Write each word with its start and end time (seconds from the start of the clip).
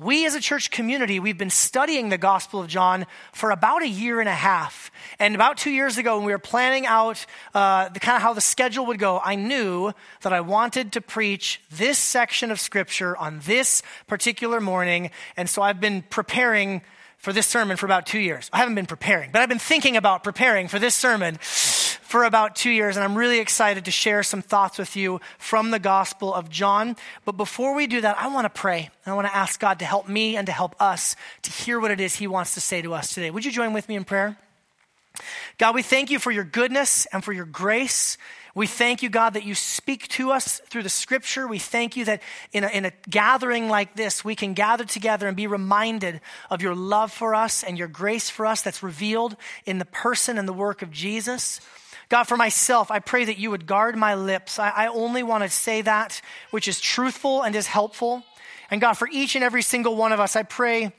we 0.00 0.26
as 0.26 0.34
a 0.36 0.40
church 0.40 0.70
community, 0.70 1.18
we've 1.18 1.38
been 1.38 1.50
studying 1.50 2.08
the 2.08 2.18
Gospel 2.18 2.60
of 2.60 2.68
John 2.68 3.04
for 3.32 3.50
about 3.50 3.82
a 3.82 3.88
year 3.88 4.20
and 4.20 4.28
a 4.28 4.34
half. 4.34 4.92
And 5.18 5.34
about 5.34 5.56
two 5.56 5.70
years 5.70 5.98
ago, 5.98 6.16
when 6.16 6.26
we 6.26 6.32
were 6.32 6.38
planning 6.38 6.86
out 6.86 7.26
uh, 7.52 7.88
the 7.88 7.98
kind 7.98 8.14
of 8.14 8.22
how 8.22 8.32
the 8.32 8.40
schedule 8.40 8.86
would 8.86 9.00
go, 9.00 9.20
I 9.24 9.34
knew 9.34 9.92
that 10.20 10.32
I 10.32 10.40
wanted 10.40 10.92
to 10.92 11.00
preach 11.00 11.60
this 11.70 11.98
section 11.98 12.52
of 12.52 12.60
Scripture 12.60 13.16
on 13.16 13.40
this 13.40 13.82
particular 14.06 14.60
morning. 14.60 15.10
And 15.36 15.50
so 15.50 15.62
I've 15.62 15.80
been 15.80 16.02
preparing 16.02 16.82
for 17.16 17.32
this 17.32 17.48
sermon 17.48 17.76
for 17.76 17.86
about 17.86 18.06
two 18.06 18.20
years. 18.20 18.48
I 18.52 18.58
haven't 18.58 18.76
been 18.76 18.86
preparing, 18.86 19.32
but 19.32 19.42
I've 19.42 19.48
been 19.48 19.58
thinking 19.58 19.96
about 19.96 20.22
preparing 20.22 20.68
for 20.68 20.78
this 20.78 20.94
sermon 20.94 21.38
for 22.08 22.24
about 22.24 22.56
two 22.56 22.70
years, 22.70 22.96
and 22.96 23.04
I'm 23.04 23.18
really 23.18 23.38
excited 23.38 23.84
to 23.84 23.90
share 23.90 24.22
some 24.22 24.40
thoughts 24.40 24.78
with 24.78 24.96
you 24.96 25.20
from 25.36 25.70
the 25.70 25.78
Gospel 25.78 26.32
of 26.32 26.48
John. 26.48 26.96
But 27.26 27.32
before 27.32 27.74
we 27.74 27.86
do 27.86 28.00
that, 28.00 28.18
I 28.18 28.28
want 28.28 28.46
to 28.46 28.48
pray. 28.48 28.88
I 29.04 29.12
want 29.12 29.26
to 29.26 29.36
ask 29.36 29.60
God 29.60 29.80
to 29.80 29.84
help 29.84 30.08
me 30.08 30.34
and 30.34 30.46
to 30.46 30.52
help 30.52 30.74
us 30.80 31.16
to 31.42 31.50
hear 31.50 31.78
what 31.78 31.90
it 31.90 32.00
is 32.00 32.16
He 32.16 32.26
wants 32.26 32.54
to 32.54 32.62
say 32.62 32.80
to 32.80 32.94
us 32.94 33.12
today. 33.12 33.30
Would 33.30 33.44
you 33.44 33.52
join 33.52 33.74
with 33.74 33.90
me 33.90 33.94
in 33.94 34.04
prayer? 34.04 34.38
God, 35.58 35.74
we 35.74 35.82
thank 35.82 36.10
you 36.10 36.18
for 36.18 36.30
your 36.30 36.44
goodness 36.44 37.06
and 37.12 37.22
for 37.22 37.34
your 37.34 37.44
grace. 37.44 38.16
We 38.54 38.66
thank 38.66 39.02
you, 39.02 39.10
God, 39.10 39.34
that 39.34 39.44
you 39.44 39.54
speak 39.54 40.08
to 40.08 40.32
us 40.32 40.62
through 40.70 40.84
the 40.84 40.88
scripture. 40.88 41.46
We 41.46 41.58
thank 41.58 41.94
you 41.94 42.06
that 42.06 42.22
in 42.54 42.64
a, 42.64 42.68
in 42.68 42.86
a 42.86 42.92
gathering 43.10 43.68
like 43.68 43.96
this, 43.96 44.24
we 44.24 44.34
can 44.34 44.54
gather 44.54 44.86
together 44.86 45.28
and 45.28 45.36
be 45.36 45.46
reminded 45.46 46.22
of 46.48 46.62
your 46.62 46.74
love 46.74 47.12
for 47.12 47.34
us 47.34 47.62
and 47.62 47.76
your 47.78 47.86
grace 47.86 48.30
for 48.30 48.46
us 48.46 48.62
that's 48.62 48.82
revealed 48.82 49.36
in 49.66 49.78
the 49.78 49.84
person 49.84 50.38
and 50.38 50.48
the 50.48 50.54
work 50.54 50.80
of 50.80 50.90
Jesus. 50.90 51.60
God, 52.08 52.24
for 52.24 52.36
myself, 52.36 52.90
I 52.90 53.00
pray 53.00 53.26
that 53.26 53.38
you 53.38 53.50
would 53.50 53.66
guard 53.66 53.96
my 53.96 54.14
lips. 54.14 54.58
I, 54.58 54.70
I 54.70 54.86
only 54.86 55.22
want 55.22 55.44
to 55.44 55.50
say 55.50 55.82
that 55.82 56.22
which 56.50 56.66
is 56.66 56.80
truthful 56.80 57.42
and 57.42 57.54
is 57.54 57.66
helpful. 57.66 58.24
And 58.70 58.80
God, 58.80 58.94
for 58.94 59.08
each 59.12 59.34
and 59.34 59.44
every 59.44 59.62
single 59.62 59.94
one 59.94 60.12
of 60.12 60.20
us, 60.20 60.34
I 60.34 60.42
pray 60.42 60.92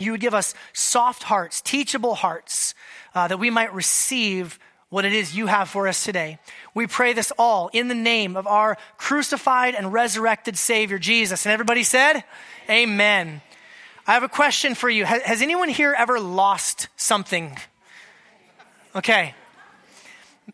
you 0.00 0.12
would 0.12 0.20
give 0.20 0.34
us 0.34 0.54
soft 0.72 1.24
hearts, 1.24 1.60
teachable 1.60 2.14
hearts, 2.14 2.74
uh, 3.14 3.28
that 3.28 3.38
we 3.38 3.50
might 3.50 3.72
receive 3.74 4.58
what 4.88 5.04
it 5.04 5.12
is 5.12 5.36
you 5.36 5.46
have 5.46 5.68
for 5.68 5.86
us 5.86 6.04
today. 6.04 6.38
We 6.74 6.88
pray 6.88 7.12
this 7.12 7.32
all 7.38 7.70
in 7.72 7.86
the 7.86 7.94
name 7.94 8.36
of 8.36 8.46
our 8.48 8.76
crucified 8.96 9.76
and 9.76 9.92
resurrected 9.92 10.58
Savior, 10.58 10.98
Jesus. 10.98 11.46
And 11.46 11.52
everybody 11.52 11.84
said, 11.84 12.24
Amen. 12.68 13.40
I 14.06 14.14
have 14.14 14.24
a 14.24 14.28
question 14.28 14.74
for 14.74 14.90
you. 14.90 15.04
Has, 15.04 15.22
has 15.22 15.42
anyone 15.42 15.68
here 15.68 15.94
ever 15.96 16.18
lost 16.18 16.88
something? 16.96 17.56
Okay. 18.96 19.34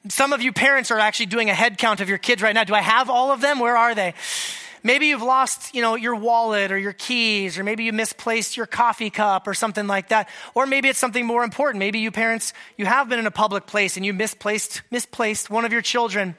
Some 0.09 0.33
of 0.33 0.43
you 0.43 0.53
parents 0.53 0.91
are 0.91 0.99
actually 0.99 1.27
doing 1.27 1.51
a 1.51 1.55
head 1.55 1.79
count 1.79 2.01
of 2.01 2.09
your 2.09 2.19
kids 2.19 2.43
right 2.43 2.55
now. 2.55 2.65
Do 2.65 2.75
I 2.75 2.81
have 2.81 3.11
all 3.11 3.33
of 3.33 3.41
them? 3.41 3.59
Where 3.59 3.77
are 3.77 3.95
they? 3.95 4.15
Maybe 4.83 5.07
you've 5.07 5.23
lost, 5.23 5.75
you 5.75 5.83
know, 5.83 5.97
your 5.97 6.15
wallet 6.15 6.71
or 6.71 6.79
your 6.79 6.93
keys, 6.93 7.59
or 7.59 7.65
maybe 7.65 7.85
you 7.85 7.93
misplaced 7.93 8.57
your 8.57 8.67
coffee 8.67 9.11
cup 9.11 9.49
or 9.49 9.55
something 9.55 9.87
like 9.87 10.11
that. 10.11 10.29
Or 10.55 10.67
maybe 10.67 10.89
it's 10.89 10.99
something 10.99 11.27
more 11.27 11.43
important. 11.43 11.81
Maybe 11.81 11.99
you 11.99 12.13
parents, 12.13 12.53
you 12.77 12.87
have 12.87 13.09
been 13.09 13.19
in 13.19 13.27
a 13.27 13.31
public 13.33 13.67
place 13.67 13.97
and 13.97 14.07
you 14.07 14.13
misplaced, 14.13 14.83
misplaced 14.91 15.51
one 15.51 15.65
of 15.65 15.73
your 15.73 15.83
children. 15.83 16.37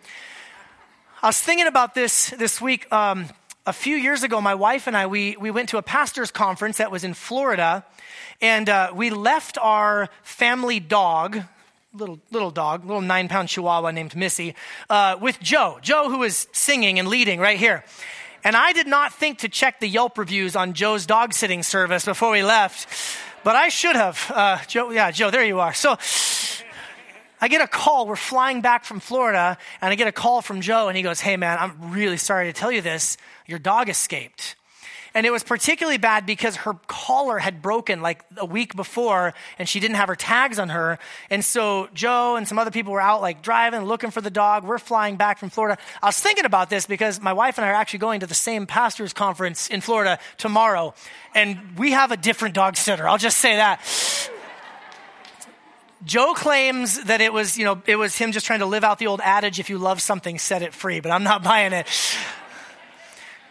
I 1.22 1.28
was 1.28 1.40
thinking 1.40 1.68
about 1.68 1.94
this 1.94 2.30
this 2.30 2.62
week. 2.62 2.90
Um, 2.94 3.28
a 3.66 3.74
few 3.74 3.98
years 3.98 4.24
ago, 4.24 4.40
my 4.40 4.56
wife 4.56 4.88
and 4.88 4.96
I, 4.96 5.08
we, 5.08 5.36
we 5.36 5.52
went 5.52 5.68
to 5.70 5.78
a 5.78 5.82
pastor's 5.82 6.32
conference 6.32 6.78
that 6.78 6.90
was 6.90 7.04
in 7.04 7.14
Florida, 7.14 7.84
and 8.40 8.70
uh, 8.70 8.92
we 8.96 9.10
left 9.10 9.58
our 9.58 10.08
family 10.24 10.80
dog, 10.80 11.42
little 11.98 12.20
little 12.32 12.52
dog, 12.52 12.86
little 12.86 13.02
nine 13.02 13.28
pound 13.28 13.50
chihuahua 13.50 13.92
named 13.92 14.16
Missy, 14.16 14.56
uh, 14.90 15.18
with 15.20 15.40
Joe. 15.40 15.80
Joe, 15.82 16.10
who 16.10 16.24
is 16.24 16.48
singing 16.52 17.00
and 17.00 17.08
leading 17.08 17.40
right 17.40 17.58
here. 17.58 17.84
And 18.44 18.56
I 18.56 18.72
did 18.72 18.88
not 18.88 19.14
think 19.14 19.40
to 19.40 19.50
check 19.50 19.80
the 19.80 19.88
Yelp 19.88 20.18
reviews 20.18 20.56
on 20.56 20.74
Joe's 20.74 21.06
dog 21.06 21.34
sitting 21.34 21.64
service 21.64 22.06
before 22.06 22.32
we 22.32 22.44
left, 22.44 22.88
but 23.44 23.56
I 23.56 23.70
should 23.70 23.96
have. 23.96 24.32
Uh, 24.34 24.60
Joe, 24.68 24.92
yeah, 24.92 25.12
Joe, 25.12 25.32
there 25.32 25.44
you 25.44 25.60
are. 25.60 25.74
So 25.74 25.98
I 27.42 27.48
get 27.48 27.62
a 27.62 27.68
call. 27.68 28.08
We're 28.08 28.16
flying 28.16 28.62
back 28.62 28.86
from 28.86 29.00
Florida, 29.00 29.58
and 29.82 29.92
I 29.92 29.96
get 29.96 30.08
a 30.08 30.12
call 30.12 30.42
from 30.42 30.62
Joe, 30.62 30.88
and 30.88 30.96
he 30.96 31.04
goes, 31.04 31.20
Hey, 31.20 31.36
man, 31.36 31.58
I'm 31.60 31.92
really 31.92 32.18
sorry 32.18 32.46
to 32.46 32.54
tell 32.54 32.72
you 32.72 32.82
this. 32.82 33.18
Your 33.46 33.60
dog 33.60 33.90
escaped. 33.90 34.56
And 35.18 35.26
it 35.26 35.32
was 35.32 35.44
particularly 35.44 35.98
bad 35.98 36.28
because 36.28 36.58
her 36.58 36.76
collar 36.86 37.40
had 37.40 37.60
broken 37.60 38.04
like 38.04 38.24
a 38.38 38.46
week 38.46 38.76
before 38.76 39.34
and 39.58 39.68
she 39.68 39.80
didn't 39.80 39.96
have 39.96 40.10
her 40.10 40.16
tags 40.16 40.60
on 40.60 40.70
her. 40.70 41.00
And 41.32 41.44
so 41.44 41.90
Joe 41.96 42.36
and 42.36 42.48
some 42.48 42.60
other 42.60 42.70
people 42.70 42.94
were 42.94 43.02
out 43.02 43.20
like 43.24 43.42
driving, 43.42 43.84
looking 43.86 44.12
for 44.12 44.22
the 44.22 44.30
dog. 44.30 44.64
We're 44.64 44.78
flying 44.78 45.16
back 45.16 45.40
from 45.40 45.50
Florida. 45.50 45.82
I 46.04 46.06
was 46.06 46.20
thinking 46.20 46.46
about 46.46 46.70
this 46.70 46.86
because 46.86 47.20
my 47.20 47.34
wife 47.34 47.58
and 47.58 47.66
I 47.66 47.70
are 47.70 47.74
actually 47.74 47.98
going 47.98 48.20
to 48.20 48.28
the 48.28 48.36
same 48.36 48.68
pastors 48.68 49.12
conference 49.12 49.68
in 49.70 49.82
Florida 49.82 50.20
tomorrow. 50.38 50.94
And 51.34 51.80
we 51.80 51.94
have 51.94 52.12
a 52.12 52.18
different 52.18 52.54
dog 52.54 52.78
sitter. 52.78 53.08
I'll 53.10 53.18
just 53.18 53.40
say 53.40 53.56
that. 53.56 53.82
Joe 56.06 56.36
claims 56.36 57.06
that 57.06 57.22
it 57.22 57.34
was, 57.34 57.58
you 57.58 57.66
know, 57.66 57.82
it 57.88 57.96
was 57.96 58.16
him 58.16 58.34
just 58.34 58.46
trying 58.46 58.60
to 58.60 58.68
live 58.68 58.84
out 58.84 59.00
the 59.00 59.08
old 59.08 59.22
adage, 59.24 59.60
if 59.60 59.72
you 59.72 59.80
love 59.80 60.00
something, 60.00 60.38
set 60.38 60.62
it 60.62 60.76
free, 60.76 61.00
but 61.00 61.12
I'm 61.12 61.24
not 61.24 61.42
buying 61.42 61.74
it. 61.74 61.88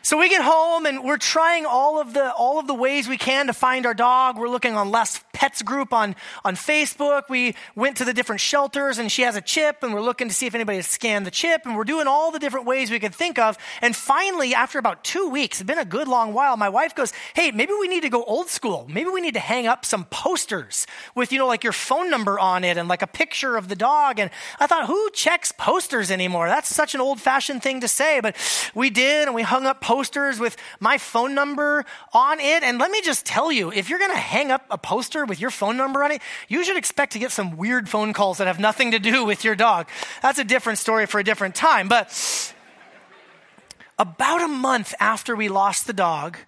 So 0.06 0.16
we 0.16 0.28
get 0.28 0.40
home 0.40 0.86
and 0.86 1.02
we're 1.02 1.16
trying 1.16 1.66
all 1.66 1.98
of 1.98 2.12
the 2.12 2.32
all 2.32 2.60
of 2.60 2.68
the 2.68 2.74
ways 2.74 3.08
we 3.08 3.16
can 3.16 3.48
to 3.48 3.52
find 3.52 3.86
our 3.86 3.92
dog. 3.92 4.38
We're 4.38 4.48
looking 4.48 4.76
on 4.76 4.92
Les 4.92 5.18
Pets 5.36 5.60
group 5.60 5.92
on 5.92 6.16
on 6.46 6.56
Facebook. 6.56 7.28
We 7.28 7.54
went 7.74 7.98
to 7.98 8.06
the 8.06 8.14
different 8.14 8.40
shelters 8.40 8.96
and 8.96 9.12
she 9.12 9.20
has 9.20 9.36
a 9.36 9.42
chip 9.42 9.82
and 9.82 9.92
we're 9.92 10.00
looking 10.00 10.28
to 10.28 10.34
see 10.34 10.46
if 10.46 10.54
anybody 10.54 10.78
has 10.78 10.86
scanned 10.86 11.26
the 11.26 11.30
chip 11.30 11.66
and 11.66 11.76
we're 11.76 11.84
doing 11.84 12.06
all 12.06 12.30
the 12.30 12.38
different 12.38 12.64
ways 12.64 12.90
we 12.90 12.98
could 12.98 13.14
think 13.14 13.38
of. 13.38 13.58
And 13.82 13.94
finally, 13.94 14.54
after 14.54 14.78
about 14.78 15.04
two 15.04 15.28
weeks, 15.28 15.60
it's 15.60 15.66
been 15.66 15.76
a 15.76 15.84
good 15.84 16.08
long 16.08 16.32
while, 16.32 16.56
my 16.56 16.70
wife 16.70 16.94
goes, 16.94 17.12
"Hey, 17.34 17.50
maybe 17.50 17.74
we 17.78 17.86
need 17.86 18.00
to 18.00 18.08
go 18.08 18.24
old 18.24 18.48
school. 18.48 18.86
Maybe 18.88 19.10
we 19.10 19.20
need 19.20 19.34
to 19.34 19.40
hang 19.40 19.66
up 19.66 19.84
some 19.84 20.06
posters 20.06 20.86
with 21.14 21.32
you 21.32 21.38
know 21.38 21.46
like 21.46 21.62
your 21.62 21.74
phone 21.74 22.08
number 22.08 22.38
on 22.38 22.64
it 22.64 22.78
and 22.78 22.88
like 22.88 23.02
a 23.02 23.06
picture 23.06 23.58
of 23.58 23.68
the 23.68 23.76
dog." 23.76 24.18
And 24.18 24.30
I 24.58 24.66
thought, 24.66 24.86
who 24.86 25.10
checks 25.10 25.52
posters 25.52 26.10
anymore? 26.10 26.48
That's 26.48 26.74
such 26.74 26.94
an 26.94 27.02
old 27.02 27.20
fashioned 27.20 27.62
thing 27.62 27.82
to 27.82 27.88
say, 27.88 28.20
but 28.20 28.36
we 28.74 28.88
did 28.88 29.28
and 29.28 29.34
we 29.34 29.42
hung 29.42 29.66
up 29.66 29.82
posters 29.82 30.40
with 30.40 30.56
my 30.80 30.96
phone 30.96 31.34
number 31.34 31.84
on 32.14 32.40
it. 32.40 32.62
And 32.62 32.78
let 32.78 32.90
me 32.90 33.02
just 33.02 33.26
tell 33.26 33.52
you, 33.52 33.70
if 33.70 33.90
you're 33.90 33.98
going 33.98 34.12
to 34.12 34.16
hang 34.16 34.50
up 34.50 34.64
a 34.70 34.78
poster 34.78 35.25
with 35.28 35.40
your 35.40 35.50
phone 35.50 35.76
number 35.76 36.02
on 36.02 36.12
it, 36.12 36.22
you 36.48 36.64
should 36.64 36.76
expect 36.76 37.12
to 37.12 37.18
get 37.18 37.32
some 37.32 37.56
weird 37.56 37.88
phone 37.88 38.12
calls 38.12 38.38
that 38.38 38.46
have 38.46 38.60
nothing 38.60 38.92
to 38.92 38.98
do 38.98 39.24
with 39.24 39.44
your 39.44 39.54
dog. 39.54 39.88
That's 40.22 40.38
a 40.38 40.44
different 40.44 40.78
story 40.78 41.06
for 41.06 41.18
a 41.18 41.24
different 41.24 41.54
time. 41.54 41.88
But 41.88 42.54
about 43.98 44.42
a 44.42 44.48
month 44.48 44.94
after 45.00 45.34
we 45.34 45.48
lost 45.48 45.86
the 45.86 45.92
dog, 45.92 46.38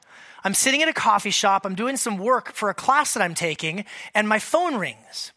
I'm 0.44 0.54
sitting 0.54 0.80
in 0.80 0.88
a 0.88 0.92
coffee 0.92 1.30
shop, 1.30 1.66
I'm 1.66 1.74
doing 1.74 1.96
some 1.96 2.18
work 2.18 2.52
for 2.52 2.70
a 2.70 2.74
class 2.74 3.14
that 3.14 3.22
I'm 3.22 3.34
taking, 3.34 3.84
and 4.14 4.28
my 4.28 4.38
phone 4.38 4.76
rings. 4.76 5.32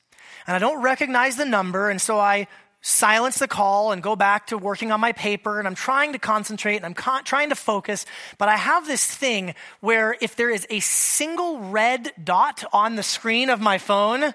And 0.47 0.55
I 0.55 0.59
don't 0.59 0.81
recognize 0.81 1.37
the 1.37 1.45
number, 1.45 1.89
and 1.89 2.01
so 2.01 2.19
I 2.19 2.47
silence 2.81 3.37
the 3.37 3.47
call 3.47 3.91
and 3.91 4.01
go 4.01 4.15
back 4.15 4.47
to 4.47 4.57
working 4.57 4.91
on 4.91 4.99
my 4.99 5.11
paper 5.11 5.59
and 5.59 5.67
I'm 5.67 5.75
trying 5.75 6.13
to 6.13 6.19
concentrate 6.19 6.77
and 6.77 6.85
I'm 6.85 6.95
con- 6.95 7.23
trying 7.23 7.49
to 7.49 7.55
focus, 7.55 8.05
but 8.37 8.49
I 8.49 8.57
have 8.57 8.87
this 8.87 9.05
thing 9.05 9.53
where 9.79 10.15
if 10.19 10.35
there 10.35 10.49
is 10.49 10.65
a 10.69 10.79
single 10.79 11.59
red 11.59 12.11
dot 12.21 12.63
on 12.73 12.95
the 12.95 13.03
screen 13.03 13.49
of 13.49 13.61
my 13.61 13.77
phone, 13.77 14.33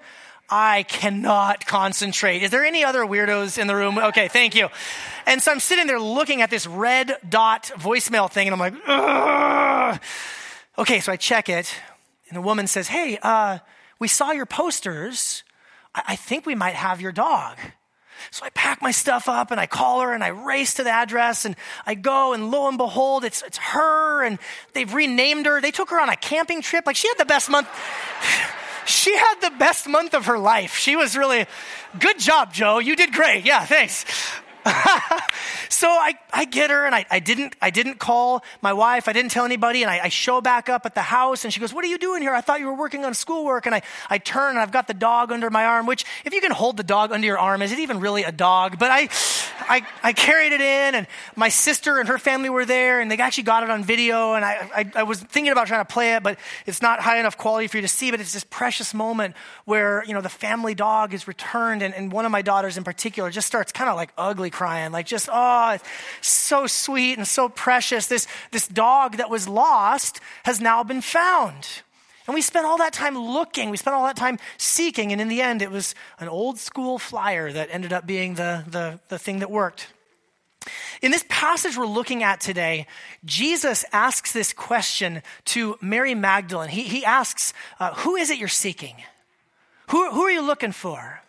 I 0.49 0.84
cannot 0.84 1.67
concentrate. 1.67 2.45
Is 2.45 2.51
there 2.53 2.65
any 2.65 2.84
other 2.84 3.01
weirdos 3.01 3.59
in 3.59 3.67
the 3.67 3.75
room? 3.75 3.99
Okay, 3.99 4.29
thank 4.29 4.55
you. 4.55 4.69
And 5.27 5.43
so 5.43 5.51
I'm 5.51 5.59
sitting 5.59 5.89
there 5.89 5.99
looking 5.99 6.41
at 6.41 6.51
this 6.51 6.69
red 6.69 7.17
dot 7.28 7.73
voicemail 7.75 8.31
thing 8.31 8.47
and 8.47 8.55
I'm 8.55 8.61
like, 8.61 8.75
Ugh. 8.87 10.01
okay, 10.78 11.01
so 11.01 11.11
I 11.11 11.17
check 11.17 11.49
it 11.49 11.75
and 12.28 12.37
the 12.37 12.43
woman 12.43 12.69
says, 12.69 12.87
Hey, 12.87 13.19
uh, 13.21 13.59
we 13.99 14.07
saw 14.07 14.31
your 14.31 14.47
posters. 14.47 15.43
I-, 15.97 16.03
I 16.09 16.17
think 16.17 16.47
we 16.47 16.55
might 16.55 16.75
have 16.77 17.01
your 17.01 17.13
dog. 17.13 17.59
So 18.31 18.44
I 18.44 18.50
pack 18.50 18.82
my 18.82 18.91
stuff 18.91 19.28
up 19.28 19.50
and 19.50 19.60
I 19.60 19.66
call 19.66 20.00
her 20.00 20.12
and 20.12 20.22
I 20.22 20.28
race 20.28 20.75
to 20.75 20.84
the 20.84 20.91
address 20.91 21.44
and 21.44 21.56
I 21.87 21.94
go 21.94 22.32
and 22.32 22.50
lo 22.50 22.69
and 22.69 22.78
behold, 22.78 23.25
it's, 23.25 23.43
it's 23.43 23.59
her 23.59 24.25
and 24.25 24.38
they've 24.72 24.93
renamed 24.93 25.47
her. 25.47 25.60
They 25.60 25.71
took 25.71 25.91
her 25.91 26.00
on 26.00 26.09
a 26.09 26.16
camping 26.16 26.62
trip. 26.62 26.87
Like 26.87 26.97
she 26.97 27.09
had 27.09 27.19
the 27.19 27.25
best 27.25 27.51
month. 27.51 27.68
she 28.86 29.16
had 29.16 29.34
the 29.41 29.51
best 29.59 29.89
month 29.89 30.15
of 30.15 30.27
her 30.27 30.39
life. 30.39 30.77
She 30.77 30.97
was 30.97 31.16
really, 31.16 31.47
good 31.98 32.18
job, 32.18 32.53
Joe. 32.53 32.78
You 32.78 32.97
did 32.97 33.13
great. 33.13 33.45
Yeah, 33.45 33.65
thanks. 33.65 34.04
so 35.68 35.89
I, 35.89 36.15
I 36.33 36.45
get 36.45 36.71
her 36.71 36.86
and 36.86 36.95
I, 36.95 37.07
I, 37.10 37.21
didn't, 37.21 37.54
I 37.63 37.71
didn't 37.71 37.98
call 37.98 38.42
my 38.63 38.72
wife. 38.72 39.09
I 39.09 39.13
didn't 39.13 39.30
tell 39.30 39.45
anybody. 39.45 39.83
And 39.83 39.91
I, 39.91 40.01
I, 40.04 40.09
show 40.09 40.41
back 40.41 40.68
up 40.68 40.86
at 40.86 40.95
the 40.95 41.03
house 41.03 41.45
and 41.45 41.54
she 41.54 41.60
goes, 41.60 41.72
what 41.72 41.84
are 41.84 41.89
you 41.89 41.98
doing 41.98 42.21
here? 42.21 42.34
I 42.34 42.41
thought 42.41 42.59
you 42.59 42.66
were 42.66 42.74
working 42.74 43.04
on 43.04 43.15
schoolwork. 43.15 43.66
And 43.66 43.74
I, 43.74 43.83
I 44.10 44.18
turn 44.18 44.51
and 44.51 44.59
I've 44.59 44.72
got 44.72 44.89
the 44.89 44.95
dog 44.95 45.30
under 45.30 45.51
my 45.51 45.65
arm, 45.65 45.86
which 45.86 46.04
if 46.24 46.34
you 46.34 46.41
can 46.41 46.51
hold 46.51 46.77
the 46.77 46.83
dog 46.83 47.13
under 47.13 47.27
your 47.27 47.39
arm, 47.39 47.63
is 47.63 47.71
it 47.71 47.78
even 47.78 48.01
really 48.01 48.24
a 48.24 48.33
dog? 48.33 48.78
But 48.78 48.91
I, 48.91 49.09
I, 49.68 49.86
I 50.03 50.13
carried 50.13 50.53
it 50.53 50.60
in, 50.60 50.95
and 50.95 51.07
my 51.34 51.48
sister 51.48 51.98
and 51.98 52.09
her 52.09 52.19
family 52.19 52.48
were 52.48 52.65
there, 52.65 53.01
and 53.01 53.10
they 53.10 53.16
actually 53.16 53.45
got 53.45 53.62
it 53.62 53.71
on 53.71 53.84
video. 53.84 54.34
And 54.34 54.45
I, 54.45 54.71
I, 54.74 54.92
I, 54.97 55.03
was 55.03 55.21
thinking 55.21 55.53
about 55.53 55.66
trying 55.66 55.84
to 55.84 55.92
play 55.92 56.15
it, 56.15 56.22
but 56.22 56.39
it's 56.66 56.83
not 56.83 57.01
high 57.01 57.19
enough 57.19 57.36
quality 57.36 57.66
for 57.66 57.78
you 57.78 57.83
to 57.83 57.89
see. 57.89 58.10
But 58.10 58.21
it's 58.21 58.33
this 58.33 58.45
precious 58.45 58.95
moment 58.95 59.34
where, 59.65 60.04
you 60.07 60.15
know, 60.15 60.21
the 60.21 60.28
family 60.28 60.74
dog 60.74 61.15
is 61.15 61.28
returned, 61.28 61.83
and, 61.83 61.95
and 61.95 62.12
one 62.12 62.24
of 62.24 62.33
my 62.33 62.42
daughters 62.42 62.77
in 62.77 62.84
particular 62.84 63.30
just 63.30 63.47
starts 63.47 63.72
kind 63.72 63.91
of 63.91 63.97
like 63.97 64.12
ugly 64.16 64.51
crying, 64.57 64.91
like 64.91 65.05
just, 65.05 65.29
oh, 65.31 65.73
it's 65.73 65.85
so 66.27 66.67
sweet 66.67 67.19
and 67.19 67.29
so 67.29 67.47
precious. 67.47 68.07
This, 68.07 68.27
this 68.53 68.67
dog 68.67 69.19
that 69.19 69.29
was 69.29 69.47
lost 69.47 70.21
has 70.45 70.63
now 70.63 70.83
been 70.83 71.03
found. 71.03 71.69
And 72.27 72.35
we 72.35 72.41
spent 72.41 72.65
all 72.65 72.79
that 72.79 72.95
time 72.95 73.19
looking, 73.19 73.69
we 73.69 73.77
spent 73.77 73.95
all 73.95 74.07
that 74.07 74.17
time 74.17 74.39
seeking, 74.57 75.13
and 75.13 75.21
in 75.21 75.29
the 75.29 75.43
end, 75.43 75.61
it 75.61 75.71
was 75.71 75.95
an 76.19 76.29
old 76.29 76.59
school 76.59 76.99
flyer 76.99 77.53
that 77.53 77.69
ended 77.71 77.93
up 77.93 78.07
being 78.07 78.35
the, 78.35 78.65
the, 78.67 78.99
the 79.09 79.19
thing 79.19 79.41
that 79.41 79.51
worked. 79.51 79.89
In 81.03 81.13
this 81.13 81.25
passage 81.29 81.77
we're 81.77 81.85
looking 81.87 82.23
at 82.23 82.41
today, 82.41 82.87
Jesus 83.27 83.85
asks 83.93 84.33
this 84.33 84.55
question 84.55 85.23
to 85.45 85.77
Mary 85.83 86.15
Magdalene. 86.15 86.71
He, 86.71 86.85
he 86.85 87.05
asks, 87.05 87.53
uh, 87.79 87.93
Who 87.97 88.17
is 88.17 88.31
it 88.31 88.39
you're 88.39 88.49
seeking? 88.49 88.97
Who, 89.91 90.11
who 90.11 90.23
are 90.23 90.31
you 90.31 90.43
looking 90.43 90.73
for? 90.73 91.21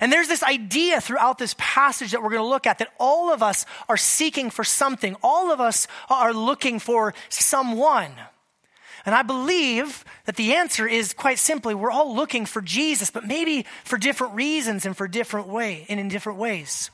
And 0.00 0.12
there's 0.12 0.28
this 0.28 0.42
idea 0.42 1.00
throughout 1.00 1.38
this 1.38 1.54
passage 1.58 2.12
that 2.12 2.22
we're 2.22 2.30
going 2.30 2.42
to 2.42 2.48
look 2.48 2.66
at 2.66 2.78
that 2.78 2.92
all 2.98 3.32
of 3.32 3.42
us 3.42 3.66
are 3.88 3.96
seeking 3.96 4.50
for 4.50 4.64
something. 4.64 5.16
All 5.22 5.50
of 5.50 5.60
us 5.60 5.86
are 6.08 6.32
looking 6.32 6.78
for 6.78 7.14
someone. 7.28 8.12
And 9.04 9.14
I 9.14 9.22
believe 9.22 10.04
that 10.26 10.36
the 10.36 10.54
answer 10.54 10.86
is 10.86 11.12
quite 11.12 11.38
simply 11.38 11.74
we're 11.74 11.90
all 11.90 12.14
looking 12.14 12.46
for 12.46 12.62
Jesus, 12.62 13.10
but 13.10 13.26
maybe 13.26 13.66
for 13.84 13.98
different 13.98 14.34
reasons 14.34 14.86
and 14.86 14.96
for 14.96 15.08
different 15.08 15.48
way 15.48 15.86
and 15.88 15.98
in 15.98 16.08
different 16.08 16.38
ways. 16.38 16.90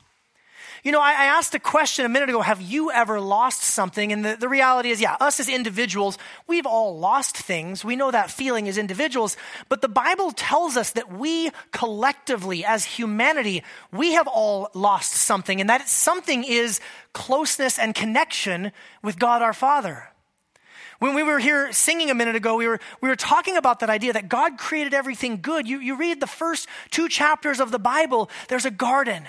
You 0.83 0.91
know, 0.93 1.01
I, 1.01 1.11
I 1.11 1.25
asked 1.25 1.53
a 1.55 1.59
question 1.59 2.05
a 2.05 2.09
minute 2.09 2.29
ago 2.29 2.41
have 2.41 2.61
you 2.61 2.91
ever 2.91 3.19
lost 3.19 3.61
something? 3.61 4.13
And 4.13 4.23
the, 4.23 4.37
the 4.37 4.47
reality 4.47 4.89
is, 4.89 5.01
yeah, 5.01 5.17
us 5.19 5.39
as 5.39 5.49
individuals, 5.49 6.17
we've 6.47 6.65
all 6.65 6.97
lost 6.97 7.37
things. 7.37 7.83
We 7.83 7.95
know 7.95 8.11
that 8.11 8.31
feeling 8.31 8.67
as 8.67 8.77
individuals. 8.77 9.35
But 9.67 9.81
the 9.81 9.89
Bible 9.89 10.31
tells 10.31 10.77
us 10.77 10.91
that 10.91 11.11
we 11.11 11.51
collectively, 11.71 12.63
as 12.63 12.85
humanity, 12.85 13.63
we 13.91 14.13
have 14.13 14.27
all 14.27 14.69
lost 14.73 15.11
something. 15.13 15.59
And 15.59 15.69
that 15.69 15.89
something 15.89 16.43
is 16.43 16.79
closeness 17.13 17.77
and 17.77 17.93
connection 17.93 18.71
with 19.03 19.19
God 19.19 19.41
our 19.41 19.53
Father. 19.53 20.09
When 20.99 21.15
we 21.15 21.23
were 21.23 21.39
here 21.39 21.71
singing 21.71 22.09
a 22.09 22.13
minute 22.13 22.35
ago, 22.35 22.57
we 22.57 22.67
were, 22.67 22.79
we 23.01 23.07
were 23.07 23.15
talking 23.15 23.55
about 23.55 23.79
that 23.79 23.89
idea 23.89 24.13
that 24.13 24.27
God 24.27 24.57
created 24.57 24.93
everything 24.93 25.39
good. 25.41 25.65
You, 25.67 25.79
you 25.79 25.95
read 25.95 26.19
the 26.19 26.27
first 26.27 26.67
two 26.91 27.07
chapters 27.07 27.61
of 27.61 27.71
the 27.71 27.79
Bible, 27.79 28.29
there's 28.49 28.65
a 28.65 28.71
garden. 28.71 29.23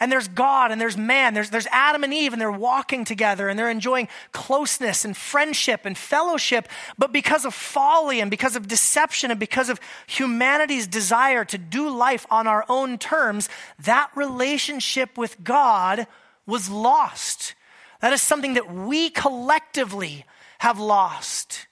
And 0.00 0.10
there's 0.10 0.28
God 0.28 0.70
and 0.70 0.80
there's 0.80 0.96
man. 0.96 1.34
There's, 1.34 1.50
there's 1.50 1.66
Adam 1.68 2.04
and 2.04 2.12
Eve, 2.12 2.32
and 2.32 2.40
they're 2.40 2.50
walking 2.50 3.04
together 3.04 3.48
and 3.48 3.58
they're 3.58 3.70
enjoying 3.70 4.08
closeness 4.32 5.04
and 5.04 5.16
friendship 5.16 5.82
and 5.84 5.96
fellowship. 5.96 6.68
But 6.96 7.12
because 7.12 7.44
of 7.44 7.54
folly 7.54 8.20
and 8.20 8.30
because 8.30 8.56
of 8.56 8.68
deception 8.68 9.30
and 9.30 9.38
because 9.38 9.68
of 9.68 9.80
humanity's 10.06 10.86
desire 10.86 11.44
to 11.46 11.58
do 11.58 11.88
life 11.88 12.26
on 12.30 12.46
our 12.46 12.64
own 12.68 12.98
terms, 12.98 13.48
that 13.78 14.10
relationship 14.14 15.16
with 15.16 15.42
God 15.44 16.06
was 16.46 16.68
lost. 16.70 17.54
That 18.00 18.12
is 18.12 18.22
something 18.22 18.54
that 18.54 18.72
we 18.72 19.10
collectively 19.10 20.24
have 20.58 20.78
lost. 20.80 21.67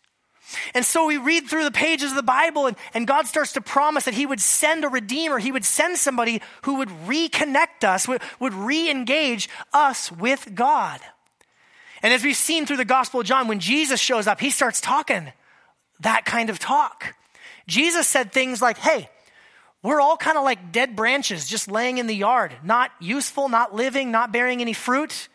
And 0.74 0.84
so 0.84 1.06
we 1.06 1.16
read 1.16 1.48
through 1.48 1.64
the 1.64 1.70
pages 1.70 2.10
of 2.10 2.16
the 2.16 2.22
Bible, 2.22 2.66
and, 2.66 2.76
and 2.94 3.06
God 3.06 3.26
starts 3.26 3.52
to 3.52 3.60
promise 3.60 4.04
that 4.04 4.14
He 4.14 4.26
would 4.26 4.40
send 4.40 4.84
a 4.84 4.88
Redeemer. 4.88 5.38
He 5.38 5.52
would 5.52 5.64
send 5.64 5.98
somebody 5.98 6.40
who 6.62 6.76
would 6.76 6.88
reconnect 6.88 7.84
us, 7.84 8.06
would, 8.06 8.22
would 8.38 8.54
re 8.54 8.90
engage 8.90 9.48
us 9.72 10.12
with 10.12 10.54
God. 10.54 11.00
And 12.02 12.12
as 12.12 12.22
we've 12.22 12.36
seen 12.36 12.66
through 12.66 12.76
the 12.76 12.84
Gospel 12.84 13.20
of 13.20 13.26
John, 13.26 13.48
when 13.48 13.60
Jesus 13.60 14.00
shows 14.00 14.26
up, 14.26 14.40
He 14.40 14.50
starts 14.50 14.80
talking 14.80 15.32
that 16.00 16.24
kind 16.24 16.50
of 16.50 16.58
talk. 16.58 17.14
Jesus 17.66 18.06
said 18.06 18.32
things 18.32 18.62
like, 18.62 18.78
Hey, 18.78 19.08
we're 19.82 20.00
all 20.00 20.16
kind 20.16 20.36
of 20.36 20.44
like 20.44 20.72
dead 20.72 20.96
branches 20.96 21.46
just 21.46 21.70
laying 21.70 21.98
in 21.98 22.06
the 22.06 22.14
yard, 22.14 22.52
not 22.64 22.90
useful, 23.00 23.48
not 23.48 23.74
living, 23.74 24.10
not 24.10 24.32
bearing 24.32 24.60
any 24.60 24.72
fruit. 24.72 25.28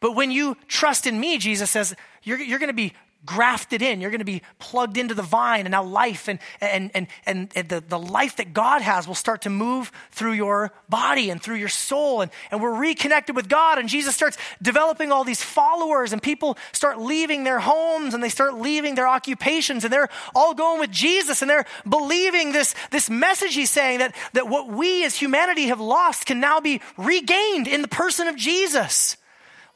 But 0.00 0.12
when 0.12 0.30
you 0.30 0.56
trust 0.68 1.06
in 1.06 1.18
me, 1.18 1.38
Jesus 1.38 1.70
says, 1.70 1.94
you're, 2.22 2.38
you're 2.38 2.58
going 2.58 2.68
to 2.68 2.74
be 2.74 2.92
grafted 3.24 3.82
in. 3.82 4.00
You're 4.00 4.10
going 4.10 4.18
to 4.18 4.24
be 4.24 4.42
plugged 4.58 4.96
into 4.96 5.14
the 5.14 5.22
vine, 5.22 5.60
and 5.60 5.70
now 5.70 5.82
life 5.82 6.28
and, 6.28 6.38
and, 6.60 6.90
and, 6.94 7.06
and, 7.26 7.50
the, 7.50 7.82
the 7.86 7.98
life 7.98 8.36
that 8.36 8.52
God 8.52 8.82
has 8.82 9.06
will 9.06 9.14
start 9.14 9.42
to 9.42 9.50
move 9.50 9.92
through 10.10 10.32
your 10.32 10.72
body 10.88 11.30
and 11.30 11.40
through 11.40 11.56
your 11.56 11.68
soul. 11.68 12.20
And, 12.20 12.30
and 12.50 12.60
we're 12.60 12.74
reconnected 12.74 13.36
with 13.36 13.48
God, 13.48 13.78
and 13.78 13.88
Jesus 13.88 14.14
starts 14.14 14.36
developing 14.60 15.12
all 15.12 15.24
these 15.24 15.42
followers, 15.42 16.12
and 16.12 16.22
people 16.22 16.58
start 16.72 16.98
leaving 16.98 17.44
their 17.44 17.60
homes 17.60 18.14
and 18.14 18.22
they 18.22 18.28
start 18.28 18.54
leaving 18.54 18.94
their 18.94 19.08
occupations, 19.08 19.84
and 19.84 19.92
they're 19.92 20.08
all 20.34 20.54
going 20.54 20.80
with 20.80 20.90
Jesus, 20.90 21.42
and 21.42 21.50
they're 21.50 21.66
believing 21.88 22.52
this, 22.52 22.74
this 22.90 23.08
message 23.08 23.54
he's 23.54 23.70
saying 23.70 24.00
that, 24.00 24.14
that 24.32 24.48
what 24.48 24.68
we 24.68 25.04
as 25.04 25.16
humanity 25.16 25.66
have 25.66 25.80
lost 25.80 26.26
can 26.26 26.40
now 26.40 26.60
be 26.60 26.80
regained 26.96 27.68
in 27.68 27.82
the 27.82 27.88
person 27.88 28.28
of 28.28 28.36
Jesus. 28.36 29.16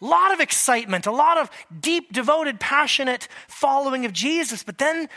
A 0.00 0.04
lot 0.04 0.32
of 0.32 0.40
excitement, 0.40 1.06
a 1.06 1.12
lot 1.12 1.38
of 1.38 1.50
deep, 1.80 2.12
devoted, 2.12 2.60
passionate 2.60 3.28
following 3.48 4.04
of 4.04 4.12
Jesus. 4.12 4.62
But 4.62 4.78
then 4.78 5.08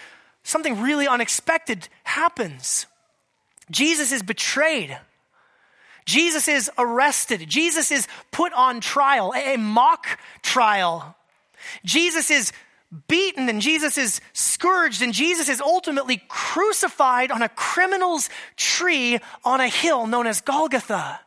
something 0.43 0.81
really 0.81 1.07
unexpected 1.07 1.89
happens. 2.03 2.85
Jesus 3.69 4.11
is 4.11 4.23
betrayed. 4.23 4.97
Jesus 6.05 6.47
is 6.47 6.71
arrested. 6.77 7.47
Jesus 7.47 7.91
is 7.91 8.07
put 8.31 8.51
on 8.53 8.81
trial, 8.81 9.33
a, 9.35 9.57
mock 9.57 10.07
trial. 10.41 11.15
Jesus 11.85 12.31
is 12.31 12.51
beaten 13.07 13.47
and 13.47 13.61
Jesus 13.61 13.97
is 13.97 14.19
scourged 14.33 15.01
and 15.01 15.13
Jesus 15.13 15.49
is 15.49 15.61
ultimately 15.61 16.21
crucified 16.27 17.31
on 17.31 17.43
a 17.43 17.49
criminal's 17.49 18.29
tree 18.55 19.19
on 19.45 19.61
a 19.61 19.67
hill 19.67 20.07
known 20.07 20.25
as 20.25 20.41
Golgotha. 20.41 21.19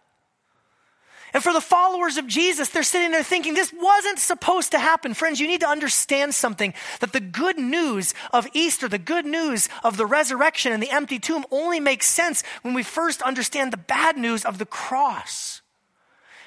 And 1.35 1.43
for 1.43 1.53
the 1.53 1.61
followers 1.61 2.19
of 2.19 2.27
Jesus, 2.27 2.69
they're 2.69 2.83
sitting 2.83 3.11
there 3.11 3.23
thinking, 3.23 3.55
this 3.55 3.73
wasn't 3.73 4.19
supposed 4.19 4.73
to 4.73 4.79
happen. 4.79 5.15
Friends, 5.15 5.41
you 5.41 5.47
need 5.47 5.61
to 5.61 5.69
understand 5.69 6.35
something 6.35 6.75
that 7.01 7.13
the 7.13 7.21
good 7.21 7.59
news 7.59 8.13
of 8.33 8.47
Easter, 8.53 8.87
the 8.87 8.99
good 8.99 9.25
news 9.25 9.69
of 9.83 9.97
the 9.97 10.05
resurrection 10.05 10.73
and 10.73 10.83
the 10.83 10.91
empty 10.91 11.19
tomb 11.19 11.47
only 11.51 11.81
makes 11.81 12.07
sense 12.07 12.43
when 12.61 12.75
we 12.75 12.83
first 12.83 13.23
understand 13.23 13.73
the 13.73 13.79
bad 13.79 14.19
news 14.19 14.45
of 14.45 14.59
the 14.59 14.67
cross. 14.67 15.63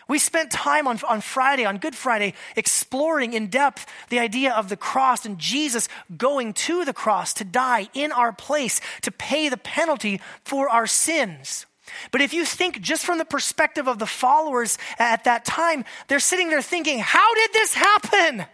We 0.07 0.19
spent 0.19 0.51
time 0.51 0.87
on, 0.87 0.99
on 1.09 1.21
Friday, 1.21 1.65
on 1.65 1.79
Good 1.79 1.95
Friday, 1.95 2.35
exploring 2.55 3.33
in 3.33 3.47
depth 3.47 3.87
the 4.09 4.19
idea 4.19 4.53
of 4.53 4.69
the 4.69 4.77
cross 4.77 5.25
and 5.25 5.39
Jesus 5.39 5.89
going 6.15 6.53
to 6.53 6.85
the 6.85 6.93
cross 6.93 7.33
to 7.33 7.43
die 7.43 7.89
in 7.95 8.11
our 8.11 8.31
place 8.31 8.81
to 9.01 9.11
pay 9.11 9.49
the 9.49 9.57
penalty 9.57 10.21
for 10.43 10.69
our 10.69 10.85
sins. 10.85 11.65
But 12.11 12.21
if 12.21 12.33
you 12.33 12.45
think 12.45 12.81
just 12.81 13.05
from 13.05 13.17
the 13.17 13.25
perspective 13.25 13.87
of 13.87 13.99
the 13.99 14.05
followers 14.05 14.77
at 14.99 15.23
that 15.25 15.45
time, 15.45 15.85
they're 16.07 16.19
sitting 16.19 16.49
there 16.49 16.61
thinking, 16.61 16.99
how 16.99 17.33
did 17.35 17.53
this 17.53 17.73
happen? 17.73 18.45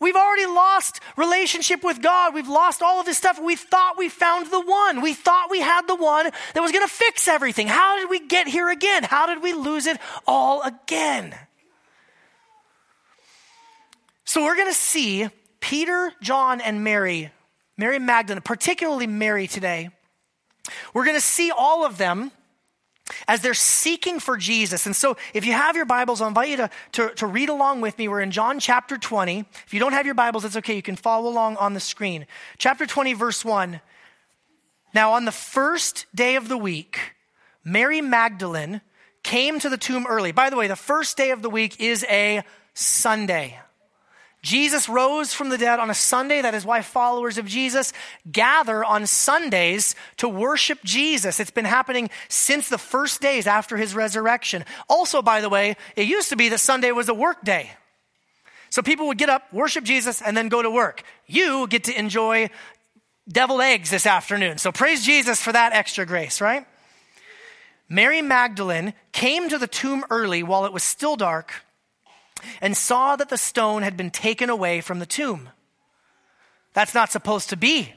We've 0.00 0.16
already 0.16 0.46
lost 0.46 1.00
relationship 1.18 1.84
with 1.84 2.00
God. 2.00 2.32
We've 2.34 2.48
lost 2.48 2.82
all 2.82 3.00
of 3.00 3.06
this 3.06 3.18
stuff. 3.18 3.38
We 3.38 3.54
thought 3.54 3.98
we 3.98 4.08
found 4.08 4.50
the 4.50 4.60
one. 4.60 5.02
We 5.02 5.12
thought 5.12 5.50
we 5.50 5.60
had 5.60 5.86
the 5.86 5.94
one 5.94 6.30
that 6.54 6.60
was 6.60 6.72
going 6.72 6.86
to 6.86 6.92
fix 6.92 7.28
everything. 7.28 7.66
How 7.66 7.98
did 7.98 8.08
we 8.08 8.26
get 8.26 8.48
here 8.48 8.70
again? 8.70 9.02
How 9.02 9.26
did 9.26 9.42
we 9.42 9.52
lose 9.52 9.86
it 9.86 9.98
all 10.26 10.62
again? 10.62 11.34
So 14.24 14.42
we're 14.42 14.56
going 14.56 14.70
to 14.70 14.78
see 14.78 15.28
Peter, 15.60 16.12
John, 16.22 16.62
and 16.62 16.82
Mary, 16.82 17.30
Mary 17.76 17.98
Magdalene, 17.98 18.40
particularly 18.40 19.06
Mary 19.06 19.46
today 19.46 19.90
we're 20.94 21.04
going 21.04 21.16
to 21.16 21.20
see 21.20 21.50
all 21.50 21.84
of 21.84 21.98
them 21.98 22.32
as 23.26 23.40
they're 23.40 23.54
seeking 23.54 24.20
for 24.20 24.36
Jesus. 24.36 24.86
And 24.86 24.94
so, 24.94 25.16
if 25.34 25.44
you 25.44 25.52
have 25.52 25.76
your 25.76 25.84
Bibles, 25.84 26.20
I 26.20 26.28
invite 26.28 26.48
you 26.48 26.56
to, 26.58 26.70
to, 26.92 27.14
to, 27.16 27.26
read 27.26 27.48
along 27.48 27.80
with 27.80 27.98
me. 27.98 28.08
We're 28.08 28.20
in 28.20 28.30
John 28.30 28.60
chapter 28.60 28.96
20. 28.96 29.44
If 29.66 29.74
you 29.74 29.80
don't 29.80 29.92
have 29.92 30.06
your 30.06 30.14
Bibles, 30.14 30.44
that's 30.44 30.56
okay. 30.56 30.76
You 30.76 30.82
can 30.82 30.96
follow 30.96 31.28
along 31.28 31.56
on 31.56 31.74
the 31.74 31.80
screen. 31.80 32.26
Chapter 32.58 32.86
20, 32.86 33.14
verse 33.14 33.44
1. 33.44 33.80
Now, 34.94 35.12
on 35.12 35.24
the 35.24 35.32
first 35.32 36.06
day 36.14 36.36
of 36.36 36.48
the 36.48 36.58
week, 36.58 36.98
Mary 37.64 38.00
Magdalene 38.00 38.80
came 39.22 39.60
to 39.60 39.68
the 39.68 39.76
tomb 39.76 40.06
early. 40.08 40.32
By 40.32 40.50
the 40.50 40.56
way, 40.56 40.66
the 40.66 40.76
first 40.76 41.16
day 41.16 41.30
of 41.30 41.42
the 41.42 41.50
week 41.50 41.80
is 41.80 42.04
a 42.08 42.42
Sunday. 42.74 43.58
Jesus 44.42 44.88
rose 44.88 45.34
from 45.34 45.50
the 45.50 45.58
dead 45.58 45.80
on 45.80 45.90
a 45.90 45.94
Sunday. 45.94 46.40
That 46.40 46.54
is 46.54 46.64
why 46.64 46.80
followers 46.80 47.36
of 47.36 47.46
Jesus 47.46 47.92
gather 48.30 48.82
on 48.82 49.06
Sundays 49.06 49.94
to 50.16 50.28
worship 50.28 50.78
Jesus. 50.82 51.40
It's 51.40 51.50
been 51.50 51.66
happening 51.66 52.08
since 52.28 52.68
the 52.68 52.78
first 52.78 53.20
days 53.20 53.46
after 53.46 53.76
his 53.76 53.94
resurrection. 53.94 54.64
Also, 54.88 55.20
by 55.20 55.42
the 55.42 55.50
way, 55.50 55.76
it 55.94 56.06
used 56.06 56.30
to 56.30 56.36
be 56.36 56.48
that 56.48 56.58
Sunday 56.58 56.90
was 56.90 57.08
a 57.08 57.14
work 57.14 57.44
day. 57.44 57.72
So 58.70 58.82
people 58.82 59.08
would 59.08 59.18
get 59.18 59.28
up, 59.28 59.52
worship 59.52 59.84
Jesus, 59.84 60.22
and 60.22 60.36
then 60.36 60.48
go 60.48 60.62
to 60.62 60.70
work. 60.70 61.02
You 61.26 61.66
get 61.66 61.84
to 61.84 61.98
enjoy 61.98 62.48
deviled 63.28 63.60
eggs 63.60 63.90
this 63.90 64.06
afternoon. 64.06 64.58
So 64.58 64.72
praise 64.72 65.04
Jesus 65.04 65.42
for 65.42 65.52
that 65.52 65.72
extra 65.72 66.06
grace, 66.06 66.40
right? 66.40 66.66
Mary 67.88 68.22
Magdalene 68.22 68.94
came 69.12 69.48
to 69.48 69.58
the 69.58 69.66
tomb 69.66 70.04
early 70.08 70.42
while 70.42 70.64
it 70.64 70.72
was 70.72 70.84
still 70.84 71.16
dark 71.16 71.52
and 72.60 72.76
saw 72.76 73.16
that 73.16 73.28
the 73.28 73.36
stone 73.36 73.82
had 73.82 73.96
been 73.96 74.10
taken 74.10 74.50
away 74.50 74.80
from 74.80 74.98
the 74.98 75.06
tomb. 75.06 75.48
That's 76.72 76.94
not 76.94 77.10
supposed 77.10 77.50
to 77.50 77.56
be. 77.56 77.94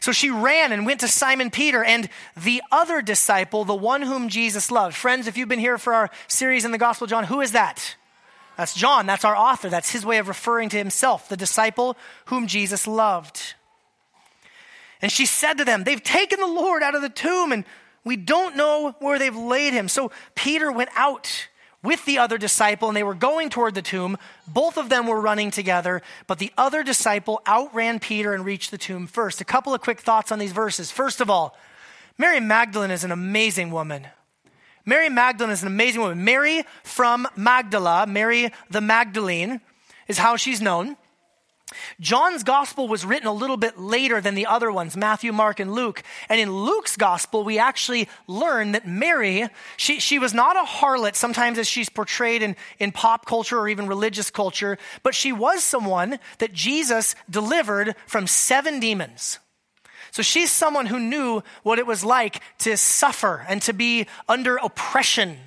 So 0.00 0.12
she 0.12 0.30
ran 0.30 0.72
and 0.72 0.86
went 0.86 1.00
to 1.00 1.08
Simon 1.08 1.50
Peter 1.50 1.82
and 1.82 2.08
the 2.36 2.62
other 2.70 3.02
disciple, 3.02 3.64
the 3.64 3.74
one 3.74 4.02
whom 4.02 4.28
Jesus 4.28 4.70
loved. 4.70 4.94
Friends, 4.96 5.26
if 5.26 5.36
you've 5.36 5.48
been 5.48 5.58
here 5.58 5.78
for 5.78 5.92
our 5.92 6.10
series 6.28 6.64
in 6.64 6.70
the 6.70 6.78
Gospel 6.78 7.06
John, 7.06 7.24
who 7.24 7.40
is 7.40 7.52
that? 7.52 7.96
That's 8.56 8.74
John. 8.74 9.06
That's 9.06 9.24
our 9.24 9.36
author. 9.36 9.68
That's 9.68 9.90
his 9.90 10.04
way 10.04 10.18
of 10.18 10.28
referring 10.28 10.68
to 10.70 10.78
himself, 10.78 11.28
the 11.28 11.36
disciple 11.36 11.96
whom 12.26 12.46
Jesus 12.46 12.86
loved. 12.86 13.54
And 15.00 15.12
she 15.12 15.26
said 15.26 15.54
to 15.54 15.64
them, 15.64 15.84
They've 15.84 16.02
taken 16.02 16.40
the 16.40 16.46
Lord 16.46 16.82
out 16.82 16.94
of 16.94 17.02
the 17.02 17.08
tomb, 17.08 17.52
and 17.52 17.64
we 18.04 18.16
don't 18.16 18.56
know 18.56 18.96
where 18.98 19.18
they've 19.18 19.36
laid 19.36 19.72
him. 19.72 19.88
So 19.88 20.10
Peter 20.34 20.72
went 20.72 20.90
out 20.96 21.48
with 21.88 22.04
the 22.04 22.18
other 22.18 22.36
disciple, 22.36 22.88
and 22.88 22.94
they 22.94 23.02
were 23.02 23.14
going 23.14 23.48
toward 23.48 23.74
the 23.74 23.80
tomb. 23.80 24.18
Both 24.46 24.76
of 24.76 24.90
them 24.90 25.06
were 25.06 25.18
running 25.18 25.50
together, 25.50 26.02
but 26.26 26.38
the 26.38 26.52
other 26.58 26.82
disciple 26.82 27.40
outran 27.48 27.98
Peter 27.98 28.34
and 28.34 28.44
reached 28.44 28.70
the 28.70 28.76
tomb 28.76 29.06
first. 29.06 29.40
A 29.40 29.44
couple 29.44 29.72
of 29.72 29.80
quick 29.80 29.98
thoughts 29.98 30.30
on 30.30 30.38
these 30.38 30.52
verses. 30.52 30.90
First 30.90 31.22
of 31.22 31.30
all, 31.30 31.56
Mary 32.18 32.40
Magdalene 32.40 32.90
is 32.90 33.04
an 33.04 33.10
amazing 33.10 33.70
woman. 33.70 34.06
Mary 34.84 35.08
Magdalene 35.08 35.50
is 35.50 35.62
an 35.62 35.68
amazing 35.68 36.02
woman. 36.02 36.22
Mary 36.22 36.62
from 36.84 37.26
Magdala, 37.36 38.06
Mary 38.06 38.52
the 38.68 38.82
Magdalene, 38.82 39.62
is 40.08 40.18
how 40.18 40.36
she's 40.36 40.60
known. 40.60 40.94
John's 42.00 42.44
gospel 42.44 42.88
was 42.88 43.04
written 43.04 43.26
a 43.26 43.32
little 43.32 43.56
bit 43.56 43.78
later 43.78 44.20
than 44.20 44.34
the 44.34 44.46
other 44.46 44.72
ones, 44.72 44.96
Matthew, 44.96 45.32
Mark, 45.32 45.60
and 45.60 45.72
Luke. 45.72 46.02
And 46.28 46.40
in 46.40 46.50
Luke's 46.50 46.96
gospel, 46.96 47.44
we 47.44 47.58
actually 47.58 48.08
learn 48.26 48.72
that 48.72 48.86
Mary, 48.86 49.46
she, 49.76 50.00
she 50.00 50.18
was 50.18 50.32
not 50.32 50.56
a 50.56 50.66
harlot, 50.66 51.14
sometimes 51.14 51.58
as 51.58 51.68
she's 51.68 51.88
portrayed 51.88 52.42
in, 52.42 52.56
in 52.78 52.92
pop 52.92 53.26
culture 53.26 53.58
or 53.58 53.68
even 53.68 53.86
religious 53.86 54.30
culture, 54.30 54.78
but 55.02 55.14
she 55.14 55.32
was 55.32 55.62
someone 55.62 56.18
that 56.38 56.52
Jesus 56.52 57.14
delivered 57.28 57.94
from 58.06 58.26
seven 58.26 58.80
demons. 58.80 59.38
So 60.10 60.22
she's 60.22 60.50
someone 60.50 60.86
who 60.86 60.98
knew 60.98 61.42
what 61.62 61.78
it 61.78 61.86
was 61.86 62.04
like 62.04 62.40
to 62.60 62.76
suffer 62.76 63.44
and 63.48 63.60
to 63.62 63.72
be 63.72 64.06
under 64.28 64.56
oppression 64.56 65.38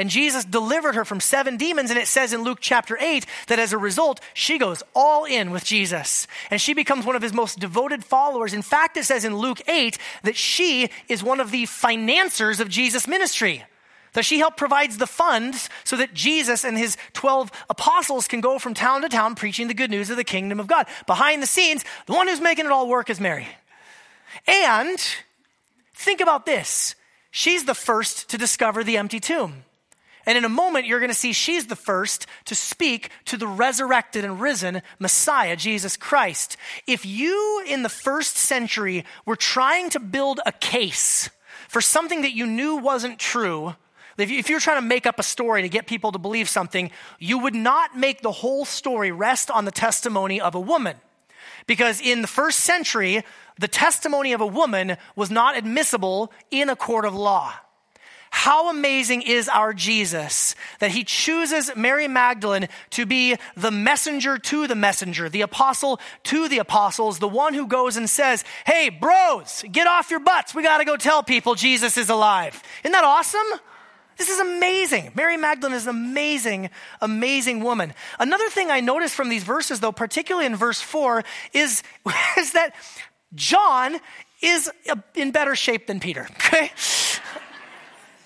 and 0.00 0.08
Jesus 0.08 0.46
delivered 0.46 0.94
her 0.94 1.04
from 1.04 1.20
seven 1.20 1.58
demons. 1.58 1.90
And 1.90 1.98
it 1.98 2.06
says 2.06 2.32
in 2.32 2.42
Luke 2.42 2.60
chapter 2.62 2.96
8 2.98 3.26
that 3.48 3.58
as 3.58 3.74
a 3.74 3.78
result, 3.78 4.18
she 4.32 4.56
goes 4.56 4.82
all 4.94 5.26
in 5.26 5.50
with 5.50 5.62
Jesus. 5.62 6.26
And 6.50 6.58
she 6.58 6.72
becomes 6.72 7.04
one 7.04 7.16
of 7.16 7.22
his 7.22 7.34
most 7.34 7.58
devoted 7.58 8.02
followers. 8.02 8.54
In 8.54 8.62
fact, 8.62 8.96
it 8.96 9.04
says 9.04 9.26
in 9.26 9.36
Luke 9.36 9.60
8 9.68 9.98
that 10.22 10.36
she 10.36 10.88
is 11.08 11.22
one 11.22 11.38
of 11.38 11.50
the 11.50 11.66
financiers 11.66 12.60
of 12.60 12.70
Jesus' 12.70 13.06
ministry. 13.06 13.62
That 14.14 14.24
she 14.24 14.38
helped 14.38 14.56
provides 14.56 14.96
the 14.96 15.06
funds 15.06 15.68
so 15.84 15.96
that 15.98 16.14
Jesus 16.14 16.64
and 16.64 16.78
his 16.78 16.96
12 17.12 17.50
apostles 17.68 18.26
can 18.26 18.40
go 18.40 18.58
from 18.58 18.72
town 18.72 19.02
to 19.02 19.08
town 19.10 19.34
preaching 19.34 19.68
the 19.68 19.74
good 19.74 19.90
news 19.90 20.08
of 20.08 20.16
the 20.16 20.24
kingdom 20.24 20.60
of 20.60 20.66
God. 20.66 20.86
Behind 21.06 21.42
the 21.42 21.46
scenes, 21.46 21.84
the 22.06 22.14
one 22.14 22.26
who's 22.26 22.40
making 22.40 22.64
it 22.64 22.72
all 22.72 22.88
work 22.88 23.10
is 23.10 23.20
Mary. 23.20 23.48
And 24.46 24.98
think 25.92 26.22
about 26.22 26.46
this. 26.46 26.94
She's 27.30 27.64
the 27.64 27.74
first 27.74 28.30
to 28.30 28.38
discover 28.38 28.82
the 28.82 28.96
empty 28.96 29.20
tomb. 29.20 29.64
And 30.30 30.38
in 30.38 30.44
a 30.44 30.48
moment, 30.48 30.86
you're 30.86 31.00
going 31.00 31.10
to 31.10 31.14
see 31.14 31.32
she's 31.32 31.66
the 31.66 31.74
first 31.74 32.24
to 32.44 32.54
speak 32.54 33.10
to 33.24 33.36
the 33.36 33.48
resurrected 33.48 34.24
and 34.24 34.40
risen 34.40 34.80
Messiah, 35.00 35.56
Jesus 35.56 35.96
Christ. 35.96 36.56
If 36.86 37.04
you 37.04 37.64
in 37.66 37.82
the 37.82 37.88
first 37.88 38.36
century 38.36 39.04
were 39.26 39.34
trying 39.34 39.90
to 39.90 39.98
build 39.98 40.38
a 40.46 40.52
case 40.52 41.30
for 41.66 41.80
something 41.80 42.22
that 42.22 42.30
you 42.30 42.46
knew 42.46 42.76
wasn't 42.76 43.18
true, 43.18 43.74
if 44.18 44.48
you're 44.48 44.60
trying 44.60 44.80
to 44.80 44.86
make 44.86 45.04
up 45.04 45.18
a 45.18 45.24
story 45.24 45.62
to 45.62 45.68
get 45.68 45.88
people 45.88 46.12
to 46.12 46.18
believe 46.20 46.48
something, 46.48 46.92
you 47.18 47.40
would 47.40 47.56
not 47.56 47.96
make 47.96 48.22
the 48.22 48.30
whole 48.30 48.64
story 48.64 49.10
rest 49.10 49.50
on 49.50 49.64
the 49.64 49.72
testimony 49.72 50.40
of 50.40 50.54
a 50.54 50.60
woman. 50.60 50.94
Because 51.66 52.00
in 52.00 52.22
the 52.22 52.28
first 52.28 52.60
century, 52.60 53.24
the 53.58 53.66
testimony 53.66 54.32
of 54.32 54.40
a 54.40 54.46
woman 54.46 54.96
was 55.16 55.28
not 55.28 55.58
admissible 55.58 56.32
in 56.52 56.68
a 56.68 56.76
court 56.76 57.04
of 57.04 57.16
law. 57.16 57.52
How 58.30 58.70
amazing 58.70 59.22
is 59.22 59.48
our 59.48 59.74
Jesus 59.74 60.54
that 60.78 60.92
he 60.92 61.02
chooses 61.02 61.70
Mary 61.74 62.06
Magdalene 62.06 62.68
to 62.90 63.04
be 63.04 63.36
the 63.56 63.72
messenger 63.72 64.38
to 64.38 64.68
the 64.68 64.76
messenger, 64.76 65.28
the 65.28 65.42
apostle 65.42 66.00
to 66.24 66.48
the 66.48 66.58
apostles, 66.58 67.18
the 67.18 67.28
one 67.28 67.54
who 67.54 67.66
goes 67.66 67.96
and 67.96 68.08
says, 68.08 68.44
Hey, 68.64 68.88
bros, 68.88 69.64
get 69.70 69.88
off 69.88 70.10
your 70.10 70.20
butts. 70.20 70.54
We 70.54 70.62
got 70.62 70.78
to 70.78 70.84
go 70.84 70.96
tell 70.96 71.24
people 71.24 71.56
Jesus 71.56 71.96
is 71.96 72.08
alive. 72.08 72.62
Isn't 72.84 72.92
that 72.92 73.04
awesome? 73.04 73.60
This 74.16 74.28
is 74.28 74.38
amazing. 74.38 75.12
Mary 75.14 75.36
Magdalene 75.36 75.74
is 75.74 75.86
an 75.86 75.96
amazing, 75.96 76.70
amazing 77.00 77.64
woman. 77.64 77.94
Another 78.18 78.48
thing 78.50 78.70
I 78.70 78.80
noticed 78.80 79.14
from 79.14 79.28
these 79.28 79.44
verses, 79.44 79.80
though, 79.80 79.92
particularly 79.92 80.46
in 80.46 80.56
verse 80.56 80.80
4, 80.80 81.24
is, 81.52 81.82
is 82.38 82.52
that 82.52 82.74
John 83.34 83.96
is 84.42 84.70
in 85.14 85.30
better 85.30 85.56
shape 85.56 85.86
than 85.86 86.00
Peter. 86.00 86.28
Okay? 86.36 86.70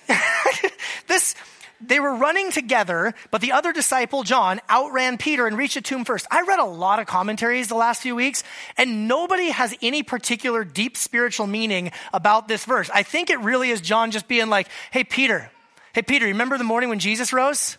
this, 1.07 1.35
they 1.81 2.01
were 2.01 2.15
running 2.15 2.51
together, 2.51 3.15
but 3.31 3.41
the 3.41 3.53
other 3.53 3.73
disciple, 3.73 4.23
John, 4.23 4.61
outran 4.71 5.19
Peter 5.19 5.47
and 5.47 5.57
reached 5.57 5.75
the 5.75 5.81
tomb 5.81 6.05
first. 6.05 6.27
I 6.31 6.43
read 6.43 6.59
a 6.59 6.65
lot 6.65 6.99
of 6.99 7.07
commentaries 7.07 7.69
the 7.69 7.75
last 7.75 8.03
few 8.03 8.15
weeks, 8.15 8.45
and 8.77 9.09
nobody 9.09 9.51
has 9.51 9.75
any 9.83 10.03
particular 10.03 10.65
deep 10.65 10.97
spiritual 10.97 11.47
meaning 11.47 11.93
about 12.13 12.49
this 12.49 12.65
verse. 12.65 12.91
I 12.93 13.03
think 13.03 13.31
it 13.31 13.41
really 13.41 13.71
is 13.71 13.81
John 13.81 14.11
just 14.11 14.29
being 14.29 14.49
like, 14.49 14.69
hey, 14.91 15.05
Peter, 15.05 15.51
hey, 15.93 16.03
Peter, 16.03 16.27
remember 16.27 16.59
the 16.59 16.65
morning 16.65 16.89
when 16.89 16.99
Jesus 16.99 17.33
rose? 17.33 17.77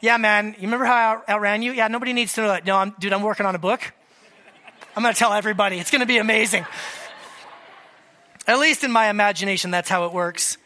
Yeah, 0.00 0.16
man, 0.16 0.54
you 0.58 0.62
remember 0.62 0.84
how 0.84 1.22
I 1.26 1.32
outran 1.32 1.62
you? 1.62 1.72
Yeah, 1.72 1.88
nobody 1.88 2.12
needs 2.12 2.32
to 2.34 2.42
know 2.42 2.48
that. 2.48 2.64
No, 2.64 2.76
I'm, 2.76 2.94
dude, 2.98 3.12
I'm 3.12 3.22
working 3.22 3.46
on 3.46 3.54
a 3.54 3.58
book. 3.58 3.92
I'm 4.94 5.02
going 5.02 5.14
to 5.14 5.18
tell 5.18 5.32
everybody. 5.32 5.78
It's 5.78 5.90
going 5.90 6.00
to 6.00 6.06
be 6.06 6.18
amazing. 6.18 6.66
At 8.46 8.58
least 8.58 8.84
in 8.84 8.92
my 8.92 9.10
imagination, 9.10 9.70
that's 9.70 9.88
how 9.88 10.06
it 10.06 10.12
works. 10.12 10.56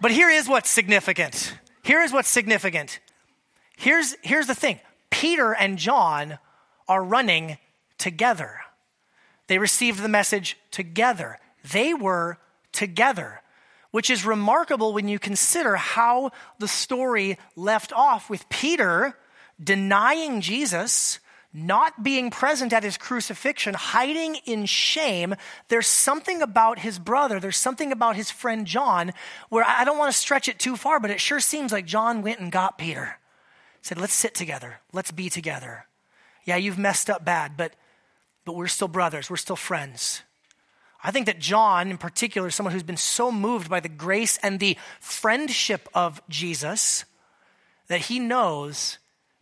But 0.00 0.10
here 0.10 0.30
is 0.30 0.48
what's 0.48 0.70
significant. 0.70 1.54
Here 1.82 2.02
is 2.02 2.12
what's 2.12 2.28
significant. 2.28 3.00
Here's, 3.76 4.16
here's 4.22 4.46
the 4.46 4.54
thing 4.54 4.80
Peter 5.10 5.52
and 5.52 5.78
John 5.78 6.38
are 6.88 7.04
running 7.04 7.58
together. 7.98 8.60
They 9.46 9.58
received 9.58 10.02
the 10.02 10.08
message 10.08 10.56
together. 10.70 11.38
They 11.72 11.92
were 11.92 12.38
together, 12.72 13.42
which 13.90 14.10
is 14.10 14.24
remarkable 14.24 14.92
when 14.92 15.08
you 15.08 15.18
consider 15.18 15.76
how 15.76 16.30
the 16.58 16.68
story 16.68 17.36
left 17.56 17.92
off 17.92 18.30
with 18.30 18.48
Peter 18.48 19.16
denying 19.62 20.40
Jesus 20.40 21.18
not 21.52 22.04
being 22.04 22.30
present 22.30 22.72
at 22.72 22.84
his 22.84 22.96
crucifixion, 22.96 23.74
hiding 23.74 24.36
in 24.44 24.66
shame, 24.66 25.34
there's 25.68 25.86
something 25.86 26.42
about 26.42 26.78
his 26.78 26.98
brother, 26.98 27.40
there's 27.40 27.56
something 27.56 27.90
about 27.90 28.16
his 28.16 28.30
friend 28.30 28.66
John, 28.66 29.12
where 29.48 29.64
I 29.66 29.84
don't 29.84 29.98
want 29.98 30.12
to 30.12 30.18
stretch 30.18 30.48
it 30.48 30.58
too 30.58 30.76
far, 30.76 31.00
but 31.00 31.10
it 31.10 31.20
sure 31.20 31.40
seems 31.40 31.72
like 31.72 31.86
John 31.86 32.22
went 32.22 32.40
and 32.40 32.52
got 32.52 32.78
Peter. 32.78 33.18
Said, 33.82 33.98
let's 33.98 34.12
sit 34.12 34.34
together, 34.34 34.80
let's 34.92 35.10
be 35.10 35.28
together. 35.28 35.86
Yeah, 36.44 36.56
you've 36.56 36.78
messed 36.78 37.10
up 37.10 37.24
bad, 37.24 37.56
but, 37.56 37.74
but 38.44 38.54
we're 38.54 38.68
still 38.68 38.88
brothers, 38.88 39.28
we're 39.28 39.36
still 39.36 39.56
friends. 39.56 40.22
I 41.02 41.10
think 41.10 41.26
that 41.26 41.38
John, 41.38 41.90
in 41.90 41.98
particular, 41.98 42.50
someone 42.50 42.74
who's 42.74 42.82
been 42.82 42.96
so 42.96 43.32
moved 43.32 43.70
by 43.70 43.80
the 43.80 43.88
grace 43.88 44.38
and 44.42 44.60
the 44.60 44.76
friendship 45.00 45.88
of 45.94 46.20
Jesus 46.28 47.06
that 47.88 48.02
he 48.02 48.18
knows 48.18 48.98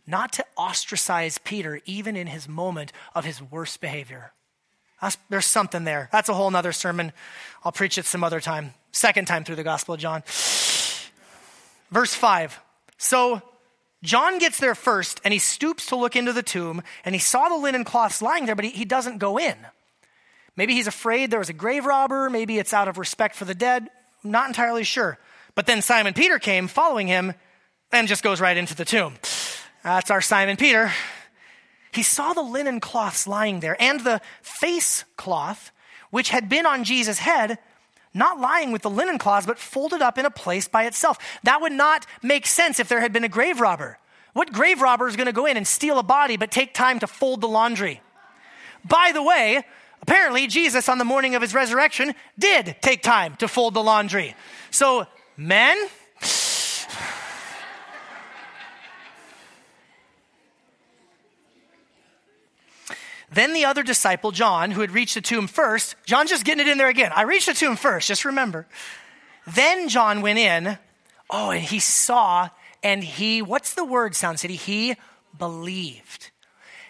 not 0.09 0.33
to 0.33 0.45
ostracize 0.57 1.37
Peter 1.37 1.81
even 1.85 2.15
in 2.15 2.27
his 2.27 2.47
moment 2.47 2.91
of 3.15 3.25
his 3.25 3.41
worst 3.41 3.79
behavior. 3.81 4.33
That's, 5.01 5.17
there's 5.29 5.45
something 5.45 5.83
there. 5.83 6.09
That's 6.11 6.29
a 6.29 6.33
whole 6.33 6.53
other 6.55 6.71
sermon. 6.71 7.13
I'll 7.63 7.71
preach 7.71 7.97
it 7.97 8.05
some 8.05 8.23
other 8.23 8.41
time. 8.41 8.73
Second 8.91 9.27
time 9.27 9.43
through 9.43 9.55
the 9.55 9.63
Gospel 9.63 9.93
of 9.95 10.01
John. 10.01 10.23
Verse 11.91 12.13
5. 12.13 12.59
So 12.97 13.41
John 14.03 14.39
gets 14.39 14.59
there 14.59 14.75
first 14.75 15.21
and 15.23 15.33
he 15.33 15.39
stoops 15.39 15.87
to 15.87 15.95
look 15.95 16.15
into 16.15 16.33
the 16.33 16.43
tomb 16.43 16.81
and 17.05 17.15
he 17.15 17.19
saw 17.19 17.49
the 17.49 17.55
linen 17.55 17.83
cloths 17.83 18.21
lying 18.21 18.45
there, 18.45 18.55
but 18.55 18.65
he, 18.65 18.71
he 18.71 18.85
doesn't 18.85 19.19
go 19.19 19.37
in. 19.37 19.55
Maybe 20.55 20.73
he's 20.73 20.87
afraid 20.87 21.31
there 21.31 21.39
was 21.39 21.49
a 21.49 21.53
grave 21.53 21.85
robber. 21.85 22.29
Maybe 22.29 22.57
it's 22.57 22.73
out 22.73 22.87
of 22.87 22.97
respect 22.97 23.35
for 23.35 23.45
the 23.45 23.55
dead. 23.55 23.89
I'm 24.23 24.31
not 24.31 24.47
entirely 24.47 24.83
sure. 24.83 25.17
But 25.55 25.65
then 25.65 25.81
Simon 25.81 26.13
Peter 26.13 26.39
came 26.39 26.67
following 26.67 27.07
him 27.07 27.33
and 27.91 28.07
just 28.07 28.23
goes 28.23 28.41
right 28.41 28.57
into 28.57 28.75
the 28.75 28.85
tomb. 28.85 29.15
That's 29.83 30.11
our 30.11 30.21
Simon 30.21 30.57
Peter. 30.57 30.91
He 31.91 32.03
saw 32.03 32.33
the 32.33 32.41
linen 32.41 32.79
cloths 32.79 33.27
lying 33.27 33.59
there 33.61 33.81
and 33.81 34.01
the 34.01 34.21
face 34.41 35.05
cloth, 35.17 35.71
which 36.11 36.29
had 36.29 36.49
been 36.49 36.65
on 36.65 36.83
Jesus' 36.83 37.19
head, 37.19 37.57
not 38.13 38.39
lying 38.39 38.71
with 38.71 38.81
the 38.81 38.89
linen 38.89 39.17
cloths, 39.17 39.45
but 39.45 39.57
folded 39.57 40.01
up 40.01 40.17
in 40.17 40.25
a 40.25 40.31
place 40.31 40.67
by 40.67 40.85
itself. 40.85 41.17
That 41.43 41.61
would 41.61 41.71
not 41.71 42.05
make 42.21 42.45
sense 42.45 42.79
if 42.79 42.89
there 42.89 43.01
had 43.01 43.13
been 43.13 43.23
a 43.23 43.29
grave 43.29 43.59
robber. 43.59 43.97
What 44.33 44.53
grave 44.53 44.81
robber 44.81 45.07
is 45.07 45.15
going 45.15 45.27
to 45.27 45.33
go 45.33 45.45
in 45.45 45.57
and 45.57 45.67
steal 45.67 45.97
a 45.97 46.03
body 46.03 46.37
but 46.37 46.51
take 46.51 46.73
time 46.73 46.99
to 46.99 47.07
fold 47.07 47.41
the 47.41 47.47
laundry? 47.47 48.01
By 48.87 49.11
the 49.13 49.23
way, 49.23 49.63
apparently, 50.01 50.47
Jesus, 50.47 50.87
on 50.89 50.97
the 50.97 51.05
morning 51.05 51.35
of 51.35 51.41
his 51.41 51.53
resurrection, 51.53 52.13
did 52.37 52.75
take 52.81 53.01
time 53.01 53.35
to 53.37 53.47
fold 53.47 53.73
the 53.73 53.83
laundry. 53.83 54.35
So, 54.71 55.07
men, 55.35 55.77
Then 63.31 63.53
the 63.53 63.65
other 63.65 63.83
disciple, 63.83 64.31
John, 64.31 64.71
who 64.71 64.81
had 64.81 64.91
reached 64.91 65.15
the 65.15 65.21
tomb 65.21 65.47
first, 65.47 65.95
John's 66.05 66.29
just 66.29 66.45
getting 66.45 66.65
it 66.65 66.71
in 66.71 66.77
there 66.77 66.89
again. 66.89 67.11
I 67.15 67.23
reached 67.23 67.45
the 67.45 67.53
tomb 67.53 67.75
first, 67.75 68.07
just 68.07 68.25
remember. 68.25 68.65
Then 69.45 69.87
John 69.89 70.21
went 70.21 70.39
in. 70.39 70.77
Oh, 71.29 71.51
and 71.51 71.63
he 71.63 71.79
saw, 71.79 72.49
and 72.81 73.03
he, 73.03 73.41
what's 73.41 73.75
the 73.75 73.85
word, 73.85 74.15
Sound 74.15 74.39
City? 74.39 74.55
He 74.55 74.95
believed. 75.37 76.31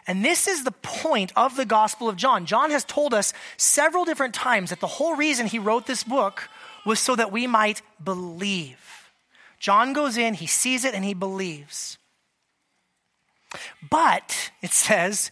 And 0.07 0.23
this 0.23 0.47
is 0.47 0.63
the 0.63 0.71
point 0.71 1.31
of 1.35 1.55
the 1.55 1.65
Gospel 1.65 2.09
of 2.09 2.15
John. 2.15 2.45
John 2.45 2.71
has 2.71 2.83
told 2.83 3.13
us 3.13 3.33
several 3.57 4.05
different 4.05 4.33
times 4.33 4.69
that 4.69 4.79
the 4.79 4.87
whole 4.87 5.15
reason 5.15 5.45
he 5.45 5.59
wrote 5.59 5.85
this 5.85 6.03
book 6.03 6.49
was 6.85 6.99
so 6.99 7.15
that 7.15 7.31
we 7.31 7.47
might 7.47 7.81
believe. 8.03 9.11
John 9.59 9.91
goes 9.93 10.17
in, 10.17 10.33
he 10.33 10.47
sees 10.47 10.85
it, 10.85 10.95
and 10.95 11.03
he 11.03 11.13
believes. 11.13 11.97
But, 13.89 14.51
it 14.61 14.71
says, 14.71 15.31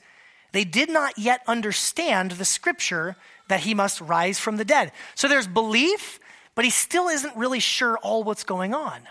they 0.52 0.64
did 0.64 0.90
not 0.90 1.18
yet 1.18 1.42
understand 1.48 2.32
the 2.32 2.46
scripture 2.46 3.16
that 3.48 3.62
he 3.62 3.74
must 3.74 4.02
rise 4.02 4.40
from 4.40 4.58
the 4.58 4.66
dead. 4.66 4.92
So 5.16 5.28
there's 5.28 5.48
belief, 5.48 6.20
but 6.56 6.66
he 6.66 6.72
still 6.72 7.08
isn't 7.08 7.36
really 7.36 7.60
sure 7.60 7.98
all 8.00 8.24
what's 8.24 8.44
going 8.44 8.74
on. 8.74 9.02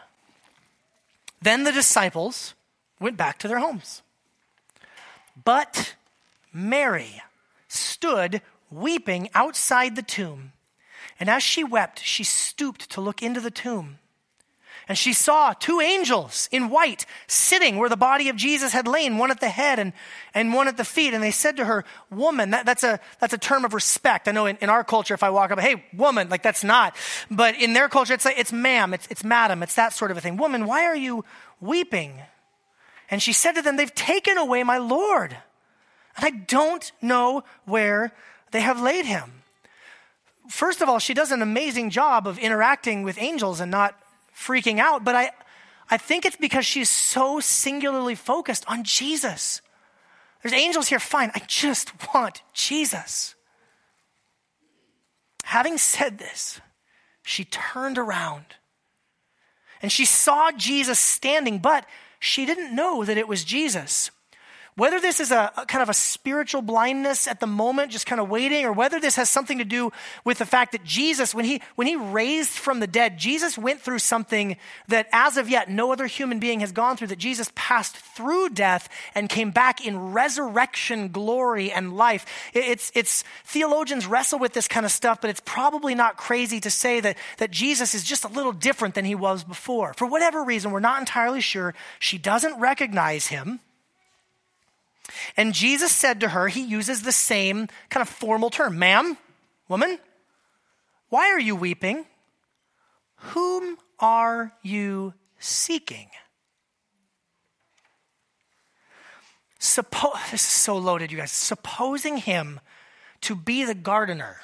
Then 1.41 1.65
the 1.65 1.73
disciples 1.73 2.55
went 2.99 3.17
back 3.17 3.39
to 3.39 3.49
their 3.49 3.59
homes. 3.59 4.03
But 5.45 5.95
Mary 6.53 7.23
stood 7.69 8.41
weeping 8.71 9.29
outside 9.35 9.97
the 9.97 10.03
tomb. 10.03 10.53
And 11.21 11.29
as 11.31 11.43
she 11.43 11.63
wept, 11.63 12.03
she 12.03 12.25
stooped 12.25 12.91
to 12.91 13.01
look 13.01 13.23
into 13.23 13.41
the 13.41 13.51
tomb. 13.51 13.99
And 14.89 14.97
she 14.97 15.13
saw 15.13 15.53
two 15.53 15.81
angels 15.81 16.49
in 16.53 16.71
white 16.71 17.07
sitting 17.27 17.77
where 17.77 17.89
the 17.89 17.97
body 17.97 18.29
of 18.29 18.37
Jesus 18.37 18.73
had 18.73 18.87
lain, 18.87 19.19
one 19.19 19.33
at 19.33 19.41
the 19.41 19.49
head 19.49 19.81
and, 19.81 19.93
and 20.33 20.55
one 20.55 20.69
at 20.69 20.77
the 20.77 20.85
feet. 20.85 21.13
And 21.13 21.23
they 21.23 21.33
said 21.33 21.57
to 21.57 21.65
her, 21.65 21.85
Woman, 22.09 22.51
that, 22.51 22.67
that's, 22.67 22.85
a, 22.85 23.01
that's 23.19 23.33
a 23.33 23.39
term 23.39 23.65
of 23.65 23.75
respect. 23.75 24.29
I 24.29 24.33
know 24.33 24.47
in, 24.47 24.57
in 24.61 24.71
our 24.71 24.85
culture, 24.85 25.15
if 25.15 25.25
I 25.25 25.31
walk 25.31 25.51
up, 25.51 25.59
hey, 25.59 25.85
woman, 25.93 26.29
like 26.29 26.45
that's 26.45 26.63
not. 26.63 26.95
But 27.31 27.57
in 27.61 27.73
their 27.73 27.89
culture, 27.89 28.15
it's 28.15 28.25
like, 28.25 28.39
it's 28.39 28.53
ma'am, 28.53 28.95
it's, 28.95 29.09
it's 29.11 29.25
madam, 29.25 29.65
it's 29.65 29.75
that 29.75 29.93
sort 29.93 30.13
of 30.13 30.19
a 30.19 30.21
thing. 30.21 30.37
Woman, 30.37 30.67
why 30.67 30.85
are 30.85 30.97
you 30.97 31.25
weeping? 31.61 32.21
And 33.11 33.21
she 33.21 33.33
said 33.33 33.53
to 33.53 33.63
them, 33.63 33.77
They've 33.77 33.95
taken 33.95 34.39
away 34.39 34.63
my 34.63 34.79
Lord. 34.79 35.37
And 36.17 36.25
I 36.25 36.31
don't 36.31 36.93
know 37.03 37.43
where 37.65 38.13
they 38.53 38.61
have 38.61 38.81
laid 38.81 39.05
him. 39.05 39.43
First 40.49 40.81
of 40.81 40.89
all, 40.89 41.01
she 41.01 41.13
does 41.13 41.33
an 41.33 41.43
amazing 41.43 41.91
job 41.91 42.29
of 42.29 42.39
interacting 42.39 43.03
with 43.03 43.19
angels 43.19 43.61
and 43.61 43.71
not 43.71 43.99
freaking 44.37 44.79
out, 44.79 45.05
but 45.05 45.15
I, 45.15 45.31
I 45.91 45.97
think 45.97 46.25
it's 46.25 46.37
because 46.37 46.67
she's 46.67 46.91
so 46.91 47.41
singularly 47.41 48.15
focused 48.15 48.65
on 48.69 48.85
Jesus. 48.85 49.63
There's 50.43 50.53
angels 50.53 50.89
here, 50.89 51.01
fine. 51.01 51.31
I 51.35 51.43
just 51.47 51.93
want 52.15 52.43
Jesus. 52.53 53.35
Having 55.45 55.79
said 55.79 56.19
this, 56.19 56.61
she 57.23 57.45
turned 57.45 57.99
around 57.99 58.45
and 59.83 59.91
she 59.91 60.05
saw 60.05 60.51
Jesus 60.53 60.99
standing, 60.99 61.59
but 61.59 61.87
she 62.19 62.47
didn't 62.47 62.75
know 62.75 63.05
that 63.05 63.19
it 63.19 63.29
was 63.29 63.45
Jesus. 63.45 64.11
Whether 64.77 65.01
this 65.01 65.21
is 65.21 65.31
a, 65.31 65.51
a, 65.57 65.65
kind 65.65 65.83
of 65.83 65.89
a 65.89 65.95
spiritual 65.95 66.61
blindness 66.61 67.27
at 67.27 67.41
the 67.41 67.47
moment, 67.47 67.91
just 67.91 68.05
kind 68.05 68.21
of 68.21 68.29
waiting, 68.29 68.67
or 68.67 68.73
whether 68.73 69.01
this 69.01 69.17
has 69.17 69.31
something 69.31 69.57
to 69.57 69.65
do 69.65 69.91
with 70.23 70.37
the 70.37 70.45
fact 70.45 70.73
that 70.73 70.85
Jesus, 70.85 71.35
when 71.35 71.47
he, 71.47 71.63
when 71.77 71.87
he 71.87 71.97
raised 71.97 72.51
from 72.51 72.81
the 72.81 72.87
dead, 72.87 73.17
Jesus 73.17 73.57
went 73.57 73.81
through 73.81 74.01
something 74.01 74.59
that 74.89 75.09
as 75.13 75.39
of 75.39 75.49
yet 75.49 75.71
no 75.71 75.93
other 75.93 76.05
human 76.05 76.39
being 76.41 76.61
has 76.61 76.73
gone 76.73 76.99
through, 76.99 77.07
that 77.07 77.19
Jesus 77.19 77.51
passed 77.55 77.97
through 77.97 78.51
death 78.51 78.91
and 79.15 79.31
came 79.31 79.51
back 79.51 79.87
in 79.87 80.13
resurrection 80.13 81.09
glory 81.09 81.73
and 81.73 81.97
life. 81.97 82.27
It's, 82.53 82.93
it's 82.95 83.25
theologians 83.45 84.07
wrestle 84.07 84.39
with 84.39 84.53
this 84.53 84.69
kind 84.69 84.85
of 84.85 84.93
stuff, 84.93 85.23
but 85.23 85.31
it's 85.31 85.43
probably 85.47 85.95
not 85.95 86.19
crazy 86.19 86.61
to 86.61 86.71
say 86.71 87.01
that, 87.01 87.17
that 87.39 87.51
Jesus 87.51 87.95
is 87.95 88.05
just 88.05 88.27
a 88.27 88.29
little 88.29 88.53
different 88.53 88.95
than 88.95 89.07
he 89.07 89.15
was 89.15 89.43
before. 89.43 89.95
For 89.95 90.07
whatever 90.07 90.45
reason, 90.45 90.71
we're 90.71 90.81
not 90.81 91.01
entirely 91.01 91.41
sure. 91.41 91.75
She 91.99 92.19
doesn't 92.19 92.61
recognize 92.61 93.29
him. 93.29 93.61
And 95.37 95.55
Jesus 95.55 95.93
said 95.93 96.21
to 96.21 96.29
her, 96.29 96.49
he 96.49 96.63
uses 96.63 97.03
the 97.03 97.13
same 97.13 97.69
kind 97.91 98.03
of 98.03 98.09
formal 98.09 98.51
term 98.51 98.79
Ma'am, 98.79 99.17
woman, 99.69 99.99
why 101.09 101.31
are 101.31 101.41
you 101.41 101.57
weeping? 101.57 102.05
Whom 103.17 103.79
are 103.99 104.53
you 104.63 105.15
seeking? 105.39 106.09
This 110.31 110.35
is 110.35 110.41
so 110.43 110.77
loaded, 110.77 111.11
you 111.11 111.19
guys. 111.19 111.33
Supposing 111.33 112.19
him 112.19 112.61
to 113.23 113.35
be 113.35 113.65
the 113.65 113.75
gardener. 113.75 114.37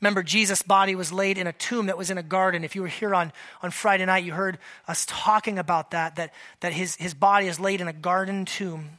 Remember, 0.00 0.22
Jesus' 0.22 0.62
body 0.62 0.94
was 0.94 1.12
laid 1.12 1.38
in 1.38 1.46
a 1.46 1.52
tomb 1.52 1.86
that 1.86 1.98
was 1.98 2.10
in 2.10 2.18
a 2.18 2.22
garden. 2.22 2.64
If 2.64 2.74
you 2.74 2.82
were 2.82 2.88
here 2.88 3.14
on, 3.14 3.32
on 3.62 3.70
Friday 3.70 4.06
night, 4.06 4.24
you 4.24 4.32
heard 4.32 4.58
us 4.88 5.04
talking 5.06 5.58
about 5.58 5.90
that, 5.90 6.16
that, 6.16 6.32
that 6.60 6.72
his, 6.72 6.96
his 6.96 7.12
body 7.12 7.46
is 7.46 7.60
laid 7.60 7.80
in 7.80 7.88
a 7.88 7.92
garden 7.92 8.44
tomb. 8.44 8.98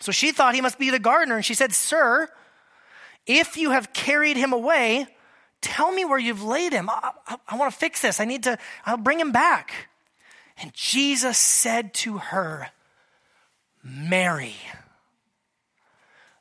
So 0.00 0.12
she 0.12 0.32
thought 0.32 0.54
he 0.54 0.60
must 0.60 0.78
be 0.78 0.90
the 0.90 0.98
gardener, 0.98 1.36
and 1.36 1.44
she 1.44 1.54
said, 1.54 1.72
Sir, 1.72 2.28
if 3.26 3.56
you 3.56 3.70
have 3.70 3.92
carried 3.92 4.36
him 4.36 4.52
away, 4.52 5.06
tell 5.60 5.92
me 5.92 6.04
where 6.04 6.18
you've 6.18 6.42
laid 6.42 6.72
him. 6.72 6.88
I, 6.88 7.12
I, 7.26 7.36
I 7.48 7.56
want 7.56 7.72
to 7.72 7.78
fix 7.78 8.00
this. 8.00 8.18
I 8.18 8.24
need 8.24 8.42
to, 8.44 8.58
I'll 8.86 8.96
bring 8.96 9.20
him 9.20 9.30
back. 9.30 9.88
And 10.56 10.72
Jesus 10.74 11.38
said 11.38 11.94
to 11.94 12.18
her, 12.18 12.68
Mary. 13.82 14.56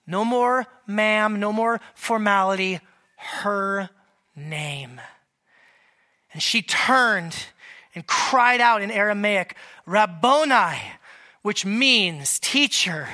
No 0.08 0.26
more 0.26 0.65
ma'am, 0.88 1.39
no 1.39 1.54
more 1.54 1.80
formality, 1.93 2.80
her 3.17 3.89
name. 4.36 5.00
And 6.34 6.41
she 6.41 6.62
turned 6.62 7.36
and 7.93 8.08
cried 8.08 8.62
out 8.62 8.82
in 8.82 8.89
Aramaic, 8.89 9.56
Rabboni, 9.86 10.78
which 11.41 11.65
means 11.65 12.39
teacher 12.39 13.08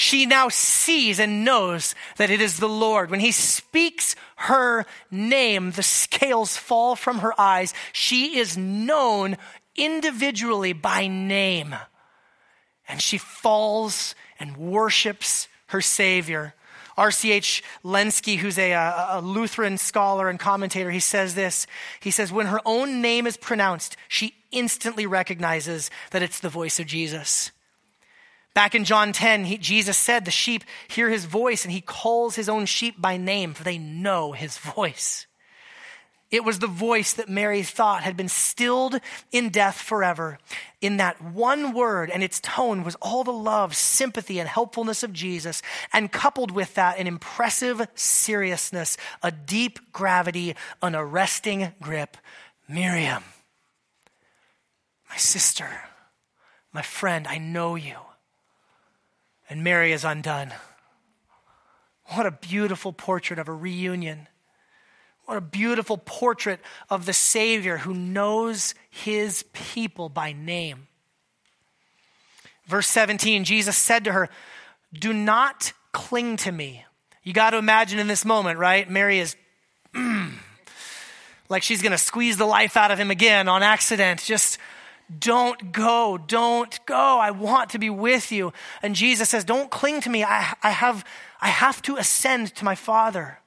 she 0.00 0.24
now 0.24 0.48
sees 0.48 1.20
and 1.20 1.44
knows 1.44 1.94
that 2.16 2.30
it 2.30 2.40
is 2.40 2.56
the 2.56 2.68
Lord. 2.68 3.10
When 3.10 3.20
he 3.20 3.32
speaks 3.32 4.16
her 4.36 4.86
name, 5.10 5.72
the 5.72 5.82
scales 5.82 6.56
fall 6.56 6.96
from 6.96 7.18
her 7.18 7.38
eyes. 7.38 7.74
She 7.92 8.38
is 8.38 8.56
known 8.56 9.36
individually 9.76 10.72
by 10.72 11.06
name. 11.06 11.74
And 12.88 13.02
she 13.02 13.18
falls 13.18 14.14
and 14.40 14.56
worships 14.56 15.48
her 15.66 15.82
Savior. 15.82 16.54
R.C.H. 16.96 17.62
Lenski, 17.84 18.38
who's 18.38 18.58
a, 18.58 18.72
a, 18.72 19.20
Lutheran 19.22 19.76
scholar 19.76 20.30
and 20.30 20.40
commentator, 20.40 20.90
he 20.90 21.00
says 21.00 21.34
this. 21.34 21.66
He 22.00 22.10
says, 22.10 22.32
When 22.32 22.46
her 22.46 22.60
own 22.64 23.02
name 23.02 23.26
is 23.26 23.36
pronounced, 23.36 23.98
she 24.08 24.34
instantly 24.50 25.04
recognizes 25.04 25.90
that 26.10 26.22
it's 26.22 26.40
the 26.40 26.48
voice 26.48 26.80
of 26.80 26.86
Jesus. 26.86 27.52
Back 28.52 28.74
in 28.74 28.84
John 28.84 29.12
10, 29.12 29.44
he, 29.44 29.58
Jesus 29.58 29.96
said, 29.96 30.24
The 30.24 30.30
sheep 30.30 30.64
hear 30.88 31.08
his 31.08 31.24
voice, 31.24 31.64
and 31.64 31.72
he 31.72 31.80
calls 31.80 32.34
his 32.34 32.48
own 32.48 32.66
sheep 32.66 33.00
by 33.00 33.16
name, 33.16 33.54
for 33.54 33.62
they 33.62 33.78
know 33.78 34.32
his 34.32 34.58
voice. 34.76 35.26
It 36.30 36.44
was 36.44 36.60
the 36.60 36.68
voice 36.68 37.12
that 37.14 37.28
Mary 37.28 37.64
thought 37.64 38.04
had 38.04 38.16
been 38.16 38.28
stilled 38.28 39.00
in 39.32 39.48
death 39.50 39.80
forever. 39.80 40.38
In 40.80 40.96
that 40.98 41.20
one 41.20 41.72
word, 41.72 42.08
and 42.08 42.22
its 42.22 42.40
tone 42.40 42.84
was 42.84 42.94
all 42.96 43.24
the 43.24 43.32
love, 43.32 43.74
sympathy, 43.74 44.38
and 44.38 44.48
helpfulness 44.48 45.02
of 45.02 45.12
Jesus, 45.12 45.60
and 45.92 46.12
coupled 46.12 46.52
with 46.52 46.74
that, 46.74 46.98
an 46.98 47.08
impressive 47.08 47.86
seriousness, 47.96 48.96
a 49.24 49.32
deep 49.32 49.92
gravity, 49.92 50.54
an 50.82 50.94
arresting 50.94 51.72
grip. 51.82 52.16
Miriam, 52.68 53.24
my 55.08 55.16
sister, 55.16 55.68
my 56.72 56.82
friend, 56.82 57.26
I 57.26 57.38
know 57.38 57.74
you 57.74 57.96
and 59.50 59.64
Mary 59.64 59.92
is 59.92 60.04
undone. 60.04 60.54
What 62.14 62.24
a 62.24 62.30
beautiful 62.30 62.92
portrait 62.92 63.38
of 63.38 63.48
a 63.48 63.52
reunion. 63.52 64.28
What 65.26 65.36
a 65.36 65.40
beautiful 65.42 65.98
portrait 65.98 66.60
of 66.88 67.04
the 67.04 67.12
Savior 67.12 67.78
who 67.78 67.92
knows 67.92 68.74
his 68.88 69.44
people 69.52 70.08
by 70.08 70.32
name. 70.32 70.86
Verse 72.66 72.86
17 72.86 73.44
Jesus 73.44 73.76
said 73.76 74.04
to 74.04 74.12
her, 74.12 74.28
Do 74.92 75.12
not 75.12 75.72
cling 75.92 76.36
to 76.38 76.52
me. 76.52 76.84
You 77.22 77.32
got 77.32 77.50
to 77.50 77.58
imagine 77.58 77.98
in 77.98 78.06
this 78.06 78.24
moment, 78.24 78.58
right? 78.58 78.88
Mary 78.88 79.18
is 79.18 79.36
like 81.48 81.62
she's 81.62 81.82
going 81.82 81.92
to 81.92 81.98
squeeze 81.98 82.36
the 82.36 82.46
life 82.46 82.76
out 82.76 82.90
of 82.92 82.98
him 82.98 83.10
again 83.10 83.48
on 83.48 83.62
accident. 83.62 84.22
Just 84.22 84.58
Don't 85.18 85.72
go. 85.72 86.18
Don't 86.18 86.78
go. 86.86 86.94
I 86.94 87.32
want 87.32 87.70
to 87.70 87.78
be 87.78 87.90
with 87.90 88.30
you. 88.30 88.52
And 88.82 88.94
Jesus 88.94 89.28
says, 89.28 89.44
Don't 89.44 89.70
cling 89.70 90.00
to 90.02 90.10
me. 90.10 90.22
I, 90.22 90.54
I, 90.62 90.70
have, 90.70 91.04
I 91.40 91.48
have 91.48 91.82
to 91.82 91.96
ascend 91.96 92.54
to 92.56 92.64
my 92.64 92.74
Father. 92.74 93.38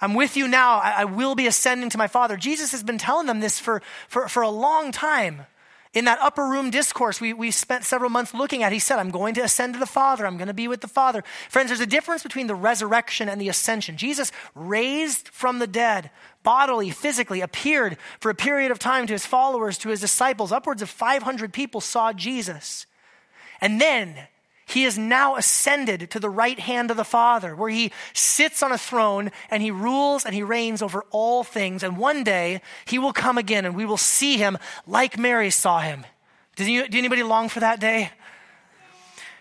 I'm 0.00 0.14
with 0.14 0.36
you 0.36 0.48
now. 0.48 0.78
I, 0.78 0.94
I 0.98 1.04
will 1.04 1.34
be 1.34 1.46
ascending 1.46 1.90
to 1.90 1.98
my 1.98 2.08
Father. 2.08 2.36
Jesus 2.36 2.72
has 2.72 2.82
been 2.82 2.98
telling 2.98 3.26
them 3.26 3.40
this 3.40 3.60
for, 3.60 3.82
for, 4.08 4.26
for 4.28 4.42
a 4.42 4.50
long 4.50 4.90
time. 4.90 5.46
In 5.94 6.06
that 6.06 6.18
upper 6.20 6.46
room 6.46 6.70
discourse 6.70 7.20
we, 7.20 7.34
we 7.34 7.50
spent 7.50 7.84
several 7.84 8.08
months 8.08 8.32
looking 8.32 8.62
at, 8.62 8.72
he 8.72 8.78
said, 8.78 8.98
I'm 8.98 9.10
going 9.10 9.34
to 9.34 9.42
ascend 9.42 9.74
to 9.74 9.80
the 9.80 9.86
Father. 9.86 10.26
I'm 10.26 10.38
going 10.38 10.48
to 10.48 10.54
be 10.54 10.68
with 10.68 10.80
the 10.80 10.88
Father. 10.88 11.22
Friends, 11.50 11.68
there's 11.68 11.80
a 11.80 11.86
difference 11.86 12.22
between 12.22 12.46
the 12.46 12.54
resurrection 12.54 13.28
and 13.28 13.38
the 13.38 13.50
ascension. 13.50 13.98
Jesus 13.98 14.32
raised 14.54 15.28
from 15.28 15.58
the 15.58 15.66
dead, 15.66 16.10
bodily, 16.42 16.90
physically, 16.90 17.42
appeared 17.42 17.98
for 18.20 18.30
a 18.30 18.34
period 18.34 18.70
of 18.70 18.78
time 18.78 19.06
to 19.06 19.12
his 19.12 19.26
followers, 19.26 19.76
to 19.78 19.90
his 19.90 20.00
disciples. 20.00 20.50
Upwards 20.50 20.80
of 20.80 20.88
500 20.88 21.52
people 21.52 21.82
saw 21.82 22.14
Jesus. 22.14 22.86
And 23.60 23.78
then 23.78 24.16
he 24.66 24.84
is 24.84 24.96
now 24.96 25.36
ascended 25.36 26.10
to 26.10 26.20
the 26.20 26.30
right 26.30 26.58
hand 26.58 26.90
of 26.90 26.96
the 26.96 27.04
Father, 27.04 27.54
where 27.54 27.70
he 27.70 27.92
sits 28.14 28.62
on 28.62 28.72
a 28.72 28.78
throne 28.78 29.30
and 29.50 29.62
he 29.62 29.70
rules 29.70 30.24
and 30.24 30.34
he 30.34 30.42
reigns 30.42 30.82
over 30.82 31.04
all 31.10 31.44
things. 31.44 31.82
And 31.82 31.98
one 31.98 32.24
day 32.24 32.62
he 32.84 32.98
will 32.98 33.12
come 33.12 33.38
again 33.38 33.64
and 33.64 33.76
we 33.76 33.84
will 33.84 33.96
see 33.96 34.36
him 34.36 34.58
like 34.86 35.18
Mary 35.18 35.50
saw 35.50 35.80
him. 35.80 36.06
Does 36.56 36.68
anybody 36.68 37.22
long 37.22 37.48
for 37.48 37.60
that 37.60 37.80
day? 37.80 38.10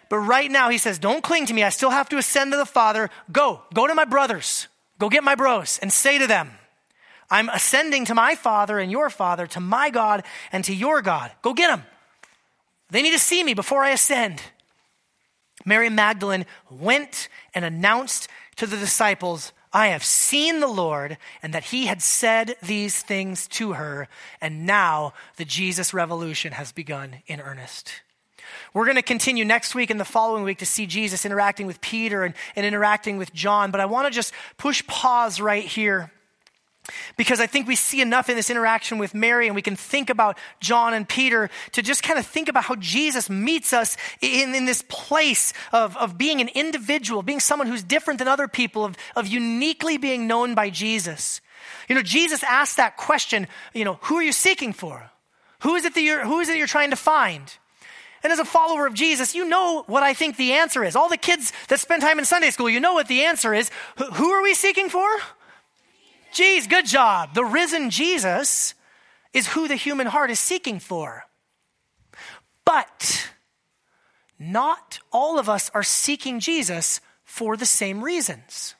But 0.10 0.19
right 0.19 0.51
now 0.51 0.69
he 0.69 0.77
says, 0.77 0.99
Don't 0.99 1.23
cling 1.23 1.45
to 1.45 1.53
me. 1.53 1.63
I 1.63 1.69
still 1.69 1.91
have 1.91 2.10
to 2.10 2.17
ascend 2.17 2.51
to 2.51 2.57
the 2.57 2.65
Father. 2.65 3.10
Go, 3.31 3.62
go 3.73 3.88
to 3.88 3.95
my 3.95 4.05
brothers. 4.05 4.67
Go 4.99 5.10
get 5.10 5.23
my 5.23 5.36
bros 5.36 5.79
and 5.81 5.91
say 5.91 6.17
to 6.19 6.27
them, 6.27 6.51
I'm 7.29 7.47
ascending 7.47 8.05
to 8.05 8.13
my 8.13 8.36
Father 8.36 8.77
and 8.77 8.91
your 8.91 9.10
Father, 9.10 9.47
to 9.47 9.60
my 9.60 9.89
God 9.89 10.23
and 10.51 10.65
to 10.65 10.75
your 10.75 11.01
God. 11.01 11.31
Go 11.41 11.53
get 11.53 11.69
them. 11.69 11.84
They 12.89 13.01
need 13.01 13.13
to 13.13 13.19
see 13.19 13.41
me 13.43 13.53
before 13.53 13.84
I 13.84 13.91
ascend. 13.91 14.41
Mary 15.65 15.89
Magdalene 15.89 16.45
went 16.69 17.30
and 17.54 17.65
announced 17.65 18.28
to 18.58 18.67
the 18.67 18.78
disciples, 18.78 19.54
I 19.74 19.88
have 19.88 20.04
seen 20.04 20.60
the 20.60 20.67
Lord, 20.67 21.17
and 21.41 21.54
that 21.54 21.65
he 21.65 21.86
had 21.86 22.02
said 22.02 22.56
these 22.62 23.02
things 23.02 23.47
to 23.50 23.74
her, 23.74 24.08
and 24.41 24.65
now 24.65 25.13
the 25.38 25.45
Jesus 25.45 25.93
revolution 25.93 26.54
has 26.54 26.71
begun 26.71 27.17
in 27.28 27.39
earnest. 27.39 28.02
We're 28.74 28.86
going 28.86 28.97
to 28.97 29.02
continue 29.02 29.45
next 29.45 29.76
week 29.76 29.89
and 29.89 30.00
the 30.00 30.06
following 30.06 30.43
week 30.43 30.58
to 30.60 30.65
see 30.65 30.86
Jesus 30.86 31.26
interacting 31.26 31.67
with 31.67 31.80
Peter 31.80 32.24
and, 32.24 32.34
and 32.56 32.65
interacting 32.65 33.17
with 33.17 33.34
John, 33.34 33.71
but 33.71 33.80
I 33.80 33.86
want 33.86 34.08
to 34.08 34.12
just 34.13 34.34
push 34.58 34.86
pause 34.88 35.39
right 35.39 35.63
here 35.63 36.12
because 37.15 37.39
I 37.39 37.48
think 37.48 37.67
we 37.67 37.76
see 37.76 38.02
enough 38.02 38.30
in 38.30 38.36
this 38.36 38.50
interaction 38.50 38.98
with 38.98 39.13
Mary, 39.13 39.48
and 39.48 39.56
we 39.56 39.62
can 39.62 39.76
think 39.76 40.10
about 40.10 40.38
John 40.60 40.94
and 40.94 41.08
Peter 41.08 41.50
to 41.74 41.82
just 41.82 42.04
kind 42.04 42.17
of 42.17 42.26
think 42.26 42.50
about 42.50 42.65
how 42.65 42.76
Jesus 42.76 43.30
meets 43.30 43.74
us 43.74 43.98
in, 44.22 44.56
in 44.56 44.65
this 44.65 44.84
place 44.88 45.54
of, 45.72 45.96
of 45.98 46.17
being 46.17 46.41
an 46.41 46.50
individual, 46.50 47.22
being 47.22 47.39
someone 47.39 47.67
who's 47.67 47.84
different 47.84 48.17
than 48.17 48.28
other 48.28 48.48
people, 48.48 48.84
of, 48.84 48.98
of 49.15 49.28
uniquely 49.28 49.98
being 49.98 50.28
known 50.28 50.56
by 50.56 50.70
Jesus. 50.70 51.41
You 51.88 51.96
know, 51.96 52.02
Jesus 52.02 52.44
asked 52.44 52.78
that 52.78 52.98
question, 52.98 53.48
you 53.74 53.86
know, 53.86 54.00
who 54.04 54.17
are 54.17 54.24
you 54.24 54.32
seeking 54.32 54.74
for? 54.74 55.12
Who 55.60 55.76
is 55.76 55.86
it 55.86 55.94
that 55.94 56.02
you're, 56.02 56.26
who 56.26 56.39
is 56.39 56.50
it 56.50 56.58
you're 56.58 56.67
trying 56.67 56.89
to 56.89 56.96
find? 56.96 57.54
And 58.24 58.32
as 58.32 58.39
a 58.39 58.46
follower 58.46 58.86
of 58.86 58.94
Jesus, 58.94 59.34
you 59.34 59.46
know 59.46 59.84
what 59.88 60.04
I 60.04 60.13
think 60.13 60.38
the 60.38 60.54
answer 60.54 60.84
is. 60.84 60.96
All 60.96 61.10
the 61.10 61.17
kids 61.17 61.54
that 61.70 61.80
spend 61.80 62.02
time 62.02 62.20
in 62.20 62.26
Sunday 62.26 62.52
school, 62.52 62.70
you 62.70 62.80
know 62.80 62.94
what 62.94 63.08
the 63.08 63.24
answer 63.24 63.54
is. 63.54 63.72
Who 64.13 64.32
are 64.32 64.44
we 64.44 64.54
seeking 64.54 64.89
for? 64.89 65.08
Geez, 66.32 66.67
good 66.67 66.86
job. 66.86 67.34
The 67.34 67.46
risen 67.46 67.89
Jesus 67.89 68.74
is 69.34 69.48
who 69.48 69.67
the 69.67 69.76
human 69.76 70.08
heart 70.08 70.32
is 70.32 70.39
seeking 70.39 70.80
for. 70.80 71.24
But 72.65 73.32
not 74.39 75.00
all 75.12 75.39
of 75.39 75.50
us 75.50 75.70
are 75.74 75.84
seeking 75.84 76.39
Jesus 76.39 77.02
for 77.24 77.56
the 77.58 77.65
same 77.65 78.04
reasons. 78.04 78.76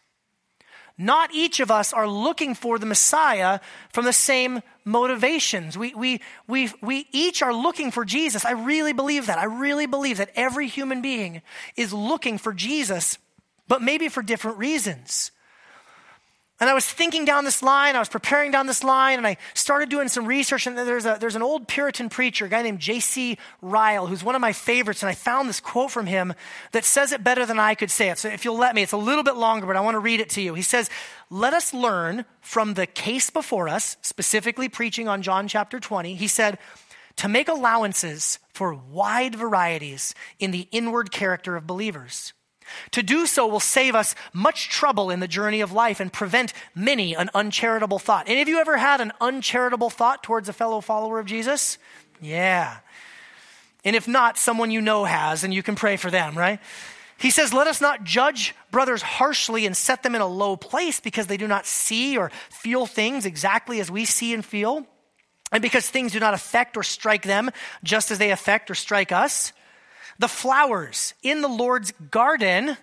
Not 0.98 1.34
each 1.34 1.60
of 1.60 1.72
us 1.72 1.94
are 1.94 2.08
looking 2.08 2.54
for 2.54 2.78
the 2.78 2.86
Messiah 2.86 3.60
from 3.90 4.06
the 4.06 4.14
same 4.14 4.62
motivations. 4.86 5.78
We, 5.78 5.94
we, 5.96 6.22
we, 6.48 6.70
we 6.82 7.08
each 7.12 7.42
are 7.42 7.54
looking 7.54 7.92
for 7.92 8.06
Jesus. 8.06 8.46
I 8.46 8.52
really 8.52 8.94
believe 8.94 9.26
that. 9.26 9.40
I 9.40 9.46
really 9.46 9.88
believe 9.88 10.18
that 10.18 10.32
every 10.36 10.68
human 10.68 11.02
being 11.02 11.42
is 11.76 11.92
looking 11.92 12.38
for 12.38 12.54
Jesus, 12.54 13.18
but 13.68 13.82
maybe 13.82 14.10
for 14.10 14.22
different 14.22 14.58
reasons. 14.58 15.32
And 16.62 16.70
I 16.70 16.76
was 16.76 16.86
thinking 16.86 17.26
down 17.26 17.44
this 17.44 17.64
line, 17.64 17.96
I 17.96 18.00
was 18.00 18.08
preparing 18.08 18.52
down 18.52 18.68
this 18.68 18.84
line, 18.84 19.18
and 19.18 19.26
I 19.26 19.38
started 19.56 19.90
doing 19.90 20.10
some 20.10 20.28
research. 20.28 20.68
And 20.68 20.78
there's, 20.78 21.08
a, 21.08 21.18
there's 21.20 21.36
an 21.36 21.42
old 21.42 21.68
Puritan 21.68 22.08
preacher, 22.08 22.46
a 22.46 22.50
guy 22.50 22.62
named 22.62 22.80
J.C. 22.80 23.40
Ryle, 23.64 24.06
who's 24.06 24.24
one 24.24 24.36
of 24.36 24.42
my 24.42 24.54
favorites. 24.54 25.02
And 25.02 25.10
I 25.10 25.16
found 25.16 25.50
this 25.50 25.60
quote 25.60 25.90
from 25.90 26.06
him 26.06 26.36
that 26.72 26.86
says 26.86 27.14
it 27.14 27.24
better 27.24 27.48
than 27.48 27.58
I 27.58 27.74
could 27.74 27.90
say 27.90 28.12
it. 28.12 28.20
So 28.20 28.30
if 28.30 28.46
you'll 28.46 28.60
let 28.60 28.76
me, 28.76 28.84
it's 28.84 28.92
a 28.92 28.98
little 28.98 29.24
bit 29.24 29.38
longer, 29.38 29.66
but 29.66 29.76
I 29.76 29.82
want 29.82 29.96
to 29.96 30.00
read 30.00 30.20
it 30.20 30.30
to 30.32 30.42
you. 30.42 30.54
He 30.54 30.62
says, 30.62 30.88
Let 31.32 31.56
us 31.56 31.74
learn 31.74 32.26
from 32.42 32.76
the 32.76 32.86
case 32.86 33.32
before 33.32 33.68
us, 33.68 33.98
specifically 34.04 34.70
preaching 34.70 35.08
on 35.08 35.24
John 35.24 35.48
chapter 35.48 35.80
20. 35.80 36.14
He 36.14 36.28
said, 36.28 36.60
to 37.18 37.28
make 37.28 37.50
allowances 37.50 38.40
for 38.54 38.74
wide 38.74 39.36
varieties 39.36 40.16
in 40.40 40.52
the 40.52 40.68
inward 40.72 41.12
character 41.12 41.58
of 41.58 41.68
believers 41.68 42.34
to 42.92 43.04
do 43.04 43.26
so 43.26 43.48
will 43.48 43.60
save 43.60 43.96
us 43.96 44.16
much 44.34 44.70
trouble 44.70 45.10
in 45.10 45.20
the 45.20 45.28
journey 45.28 45.62
of 45.62 45.72
life 45.72 46.00
and 46.00 46.12
prevent 46.12 46.54
many 46.76 47.16
an 47.16 47.30
uncharitable 47.34 48.00
thought. 48.00 48.28
Any 48.28 48.42
of 48.42 48.48
you 48.48 48.60
ever 48.60 48.78
had 48.78 49.02
an 49.02 49.12
uncharitable 49.22 49.90
thought 49.90 50.24
towards 50.24 50.50
a 50.50 50.54
fellow 50.54 50.82
follower 50.82 51.20
of 51.20 51.26
Jesus? 51.26 51.78
Yeah. 52.22 52.78
And 53.84 53.96
if 53.96 54.08
not, 54.08 54.38
someone 54.38 54.72
you 54.72 54.82
know 54.82 55.06
has, 55.06 55.44
and 55.44 55.54
you 55.54 55.64
can 55.64 55.76
pray 55.76 55.98
for 55.98 56.12
them, 56.12 56.38
right? 56.38 56.60
He 57.18 57.30
says, 57.30 57.54
Let 57.54 57.68
us 57.68 57.82
not 57.82 58.04
judge 58.04 58.56
brothers 58.72 59.02
harshly 59.02 59.66
and 59.66 59.78
set 59.78 60.04
them 60.04 60.16
in 60.16 60.22
a 60.22 60.28
low 60.28 60.56
place 60.56 61.00
because 61.00 61.28
they 61.28 61.38
do 61.38 61.48
not 61.48 61.66
see 61.66 62.18
or 62.18 62.32
feel 62.50 62.86
things 62.86 63.26
exactly 63.26 63.80
as 63.80 63.92
we 63.92 64.06
see 64.06 64.34
and 64.34 64.44
feel, 64.44 64.86
and 65.52 65.62
because 65.62 65.88
things 65.88 66.14
do 66.14 66.20
not 66.20 66.34
affect 66.34 66.78
or 66.78 66.84
strike 66.84 67.24
them 67.24 67.52
just 67.84 68.10
as 68.12 68.18
they 68.18 68.32
affect 68.32 68.72
or 68.72 68.76
strike 68.76 69.12
us. 69.12 69.54
The 70.22 70.28
flowers 70.28 71.16
in 71.24 71.42
the 71.42 71.48
Lord's 71.48 71.94
garden 72.12 72.78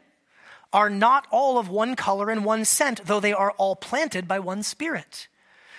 are 0.72 0.90
not 0.90 1.28
all 1.30 1.56
of 1.56 1.68
one 1.68 1.94
color 1.94 2.30
and 2.30 2.44
one 2.44 2.64
scent, 2.64 3.02
though 3.04 3.20
they 3.20 3.32
are 3.32 3.52
all 3.52 3.76
planted 3.76 4.26
by 4.26 4.40
one 4.40 4.64
spirit. 4.64 5.28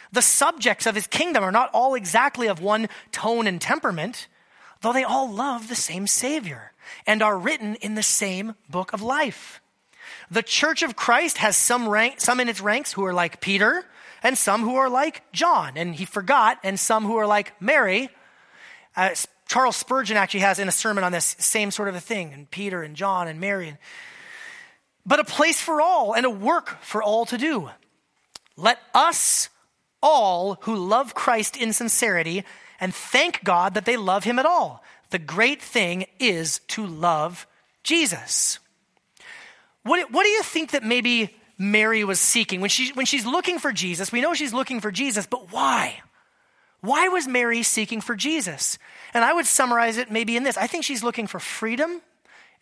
The 0.10 0.22
subjects 0.22 0.86
of 0.86 0.96
his 0.96 1.06
kingdom 1.06 1.44
are 1.44 1.52
not 1.52 1.70
all 1.74 1.96
exactly 1.96 2.48
of 2.48 2.62
one 2.62 2.88
tone 3.12 3.46
and 3.46 3.60
temperament, 3.60 4.30
though 4.80 4.94
they 4.94 5.04
all 5.04 5.30
love 5.30 5.68
the 5.68 5.76
same 5.76 6.08
Savior 6.08 6.72
and 7.06 7.22
are 7.22 7.38
written 7.38 7.76
in 7.82 7.96
the 7.96 8.04
same 8.04 8.56
book 8.70 8.94
of 8.94 9.02
life. 9.02 9.60
The 10.32 10.44
church 10.44 10.82
of 10.82 10.96
Christ 10.96 11.40
has 11.40 11.58
some, 11.58 11.90
rank, 11.90 12.22
some 12.22 12.40
in 12.40 12.48
its 12.48 12.62
ranks 12.62 12.94
who 12.94 13.04
are 13.04 13.14
like 13.14 13.42
Peter, 13.42 13.84
and 14.24 14.38
some 14.38 14.62
who 14.62 14.78
are 14.78 14.90
like 14.90 15.30
John, 15.34 15.74
and 15.76 15.94
he 15.94 16.06
forgot, 16.06 16.58
and 16.64 16.80
some 16.80 17.04
who 17.04 17.18
are 17.18 17.28
like 17.28 17.62
Mary. 17.62 18.12
Uh, 18.96 19.10
Charles 19.50 19.78
Spurgeon 19.78 20.16
actually 20.16 20.42
has 20.42 20.60
in 20.60 20.68
a 20.68 20.72
sermon 20.72 21.04
on 21.04 21.12
this 21.12 21.36
same 21.40 21.72
sort 21.72 21.90
of 21.90 21.96
a 21.96 22.00
thing, 22.00 22.32
and 22.34 22.50
Peter 22.50 22.84
and 22.84 22.96
John 22.96 23.28
and 23.28 23.40
Mary. 23.42 23.76
But 25.08 25.20
a 25.20 25.24
place 25.24 25.60
for 25.60 25.82
all 25.82 26.14
and 26.14 26.24
a 26.24 26.30
work 26.30 26.78
for 26.82 27.02
all 27.02 27.26
to 27.26 27.38
do. 27.38 27.72
Let 28.56 28.78
us 28.94 29.50
all 30.04 30.60
who 30.62 30.76
love 30.76 31.16
Christ 31.16 31.58
in 31.58 31.74
sincerity 31.74 32.44
and 32.80 32.94
thank 32.94 33.44
God 33.44 33.74
that 33.74 33.86
they 33.86 33.98
love 33.98 34.24
him 34.24 34.38
at 34.38 34.46
all. 34.46 34.84
The 35.10 35.18
great 35.18 35.64
thing 35.64 36.06
is 36.20 36.60
to 36.70 36.86
love 36.86 37.48
Jesus. 37.84 38.60
What, 39.82 40.12
what 40.12 40.24
do 40.24 40.30
you 40.30 40.44
think 40.44 40.72
that 40.72 40.84
maybe 40.84 41.36
Mary 41.58 42.04
was 42.04 42.20
seeking? 42.20 42.62
When, 42.62 42.70
she, 42.70 42.92
when 42.94 43.08
she's 43.08 43.26
looking 43.26 43.58
for 43.58 43.72
Jesus, 43.72 44.12
we 44.12 44.22
know 44.22 44.36
she's 44.36 44.54
looking 44.54 44.80
for 44.80 44.92
Jesus, 44.92 45.26
but 45.26 45.52
why? 45.52 46.02
Why 46.82 47.08
was 47.08 47.28
Mary 47.28 47.64
seeking 47.64 48.02
for 48.02 48.16
Jesus? 48.16 48.78
And 49.14 49.26
I 49.26 49.34
would 49.34 49.46
summarize 49.46 49.98
it 49.98 50.12
maybe 50.12 50.38
in 50.38 50.44
this 50.44 50.58
I 50.58 50.68
think 50.68 50.84
she's 50.84 51.04
looking 51.04 51.28
for 51.28 51.40
freedom 51.40 52.02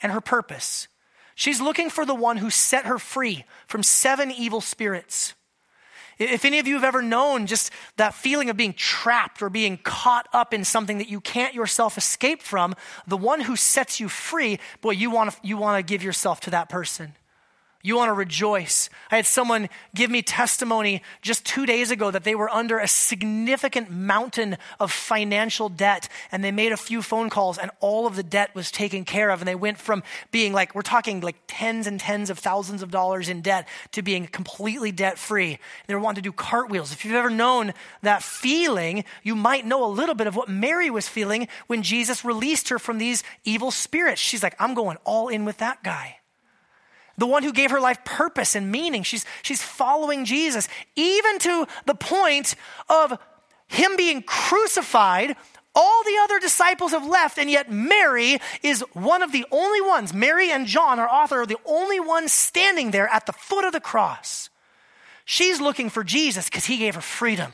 and 0.01 0.11
her 0.11 0.21
purpose. 0.21 0.87
She's 1.35 1.61
looking 1.61 1.89
for 1.89 2.05
the 2.05 2.15
one 2.15 2.37
who 2.37 2.49
set 2.49 2.85
her 2.85 2.97
free 2.97 3.45
from 3.67 3.83
seven 3.83 4.31
evil 4.31 4.59
spirits. 4.59 5.35
If 6.17 6.45
any 6.45 6.57
of 6.57 6.67
you 6.67 6.73
have 6.73 6.83
ever 6.83 7.03
known 7.03 7.45
just 7.45 7.71
that 7.97 8.15
feeling 8.15 8.49
of 8.49 8.57
being 8.57 8.73
trapped 8.73 9.41
or 9.43 9.49
being 9.51 9.77
caught 9.77 10.27
up 10.33 10.51
in 10.51 10.63
something 10.63 10.97
that 10.97 11.09
you 11.09 11.21
can't 11.21 11.53
yourself 11.53 11.95
escape 11.95 12.41
from, 12.41 12.75
the 13.05 13.17
one 13.17 13.41
who 13.41 13.55
sets 13.55 13.99
you 13.99 14.09
free, 14.09 14.59
boy, 14.81 14.91
you 14.91 15.11
want 15.11 15.31
to 15.31 15.37
you 15.43 15.57
want 15.57 15.77
to 15.77 15.87
give 15.87 16.01
yourself 16.01 16.39
to 16.41 16.49
that 16.49 16.69
person. 16.69 17.13
You 17.83 17.95
want 17.95 18.09
to 18.09 18.13
rejoice. 18.13 18.89
I 19.11 19.17
had 19.17 19.27
someone 19.27 19.69
give 19.93 20.09
me 20.09 20.23
testimony 20.23 21.03
just 21.21 21.45
two 21.45 21.67
days 21.67 21.91
ago 21.91 22.09
that 22.09 22.23
they 22.23 22.33
were 22.33 22.49
under 22.49 22.79
a 22.79 22.87
significant 22.87 23.91
mountain 23.91 24.57
of 24.79 24.91
financial 24.91 25.69
debt 25.69 26.09
and 26.31 26.43
they 26.43 26.51
made 26.51 26.71
a 26.71 26.77
few 26.77 27.03
phone 27.03 27.29
calls 27.29 27.59
and 27.59 27.69
all 27.79 28.07
of 28.07 28.15
the 28.15 28.23
debt 28.23 28.53
was 28.55 28.71
taken 28.71 29.05
care 29.05 29.29
of. 29.29 29.41
And 29.41 29.47
they 29.47 29.55
went 29.55 29.77
from 29.77 30.01
being 30.31 30.53
like, 30.53 30.73
we're 30.73 30.81
talking 30.81 31.21
like 31.21 31.35
tens 31.47 31.85
and 31.85 31.99
tens 31.99 32.31
of 32.31 32.39
thousands 32.39 32.81
of 32.81 32.89
dollars 32.89 33.29
in 33.29 33.41
debt 33.41 33.67
to 33.91 34.01
being 34.01 34.25
completely 34.25 34.91
debt 34.91 35.19
free. 35.19 35.59
They 35.85 35.93
were 35.93 36.01
wanting 36.01 36.23
to 36.23 36.29
do 36.29 36.33
cartwheels. 36.33 36.91
If 36.91 37.05
you've 37.05 37.13
ever 37.13 37.29
known 37.29 37.73
that 38.01 38.23
feeling, 38.23 39.05
you 39.21 39.35
might 39.35 39.67
know 39.67 39.85
a 39.85 39.87
little 39.87 40.15
bit 40.15 40.27
of 40.27 40.35
what 40.35 40.49
Mary 40.49 40.89
was 40.89 41.07
feeling 41.07 41.47
when 41.67 41.83
Jesus 41.83 42.25
released 42.25 42.69
her 42.69 42.79
from 42.79 42.97
these 42.97 43.23
evil 43.45 43.69
spirits. 43.69 44.19
She's 44.19 44.41
like, 44.41 44.55
I'm 44.59 44.73
going 44.73 44.97
all 45.05 45.27
in 45.27 45.45
with 45.45 45.59
that 45.59 45.83
guy 45.83 46.16
the 47.17 47.27
one 47.27 47.43
who 47.43 47.51
gave 47.51 47.71
her 47.71 47.79
life 47.79 48.03
purpose 48.05 48.55
and 48.55 48.71
meaning. 48.71 49.03
She's, 49.03 49.25
she's 49.41 49.61
following 49.61 50.25
Jesus, 50.25 50.67
even 50.95 51.39
to 51.39 51.67
the 51.85 51.95
point 51.95 52.55
of 52.89 53.17
him 53.67 53.95
being 53.97 54.21
crucified. 54.21 55.35
All 55.73 56.03
the 56.03 56.17
other 56.23 56.39
disciples 56.39 56.91
have 56.91 57.05
left, 57.05 57.37
and 57.37 57.49
yet 57.49 57.71
Mary 57.71 58.39
is 58.63 58.83
one 58.93 59.21
of 59.21 59.31
the 59.31 59.45
only 59.51 59.81
ones. 59.81 60.13
Mary 60.13 60.51
and 60.51 60.65
John, 60.65 60.99
our 60.99 61.09
author, 61.09 61.41
are 61.41 61.45
the 61.45 61.59
only 61.65 61.99
ones 61.99 62.31
standing 62.31 62.91
there 62.91 63.07
at 63.07 63.25
the 63.25 63.33
foot 63.33 63.65
of 63.65 63.73
the 63.73 63.79
cross. 63.79 64.49
She's 65.25 65.59
looking 65.59 65.89
for 65.89 66.03
Jesus 66.03 66.45
because 66.45 66.65
he 66.65 66.77
gave 66.77 66.95
her 66.95 67.01
freedom 67.01 67.51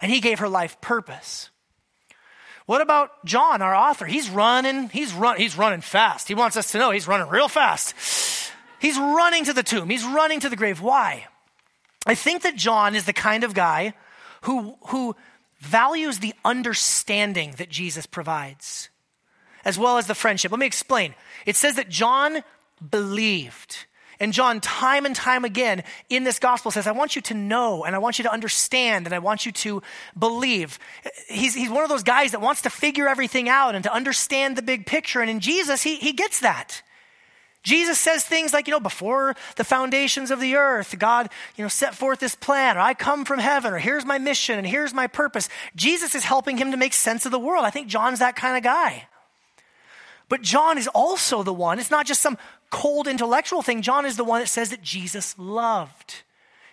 and 0.00 0.12
he 0.12 0.20
gave 0.20 0.40
her 0.40 0.48
life 0.48 0.80
purpose. 0.80 1.48
What 2.66 2.80
about 2.80 3.24
John, 3.24 3.62
our 3.62 3.74
author? 3.74 4.06
He's 4.06 4.28
running, 4.30 4.88
he's 4.90 5.12
run, 5.12 5.36
he's 5.36 5.56
running 5.56 5.80
fast. 5.80 6.28
He 6.28 6.34
wants 6.34 6.56
us 6.56 6.72
to 6.72 6.78
know 6.78 6.90
he's 6.90 7.08
running 7.08 7.28
real 7.28 7.48
fast. 7.48 7.94
He's 8.82 8.98
running 8.98 9.44
to 9.44 9.52
the 9.52 9.62
tomb, 9.62 9.88
he's 9.88 10.04
running 10.04 10.40
to 10.40 10.48
the 10.48 10.56
grave. 10.56 10.80
Why? 10.80 11.28
I 12.04 12.16
think 12.16 12.42
that 12.42 12.56
John 12.56 12.96
is 12.96 13.04
the 13.04 13.12
kind 13.12 13.44
of 13.44 13.54
guy 13.54 13.94
who, 14.42 14.76
who 14.88 15.14
values 15.60 16.18
the 16.18 16.34
understanding 16.44 17.52
that 17.58 17.68
Jesus 17.70 18.06
provides, 18.06 18.88
as 19.64 19.78
well 19.78 19.98
as 19.98 20.08
the 20.08 20.16
friendship. 20.16 20.50
Let 20.50 20.58
me 20.58 20.66
explain. 20.66 21.14
It 21.46 21.54
says 21.54 21.76
that 21.76 21.90
John 21.90 22.42
believed. 22.90 23.86
And 24.18 24.32
John, 24.32 24.60
time 24.60 25.06
and 25.06 25.14
time 25.14 25.44
again 25.44 25.84
in 26.08 26.24
this 26.24 26.40
gospel, 26.40 26.72
says, 26.72 26.88
I 26.88 26.92
want 26.92 27.14
you 27.14 27.22
to 27.22 27.34
know 27.34 27.84
and 27.84 27.94
I 27.94 28.00
want 28.00 28.18
you 28.18 28.24
to 28.24 28.32
understand 28.32 29.06
and 29.06 29.14
I 29.14 29.20
want 29.20 29.46
you 29.46 29.52
to 29.52 29.80
believe. 30.18 30.80
He's, 31.28 31.54
he's 31.54 31.70
one 31.70 31.84
of 31.84 31.88
those 31.88 32.02
guys 32.02 32.32
that 32.32 32.40
wants 32.40 32.62
to 32.62 32.70
figure 32.70 33.06
everything 33.06 33.48
out 33.48 33.76
and 33.76 33.84
to 33.84 33.92
understand 33.92 34.56
the 34.56 34.62
big 34.62 34.86
picture. 34.86 35.20
And 35.20 35.30
in 35.30 35.38
Jesus, 35.38 35.82
he, 35.82 35.96
he 35.96 36.12
gets 36.12 36.40
that. 36.40 36.82
Jesus 37.62 37.98
says 37.98 38.24
things 38.24 38.52
like, 38.52 38.66
you 38.66 38.72
know, 38.72 38.80
before 38.80 39.36
the 39.56 39.64
foundations 39.64 40.30
of 40.30 40.40
the 40.40 40.56
earth, 40.56 40.98
God, 40.98 41.30
you 41.56 41.64
know, 41.64 41.68
set 41.68 41.94
forth 41.94 42.18
this 42.18 42.34
plan, 42.34 42.76
or 42.76 42.80
I 42.80 42.94
come 42.94 43.24
from 43.24 43.38
heaven, 43.38 43.72
or 43.72 43.78
here's 43.78 44.04
my 44.04 44.18
mission, 44.18 44.58
and 44.58 44.66
here's 44.66 44.92
my 44.92 45.06
purpose. 45.06 45.48
Jesus 45.76 46.14
is 46.14 46.24
helping 46.24 46.56
him 46.56 46.72
to 46.72 46.76
make 46.76 46.92
sense 46.92 47.24
of 47.24 47.32
the 47.32 47.38
world. 47.38 47.64
I 47.64 47.70
think 47.70 47.86
John's 47.86 48.18
that 48.18 48.34
kind 48.34 48.56
of 48.56 48.64
guy. 48.64 49.06
But 50.28 50.42
John 50.42 50.78
is 50.78 50.88
also 50.88 51.42
the 51.42 51.52
one, 51.52 51.78
it's 51.78 51.90
not 51.90 52.06
just 52.06 52.22
some 52.22 52.38
cold 52.70 53.06
intellectual 53.06 53.62
thing. 53.62 53.82
John 53.82 54.06
is 54.06 54.16
the 54.16 54.24
one 54.24 54.40
that 54.40 54.48
says 54.48 54.70
that 54.70 54.82
Jesus 54.82 55.38
loved. 55.38 56.22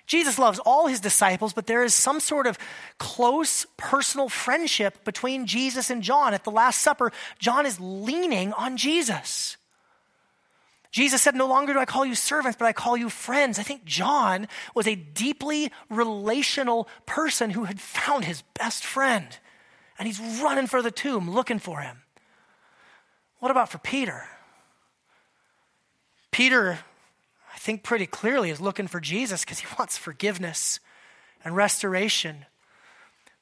Jesus 0.08 0.40
loves 0.40 0.58
all 0.58 0.88
his 0.88 1.00
disciples, 1.00 1.54
but 1.54 1.68
there 1.68 1.84
is 1.84 1.94
some 1.94 2.20
sort 2.20 2.48
of 2.48 2.58
close 2.98 3.68
personal 3.78 4.28
friendship 4.28 5.04
between 5.04 5.46
Jesus 5.46 5.92
and 5.92 6.02
John. 6.02 6.34
At 6.34 6.46
the 6.46 6.52
Last 6.52 6.82
Supper, 6.82 7.12
John 7.38 7.68
is 7.68 7.80
leaning 7.80 8.52
on 8.54 8.76
Jesus. 8.76 9.58
Jesus 10.92 11.22
said, 11.22 11.36
No 11.36 11.48
longer 11.48 11.74
do 11.74 11.80
I 11.80 11.86
call 11.86 12.06
you 12.06 12.16
servants, 12.16 12.58
but 12.58 12.66
I 12.66 12.74
call 12.74 12.98
you 12.98 13.10
friends. 13.10 13.60
I 13.60 13.64
think 13.64 13.86
John 13.86 14.48
was 14.74 14.88
a 14.88 14.96
deeply 14.96 15.72
relational 15.90 16.88
person 17.06 17.52
who 17.52 17.66
had 17.66 17.80
found 17.80 18.26
his 18.26 18.42
best 18.56 18.84
friend, 18.84 19.28
and 19.98 20.08
he's 20.08 20.20
running 20.42 20.68
for 20.68 20.82
the 20.82 20.92
tomb 20.92 21.30
looking 21.30 21.60
for 21.60 21.82
him. 21.82 22.02
What 23.40 23.52
about 23.52 23.70
for 23.70 23.78
Peter? 23.78 24.26
Peter, 26.32 26.80
I 27.54 27.58
think 27.58 27.84
pretty 27.84 28.06
clearly, 28.06 28.50
is 28.50 28.62
looking 28.62 28.88
for 28.88 29.00
Jesus 29.00 29.46
because 29.46 29.60
he 29.60 29.68
wants 29.78 29.98
forgiveness 29.98 30.80
and 31.44 31.56
restoration. 31.56 32.46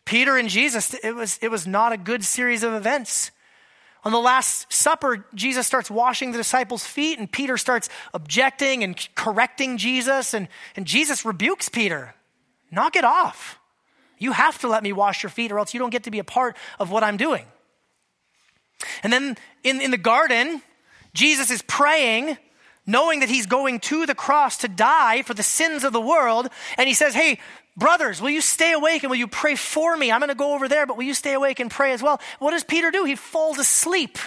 Peter 0.05 0.37
and 0.37 0.49
Jesus, 0.49 0.93
it 0.93 1.15
was, 1.15 1.39
it 1.41 1.51
was 1.51 1.67
not 1.67 1.93
a 1.93 1.97
good 1.97 2.23
series 2.23 2.63
of 2.63 2.73
events. 2.73 3.31
On 4.03 4.11
the 4.11 4.19
Last 4.19 4.71
Supper, 4.71 5.25
Jesus 5.33 5.67
starts 5.67 5.91
washing 5.91 6.31
the 6.31 6.37
disciples' 6.37 6.85
feet, 6.85 7.19
and 7.19 7.31
Peter 7.31 7.57
starts 7.57 7.89
objecting 8.13 8.83
and 8.83 9.07
correcting 9.15 9.77
Jesus, 9.77 10.33
and, 10.33 10.47
and 10.75 10.85
Jesus 10.85 11.25
rebukes 11.25 11.69
Peter. 11.69 12.15
Knock 12.71 12.95
it 12.95 13.03
off. 13.03 13.59
You 14.17 14.31
have 14.31 14.57
to 14.59 14.67
let 14.67 14.83
me 14.83 14.93
wash 14.93 15.23
your 15.23 15.29
feet, 15.29 15.51
or 15.51 15.59
else 15.59 15.73
you 15.73 15.79
don't 15.79 15.89
get 15.89 16.03
to 16.03 16.11
be 16.11 16.19
a 16.19 16.23
part 16.23 16.57
of 16.79 16.91
what 16.91 17.03
I'm 17.03 17.17
doing. 17.17 17.45
And 19.03 19.11
then 19.11 19.37
in, 19.63 19.81
in 19.81 19.91
the 19.91 19.97
garden, 19.97 20.61
Jesus 21.13 21.51
is 21.51 21.61
praying, 21.63 22.37
knowing 22.85 23.19
that 23.19 23.29
he's 23.29 23.45
going 23.45 23.79
to 23.81 24.05
the 24.05 24.15
cross 24.15 24.57
to 24.57 24.67
die 24.67 25.21
for 25.23 25.33
the 25.33 25.43
sins 25.43 25.83
of 25.83 25.93
the 25.93 26.01
world. 26.01 26.49
And 26.77 26.87
he 26.87 26.93
says, 26.93 27.13
Hey, 27.13 27.39
Brothers, 27.77 28.19
will 28.19 28.31
you 28.31 28.41
stay 28.41 28.73
awake 28.73 29.03
and 29.03 29.11
will 29.11 29.17
you 29.17 29.27
pray 29.27 29.55
for 29.55 29.95
me? 29.95 30.11
I'm 30.11 30.19
going 30.19 30.29
to 30.29 30.35
go 30.35 30.55
over 30.55 30.67
there, 30.67 30.87
but 30.87 30.97
will 30.97 31.03
you 31.03 31.13
stay 31.13 31.33
awake 31.33 31.59
and 31.59 31.69
pray 31.69 31.93
as 31.93 32.01
well? 32.01 32.19
What 32.39 32.51
does 32.51 32.63
Peter 32.63 32.89
do? 32.89 33.05
He 33.05 33.15
falls 33.15 33.59
asleep. 33.59 34.17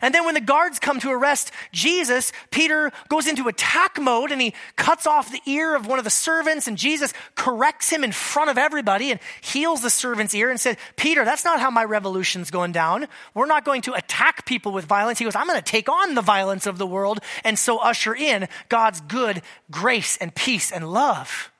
And 0.00 0.14
then 0.14 0.24
when 0.24 0.34
the 0.34 0.40
guards 0.40 0.78
come 0.78 1.00
to 1.00 1.10
arrest 1.10 1.50
Jesus, 1.72 2.32
Peter 2.50 2.92
goes 3.08 3.26
into 3.26 3.48
attack 3.48 4.00
mode 4.00 4.32
and 4.32 4.40
he 4.40 4.54
cuts 4.76 5.06
off 5.06 5.30
the 5.30 5.42
ear 5.46 5.74
of 5.74 5.86
one 5.86 5.98
of 5.98 6.04
the 6.04 6.10
servants 6.10 6.66
and 6.66 6.78
Jesus 6.78 7.12
corrects 7.34 7.90
him 7.90 8.04
in 8.04 8.12
front 8.12 8.48
of 8.48 8.56
everybody 8.56 9.10
and 9.10 9.20
heals 9.42 9.82
the 9.82 9.90
servant's 9.90 10.34
ear 10.34 10.50
and 10.50 10.58
said, 10.58 10.78
Peter, 10.96 11.24
that's 11.24 11.44
not 11.44 11.60
how 11.60 11.70
my 11.70 11.84
revolution's 11.84 12.50
going 12.50 12.72
down. 12.72 13.06
We're 13.34 13.46
not 13.46 13.64
going 13.64 13.82
to 13.82 13.94
attack 13.94 14.46
people 14.46 14.72
with 14.72 14.86
violence. 14.86 15.18
He 15.18 15.24
goes, 15.24 15.36
I'm 15.36 15.46
going 15.46 15.60
to 15.60 15.62
take 15.62 15.88
on 15.88 16.14
the 16.14 16.22
violence 16.22 16.66
of 16.66 16.78
the 16.78 16.86
world 16.86 17.20
and 17.42 17.58
so 17.58 17.78
usher 17.78 18.14
in 18.14 18.48
God's 18.68 19.00
good 19.02 19.42
grace 19.70 20.16
and 20.16 20.34
peace 20.34 20.72
and 20.72 20.90
love. 20.90 21.50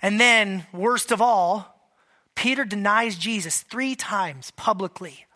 And 0.00 0.20
then, 0.20 0.66
worst 0.72 1.10
of 1.10 1.20
all, 1.20 1.74
Peter 2.34 2.64
denies 2.64 3.16
Jesus 3.16 3.62
three 3.62 3.94
times 3.94 4.52
publicly. 4.52 5.26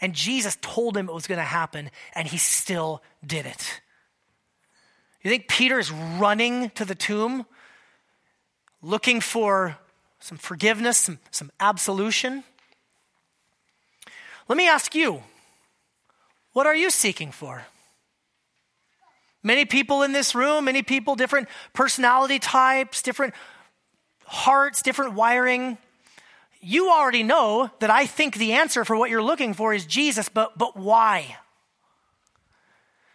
And 0.00 0.14
Jesus 0.14 0.56
told 0.60 0.96
him 0.96 1.08
it 1.08 1.14
was 1.14 1.26
going 1.26 1.38
to 1.38 1.44
happen, 1.44 1.90
and 2.14 2.26
he 2.26 2.38
still 2.38 3.02
did 3.24 3.46
it. 3.46 3.80
You 5.22 5.30
think 5.30 5.46
Peter 5.46 5.78
is 5.78 5.90
running 5.90 6.70
to 6.70 6.84
the 6.84 6.94
tomb 6.94 7.46
looking 8.82 9.20
for 9.20 9.78
some 10.18 10.38
forgiveness, 10.38 10.98
some, 10.98 11.18
some 11.30 11.52
absolution? 11.60 12.44
Let 14.48 14.56
me 14.56 14.68
ask 14.68 14.94
you 14.94 15.22
what 16.52 16.66
are 16.66 16.74
you 16.74 16.90
seeking 16.90 17.30
for? 17.30 17.64
Many 19.42 19.64
people 19.64 20.02
in 20.02 20.12
this 20.12 20.34
room, 20.34 20.66
many 20.66 20.82
people, 20.82 21.14
different 21.14 21.48
personality 21.72 22.38
types, 22.38 23.02
different 23.02 23.34
hearts, 24.32 24.80
different 24.80 25.12
wiring. 25.12 25.76
You 26.60 26.90
already 26.90 27.22
know 27.22 27.70
that 27.80 27.90
I 27.90 28.06
think 28.06 28.36
the 28.36 28.54
answer 28.54 28.84
for 28.84 28.96
what 28.96 29.10
you're 29.10 29.22
looking 29.22 29.52
for 29.52 29.74
is 29.74 29.84
Jesus, 29.84 30.28
but, 30.28 30.56
but 30.56 30.74
why? 30.76 31.36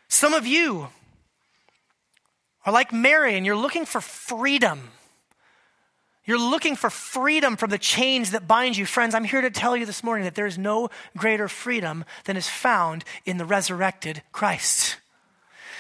Some 0.08 0.36
of 0.36 0.46
you 0.46 0.90
are 2.66 2.72
like 2.72 2.94
Mary 2.94 3.36
and 3.36 3.46
you're 3.46 3.56
looking 3.56 3.86
for 3.86 4.00
freedom. 4.00 4.92
You're 6.24 6.40
looking 6.40 6.76
for 6.76 6.90
freedom 6.90 7.56
from 7.56 7.72
the 7.72 7.78
chains 7.80 8.32
that 8.32 8.48
bind 8.48 8.78
you. 8.78 8.86
Friends, 8.86 9.16
I'm 9.16 9.24
here 9.24 9.42
to 9.42 9.50
tell 9.50 9.76
you 9.76 9.86
this 9.86 10.04
morning 10.04 10.26
that 10.26 10.36
there 10.36 10.46
is 10.46 10.58
no 10.58 10.90
greater 11.16 11.48
freedom 11.48 12.06
than 12.26 12.38
is 12.38 12.48
found 12.48 13.04
in 13.26 13.38
the 13.38 13.46
resurrected 13.46 14.22
Christ. 14.32 14.98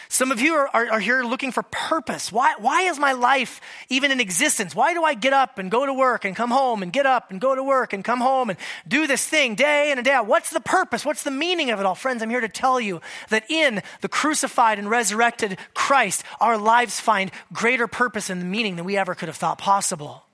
Some 0.09 0.31
of 0.31 0.39
you 0.39 0.53
are, 0.53 0.69
are, 0.73 0.91
are, 0.93 0.99
here 0.99 1.23
looking 1.23 1.51
for 1.51 1.63
purpose. 1.63 2.31
Why, 2.31 2.55
why 2.59 2.83
is 2.83 2.97
my 2.97 3.11
life 3.11 3.59
even 3.89 4.11
in 4.11 4.19
existence? 4.19 4.73
Why 4.73 4.93
do 4.93 5.03
I 5.03 5.13
get 5.13 5.33
up 5.33 5.57
and 5.57 5.69
go 5.69 5.85
to 5.85 5.93
work 5.93 6.25
and 6.25 6.35
come 6.35 6.51
home 6.51 6.83
and 6.83 6.93
get 6.93 7.05
up 7.05 7.31
and 7.31 7.41
go 7.41 7.55
to 7.55 7.63
work 7.63 7.93
and 7.93 8.03
come 8.03 8.21
home 8.21 8.49
and 8.49 8.59
do 8.87 9.07
this 9.07 9.25
thing 9.25 9.55
day 9.55 9.91
in 9.91 9.97
and 9.97 10.05
day 10.05 10.11
out? 10.11 10.27
What's 10.27 10.49
the 10.49 10.61
purpose? 10.61 11.05
What's 11.05 11.23
the 11.23 11.31
meaning 11.31 11.71
of 11.71 11.79
it 11.79 11.85
all? 11.85 11.95
Friends, 11.95 12.21
I'm 12.21 12.29
here 12.29 12.41
to 12.41 12.49
tell 12.49 12.79
you 12.79 13.01
that 13.29 13.49
in 13.49 13.81
the 14.01 14.09
crucified 14.09 14.79
and 14.79 14.89
resurrected 14.89 15.57
Christ, 15.73 16.23
our 16.39 16.57
lives 16.57 16.99
find 16.99 17.31
greater 17.51 17.87
purpose 17.87 18.29
and 18.29 18.51
meaning 18.51 18.75
than 18.75 18.85
we 18.85 18.97
ever 18.97 19.15
could 19.15 19.27
have 19.27 19.37
thought 19.37 19.57
possible. 19.57 20.26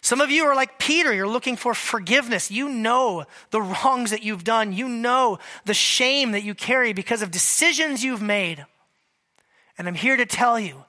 Some 0.00 0.20
of 0.20 0.30
you 0.30 0.44
are 0.44 0.54
like 0.54 0.78
Peter, 0.78 1.12
you're 1.12 1.28
looking 1.28 1.56
for 1.56 1.74
forgiveness. 1.74 2.50
You 2.50 2.68
know 2.68 3.24
the 3.50 3.60
wrongs 3.60 4.10
that 4.10 4.22
you've 4.22 4.44
done, 4.44 4.72
you 4.72 4.88
know 4.88 5.38
the 5.64 5.74
shame 5.74 6.32
that 6.32 6.44
you 6.44 6.54
carry 6.54 6.92
because 6.92 7.22
of 7.22 7.30
decisions 7.30 8.04
you've 8.04 8.22
made. 8.22 8.64
And 9.76 9.86
I'm 9.86 9.94
here 9.94 10.16
to 10.16 10.26
tell 10.26 10.58
you 10.58 10.84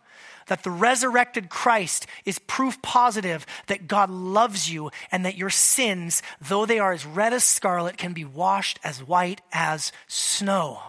that 0.48 0.64
the 0.64 0.72
resurrected 0.72 1.50
Christ 1.50 2.08
is 2.26 2.40
proof 2.40 2.82
positive 2.82 3.46
that 3.68 3.88
God 3.88 4.10
loves 4.10 4.72
you 4.72 4.92
and 5.12 5.26
that 5.26 5.38
your 5.38 5.50
sins, 5.50 6.22
though 6.42 6.66
they 6.66 6.80
are 6.80 6.92
as 6.92 7.06
red 7.06 7.34
as 7.34 7.44
scarlet, 7.44 7.98
can 7.98 8.14
be 8.14 8.26
washed 8.26 8.80
as 8.84 9.04
white 9.04 9.42
as 9.54 9.92
snow. 10.08 10.82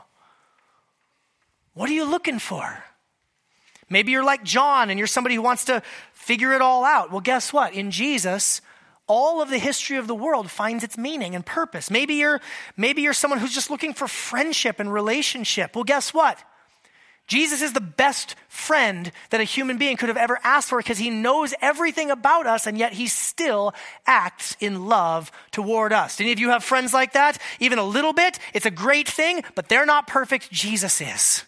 What 1.75 1.89
are 1.89 1.95
you 1.95 2.05
looking 2.05 2.39
for? 2.39 2.83
Maybe 3.89 4.13
you're 4.13 4.25
like 4.25 4.45
John 4.45 4.89
and 4.89 4.99
you're 4.99 5.09
somebody 5.09 5.35
who 5.35 5.43
wants 5.43 5.65
to 5.65 5.83
figure 6.21 6.53
it 6.53 6.61
all 6.61 6.85
out. 6.85 7.11
Well, 7.11 7.23
guess 7.23 7.53
what? 7.53 7.73
In 7.73 7.91
Jesus, 7.91 8.61
all 9.07 9.41
of 9.41 9.49
the 9.49 9.59
history 9.59 9.97
of 9.97 10.07
the 10.07 10.15
world 10.15 10.51
finds 10.51 10.85
its 10.85 10.99
meaning 10.99 11.35
and 11.35 11.45
purpose. 11.45 11.91
Maybe 11.91 12.15
you're, 12.15 12.41
maybe 12.77 13.03
you're 13.03 13.15
someone 13.15 13.41
who's 13.41 13.55
just 13.55 13.71
looking 13.71 13.95
for 13.95 14.07
friendship 14.07 14.79
and 14.79 14.93
relationship. 14.93 15.75
Well, 15.75 15.85
guess 15.85 16.13
what? 16.13 16.39
Jesus 17.27 17.63
is 17.63 17.73
the 17.73 17.81
best 17.81 18.35
friend 18.49 19.11
that 19.31 19.41
a 19.41 19.45
human 19.45 19.79
being 19.79 19.97
could 19.97 20.09
have 20.09 20.19
ever 20.19 20.39
asked 20.45 20.69
for 20.69 20.79
because 20.79 20.99
he 20.99 21.11
knows 21.11 21.55
everything 21.63 22.11
about 22.11 22.47
us 22.47 22.67
and 22.67 22.77
yet 22.77 22.93
he 22.93 23.07
still 23.07 23.73
acts 24.07 24.57
in 24.61 24.87
love 24.87 25.33
toward 25.53 25.93
us. 25.93 26.21
Any 26.21 26.33
of 26.33 26.39
you 26.39 26.51
have 26.51 26.63
friends 26.63 26.93
like 26.93 27.15
that? 27.15 27.39
Even 27.61 27.79
a 27.79 27.85
little 27.85 28.13
bit? 28.13 28.39
It's 28.53 28.67
a 28.67 28.71
great 28.71 29.09
thing, 29.09 29.43
but 29.55 29.69
they're 29.69 29.87
not 29.87 30.07
perfect. 30.07 30.51
Jesus 30.51 31.01
is. 31.01 31.45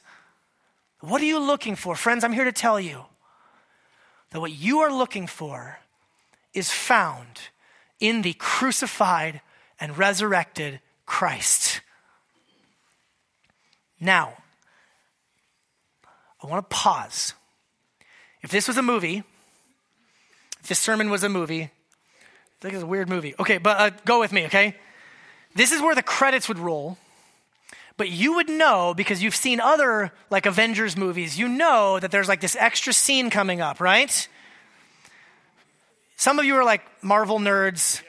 What 1.01 1.21
are 1.21 1.27
you 1.27 1.41
looking 1.41 1.77
for? 1.77 1.95
Friends, 1.95 2.25
I'm 2.25 2.33
here 2.33 2.45
to 2.45 2.53
tell 2.53 2.81
you 2.81 3.05
that 4.33 4.41
what 4.41 4.53
you 4.53 4.81
are 4.81 4.93
looking 4.93 5.27
for 5.27 5.79
is 6.55 6.71
found 6.71 7.41
in 8.01 8.23
the 8.23 8.33
crucified 8.35 9.41
and 9.79 9.97
resurrected 9.97 10.81
Christ. 11.07 11.81
Now, 14.01 14.35
I 16.43 16.47
want 16.47 16.69
to 16.69 16.75
pause. 16.75 17.35
If 18.43 18.51
this 18.51 18.67
was 18.67 18.77
a 18.77 18.83
movie, 18.83 19.23
if 20.61 20.67
this 20.67 20.79
sermon 20.79 21.11
was 21.11 21.23
a 21.23 21.29
movie, 21.29 21.63
I 21.63 21.71
think 22.61 22.75
it's 22.75 22.83
a 22.83 22.87
weird 22.87 23.09
movie. 23.09 23.35
Okay, 23.39 23.59
but 23.59 23.81
uh, 23.81 23.91
go 24.05 24.19
with 24.19 24.33
me, 24.33 24.47
okay? 24.47 24.77
This 25.55 25.73
is 25.73 25.81
where 25.81 25.95
the 25.95 26.03
credits 26.03 26.49
would 26.49 26.59
roll. 26.59 26.99
But 28.03 28.11
you 28.11 28.35
would 28.35 28.49
know 28.49 28.95
because 28.95 29.23
you've 29.23 29.37
seen 29.37 29.61
other 29.61 30.11
like 30.29 30.45
Avengers 30.45 30.97
movies, 30.97 31.39
you 31.39 31.47
know 31.47 32.01
that 32.01 32.11
there's 32.11 32.27
like 32.27 32.41
this 32.41 32.57
extra 32.57 32.93
scene 32.93 33.31
coming 33.31 33.61
up, 33.61 33.79
right? 33.79 34.29
Some 36.17 36.41
of 36.41 36.45
you 36.45 36.57
are 36.57 36.65
like 36.65 36.83
Marvel 37.01 37.39
nerds. 37.39 38.03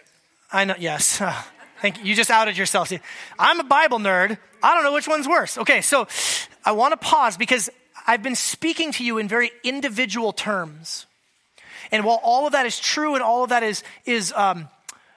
I 0.51 0.65
know, 0.65 0.73
yes. 0.79 1.21
Thank 1.83 1.99
you. 1.99 2.05
You 2.05 2.15
just 2.15 2.31
outed 2.31 2.57
yourself. 2.57 2.91
I'm 3.37 3.59
a 3.59 3.63
Bible 3.63 3.99
nerd. 3.99 4.39
I 4.63 4.73
don't 4.73 4.83
know 4.83 4.93
which 4.93 5.07
one's 5.07 5.27
worse. 5.27 5.59
Okay, 5.59 5.81
so 5.81 6.07
I 6.65 6.71
want 6.71 6.93
to 6.93 6.97
pause 6.97 7.37
because 7.37 7.69
I've 8.07 8.23
been 8.23 8.33
speaking 8.33 8.93
to 8.93 9.03
you 9.05 9.19
in 9.19 9.27
very 9.27 9.51
individual 9.63 10.33
terms. 10.33 11.05
And 11.91 12.03
while 12.03 12.19
all 12.23 12.47
of 12.47 12.53
that 12.53 12.65
is 12.65 12.79
true 12.79 13.13
and 13.13 13.21
all 13.21 13.43
of 13.43 13.51
that 13.51 13.61
is, 13.61 13.83
is 14.07 14.33
um, 14.35 14.69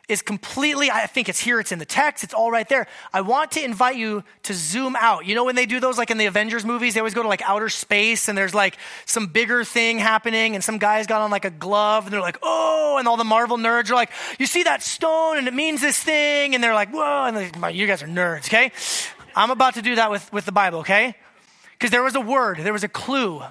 is 0.09 0.23
completely, 0.23 0.89
I 0.89 1.07
think 1.07 1.29
it's 1.29 1.41
here, 1.41 1.59
it's 1.59 1.73
in 1.73 1.81
the 1.81 1.85
text, 1.85 2.23
it's 2.23 2.33
all 2.33 2.51
right 2.51 2.69
there. 2.69 2.87
I 3.13 3.23
want 3.23 3.53
to 3.53 3.65
invite 3.65 3.97
you 3.97 4.23
to 4.45 4.55
zoom 4.55 4.95
out. 4.97 5.27
You 5.27 5.35
know, 5.35 5.45
when 5.45 5.57
they 5.57 5.67
do 5.67 5.81
those, 5.81 5.99
like 5.99 6.13
in 6.13 6.19
the 6.19 6.27
Avengers 6.27 6.65
movies, 6.65 6.95
they 6.95 7.01
always 7.01 7.15
go 7.15 7.23
to 7.23 7.29
like 7.29 7.43
outer 7.43 7.69
space 7.69 8.29
and 8.29 8.39
there's 8.39 8.55
like 8.55 8.79
some 9.05 9.27
bigger 9.27 9.65
thing 9.65 9.99
happening 9.99 10.55
and 10.55 10.63
some 10.63 10.79
guy's 10.79 11.09
got 11.09 11.23
on 11.23 11.33
like 11.33 11.45
a 11.45 11.51
glove 11.51 12.05
and 12.05 12.13
they're 12.13 12.21
like, 12.21 12.39
oh, 12.43 12.97
and 12.99 13.09
all 13.09 13.17
the 13.17 13.25
Marvel 13.25 13.57
nerds 13.57 13.91
are 13.91 13.95
like, 13.95 14.11
you 14.39 14.47
see 14.47 14.63
that 14.63 14.83
stone 14.83 15.39
and 15.39 15.49
it 15.49 15.55
means 15.55 15.81
this 15.81 15.99
thing. 15.99 16.55
And 16.55 16.63
they're 16.63 16.75
like, 16.75 16.93
whoa, 16.93 17.25
and 17.27 17.61
like, 17.61 17.75
you 17.75 17.89
guys 17.89 18.03
are 18.03 18.09
nerds, 18.09 18.47
okay? 18.47 18.71
I'm 19.35 19.51
about 19.51 19.75
to 19.75 19.83
do 19.83 19.97
that 19.97 20.11
with, 20.11 20.33
with 20.33 20.47
the 20.47 20.53
Bible, 20.53 20.81
okay? 20.81 21.17
Because 21.73 21.91
there 21.91 22.03
was 22.05 22.15
a 22.15 22.21
word, 22.21 22.59
there 22.59 22.73
was 22.73 22.85
a 22.85 22.89
clue 22.89 23.43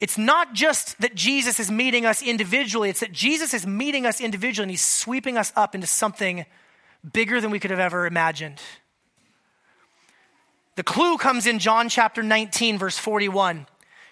it's 0.00 0.18
not 0.18 0.54
just 0.54 1.00
that 1.00 1.14
Jesus 1.14 1.60
is 1.60 1.70
meeting 1.70 2.04
us 2.04 2.22
individually, 2.22 2.90
it's 2.90 3.00
that 3.00 3.12
Jesus 3.12 3.54
is 3.54 3.66
meeting 3.66 4.06
us 4.06 4.20
individually 4.20 4.64
and 4.64 4.70
he's 4.70 4.84
sweeping 4.84 5.36
us 5.36 5.52
up 5.56 5.74
into 5.74 5.86
something 5.86 6.44
bigger 7.12 7.40
than 7.40 7.50
we 7.50 7.60
could 7.60 7.70
have 7.70 7.80
ever 7.80 8.06
imagined. 8.06 8.60
The 10.76 10.82
clue 10.82 11.16
comes 11.16 11.46
in 11.46 11.60
John 11.60 11.88
chapter 11.88 12.22
19, 12.22 12.78
verse 12.78 12.98
41. 12.98 13.66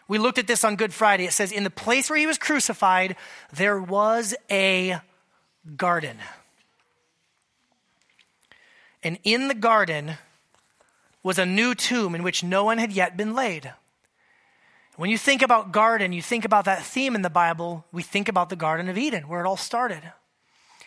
We 0.06 0.18
looked 0.18 0.38
at 0.38 0.46
this 0.46 0.62
on 0.62 0.76
Good 0.76 0.92
Friday. 0.92 1.24
It 1.24 1.32
says, 1.32 1.50
In 1.50 1.64
the 1.64 1.70
place 1.70 2.08
where 2.08 2.18
he 2.18 2.26
was 2.26 2.38
crucified, 2.38 3.16
there 3.52 3.80
was 3.80 4.34
a 4.50 5.00
garden. 5.76 6.18
And 9.02 9.18
in 9.24 9.48
the 9.48 9.54
garden 9.54 10.12
was 11.22 11.38
a 11.38 11.46
new 11.46 11.74
tomb 11.74 12.14
in 12.14 12.22
which 12.22 12.44
no 12.44 12.64
one 12.64 12.78
had 12.78 12.92
yet 12.92 13.16
been 13.16 13.34
laid. 13.34 13.72
When 15.02 15.10
you 15.10 15.18
think 15.18 15.42
about 15.42 15.72
garden, 15.72 16.12
you 16.12 16.22
think 16.22 16.44
about 16.44 16.66
that 16.66 16.84
theme 16.84 17.16
in 17.16 17.22
the 17.22 17.28
Bible, 17.28 17.84
we 17.90 18.04
think 18.04 18.28
about 18.28 18.50
the 18.50 18.54
Garden 18.54 18.88
of 18.88 18.96
Eden, 18.96 19.26
where 19.26 19.44
it 19.44 19.48
all 19.48 19.56
started. 19.56 20.00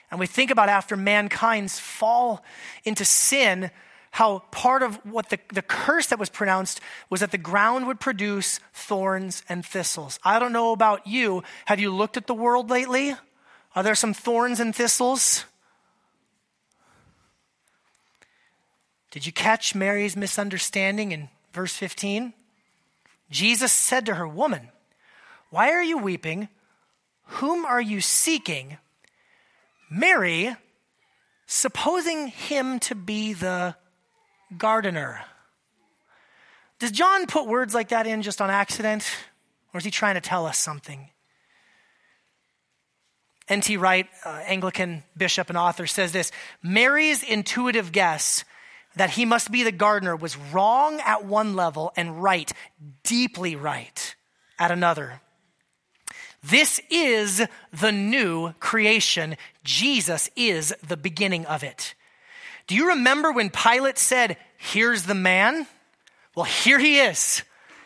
And 0.10 0.22
we 0.22 0.26
think 0.26 0.52
about 0.52 0.70
after 0.70 0.96
mankind's 0.96 1.80
fall 1.80 2.42
into 2.86 3.04
sin, 3.04 3.72
how 4.12 4.40
part 4.52 4.84
of 4.84 5.02
what 5.06 5.32
the, 5.32 5.40
the 5.54 5.62
curse 5.62 6.08
that 6.08 6.18
was 6.18 6.30
pronounced 6.30 6.80
was 7.10 7.20
that 7.20 7.32
the 7.32 7.38
ground 7.38 7.88
would 7.88 8.00
produce 8.00 8.62
thorns 8.72 9.44
and 9.50 9.66
thistles. 9.66 10.18
I 10.24 10.40
don't 10.40 10.54
know 10.54 10.72
about 10.72 11.06
you. 11.06 11.44
Have 11.66 11.82
you 11.82 11.94
looked 11.94 12.16
at 12.16 12.26
the 12.26 12.34
world 12.34 12.70
lately? 12.70 13.16
Are 13.76 13.84
there 13.84 13.96
some 13.96 14.14
thorns 14.14 14.62
and 14.62 14.74
thistles? 14.74 15.44
Did 19.12 19.26
you 19.26 19.34
catch 19.34 19.76
Mary's 19.76 20.16
misunderstanding 20.16 21.12
in 21.12 21.28
verse 21.52 21.76
15? 21.76 22.32
Jesus 23.30 23.72
said 23.72 24.06
to 24.06 24.16
her, 24.16 24.28
Woman, 24.28 24.70
why 25.50 25.72
are 25.72 25.84
you 25.84 25.98
weeping? 25.98 26.50
Whom 27.24 27.66
are 27.66 27.82
you 27.82 28.02
seeking? 28.02 28.78
Mary, 29.90 30.56
supposing 31.48 32.28
him 32.28 32.80
to 32.82 32.96
be 32.96 33.34
the 33.34 33.76
gardener. 34.58 35.22
Does 36.80 36.92
John 36.92 37.26
put 37.26 37.48
words 37.48 37.74
like 37.74 37.90
that 37.90 38.06
in 38.08 38.22
just 38.22 38.42
on 38.42 38.50
accident? 38.50 39.06
Or 39.74 39.78
is 39.78 39.86
he 39.86 39.92
trying 39.92 40.16
to 40.16 40.22
tell 40.22 40.46
us 40.46 40.58
something? 40.58 41.10
N.T. 43.48 43.78
Wright, 43.78 44.08
uh, 44.26 44.42
Anglican 44.46 45.04
bishop 45.16 45.50
and 45.50 45.58
author, 45.58 45.86
says 45.86 46.12
this 46.12 46.32
Mary's 46.64 47.24
intuitive 47.24 47.92
guess 47.92 48.44
that 48.96 49.12
he 49.12 49.26
must 49.26 49.52
be 49.52 49.64
the 49.64 49.72
gardener 49.72 50.16
was 50.16 50.38
wrong 50.38 51.00
at 51.02 51.26
one 51.26 51.56
level 51.56 51.92
and 51.96 52.22
right, 52.22 52.52
deeply 53.04 53.56
right, 53.56 54.16
at 54.58 54.72
another. 54.72 55.22
This 56.44 56.80
is 56.90 57.46
the 57.74 57.92
new 57.92 58.54
creation. 58.60 59.36
Jesus 59.64 60.30
is 60.36 60.74
the 60.88 60.98
beginning 60.98 61.46
of 61.46 61.64
it. 61.64 61.96
Do 62.68 62.76
you 62.76 62.90
remember 62.90 63.32
when 63.32 63.50
Pilate 63.50 63.98
said, 63.98 64.38
Here's 64.58 65.04
the 65.04 65.16
man? 65.16 65.68
Well, 66.36 66.46
here 66.46 66.80
he 66.80 67.00
is, 67.00 67.44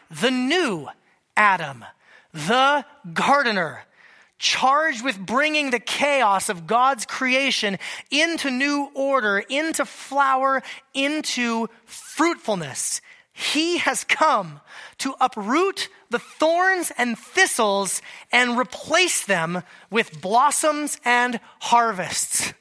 the 0.10 0.32
new 0.32 0.88
Adam, 1.36 1.86
the 2.34 2.86
gardener 3.14 3.84
charged 4.40 5.04
with 5.04 5.20
bringing 5.20 5.70
the 5.70 5.80
chaos 5.80 6.50
of 6.50 6.66
God's 6.66 7.06
creation 7.06 7.78
into 8.10 8.50
new 8.50 8.90
order, 8.96 9.38
into 9.38 9.86
flower, 9.86 10.64
into 10.94 11.68
fruitfulness. 11.86 13.02
He 13.34 13.78
has 13.78 14.04
come 14.04 14.62
to 15.00 15.14
uproot 15.22 15.90
the 16.10 16.20
thorns 16.20 16.92
and 16.98 17.18
thistles 17.18 18.02
and 18.32 18.58
replace 18.58 19.26
them 19.26 19.64
with 19.90 20.22
blossoms 20.22 21.00
and 21.06 21.40
harvests. 21.60 22.54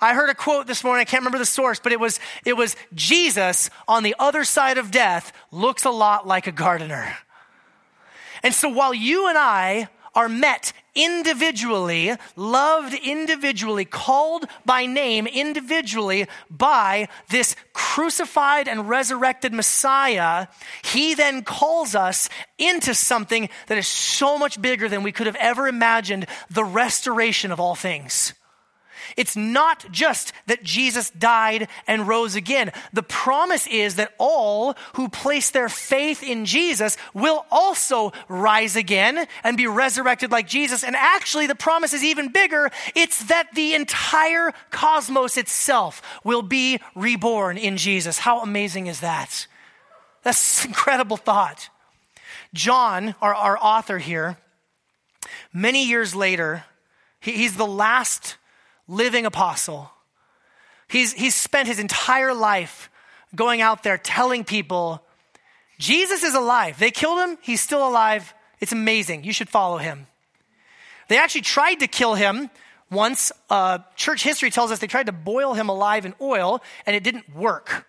I 0.00 0.14
heard 0.14 0.30
a 0.30 0.34
quote 0.34 0.68
this 0.68 0.84
morning, 0.84 1.02
I 1.02 1.04
can't 1.04 1.22
remember 1.22 1.38
the 1.38 1.46
source, 1.46 1.80
but 1.80 1.92
it 1.92 1.98
was, 1.98 2.20
it 2.44 2.56
was 2.56 2.76
Jesus 2.94 3.68
on 3.88 4.04
the 4.04 4.14
other 4.18 4.44
side 4.44 4.78
of 4.78 4.92
death 4.92 5.32
looks 5.50 5.84
a 5.84 5.90
lot 5.90 6.26
like 6.26 6.46
a 6.46 6.52
gardener. 6.52 7.16
And 8.44 8.54
so 8.54 8.68
while 8.68 8.94
you 8.94 9.28
and 9.28 9.36
I 9.36 9.88
are 10.14 10.28
met 10.28 10.72
individually, 10.98 12.14
loved 12.34 12.92
individually, 12.92 13.84
called 13.84 14.44
by 14.66 14.84
name 14.84 15.26
individually 15.28 16.26
by 16.50 17.08
this 17.30 17.54
crucified 17.72 18.66
and 18.66 18.88
resurrected 18.88 19.52
Messiah, 19.52 20.48
he 20.82 21.14
then 21.14 21.44
calls 21.44 21.94
us 21.94 22.28
into 22.58 22.94
something 22.94 23.48
that 23.68 23.78
is 23.78 23.86
so 23.86 24.36
much 24.36 24.60
bigger 24.60 24.88
than 24.88 25.04
we 25.04 25.12
could 25.12 25.26
have 25.26 25.36
ever 25.36 25.68
imagined 25.68 26.26
the 26.50 26.64
restoration 26.64 27.52
of 27.52 27.60
all 27.60 27.76
things. 27.76 28.34
It's 29.16 29.36
not 29.36 29.90
just 29.90 30.32
that 30.46 30.62
Jesus 30.62 31.10
died 31.10 31.68
and 31.86 32.08
rose 32.08 32.34
again. 32.34 32.72
The 32.92 33.02
promise 33.02 33.66
is 33.66 33.96
that 33.96 34.14
all 34.18 34.74
who 34.94 35.08
place 35.08 35.50
their 35.50 35.68
faith 35.68 36.22
in 36.22 36.44
Jesus 36.44 36.96
will 37.14 37.46
also 37.50 38.12
rise 38.28 38.76
again 38.76 39.26
and 39.44 39.56
be 39.56 39.66
resurrected 39.66 40.30
like 40.30 40.48
Jesus. 40.48 40.84
And 40.84 40.96
actually, 40.96 41.46
the 41.46 41.54
promise 41.54 41.92
is 41.92 42.04
even 42.04 42.32
bigger. 42.32 42.70
It's 42.94 43.24
that 43.24 43.54
the 43.54 43.74
entire 43.74 44.52
cosmos 44.70 45.36
itself 45.36 46.02
will 46.24 46.42
be 46.42 46.80
reborn 46.94 47.58
in 47.58 47.76
Jesus. 47.76 48.18
How 48.18 48.42
amazing 48.42 48.86
is 48.86 49.00
that? 49.00 49.46
That's 50.22 50.64
an 50.64 50.70
incredible 50.70 51.16
thought. 51.16 51.68
John, 52.54 53.14
our, 53.20 53.34
our 53.34 53.58
author 53.58 53.98
here, 53.98 54.38
many 55.52 55.86
years 55.86 56.14
later, 56.14 56.64
he, 57.20 57.32
he's 57.32 57.56
the 57.56 57.66
last 57.66 58.36
living 58.88 59.26
apostle. 59.26 59.92
He's, 60.88 61.12
he's 61.12 61.34
spent 61.34 61.68
his 61.68 61.78
entire 61.78 62.34
life 62.34 62.90
going 63.34 63.60
out 63.60 63.82
there 63.82 63.98
telling 63.98 64.42
people, 64.42 65.02
Jesus 65.78 66.22
is 66.22 66.34
alive. 66.34 66.78
They 66.78 66.90
killed 66.90 67.20
him, 67.20 67.38
he's 67.42 67.60
still 67.60 67.86
alive. 67.86 68.34
It's 68.60 68.72
amazing. 68.72 69.22
You 69.22 69.32
should 69.32 69.48
follow 69.48 69.76
him. 69.76 70.06
They 71.08 71.18
actually 71.18 71.42
tried 71.42 71.76
to 71.76 71.86
kill 71.86 72.14
him 72.14 72.50
once. 72.90 73.30
Uh, 73.48 73.78
church 73.94 74.22
history 74.22 74.50
tells 74.50 74.72
us 74.72 74.78
they 74.78 74.86
tried 74.86 75.06
to 75.06 75.12
boil 75.12 75.54
him 75.54 75.68
alive 75.68 76.04
in 76.04 76.14
oil, 76.20 76.60
and 76.86 76.96
it 76.96 77.04
didn't 77.04 77.34
work. 77.34 77.86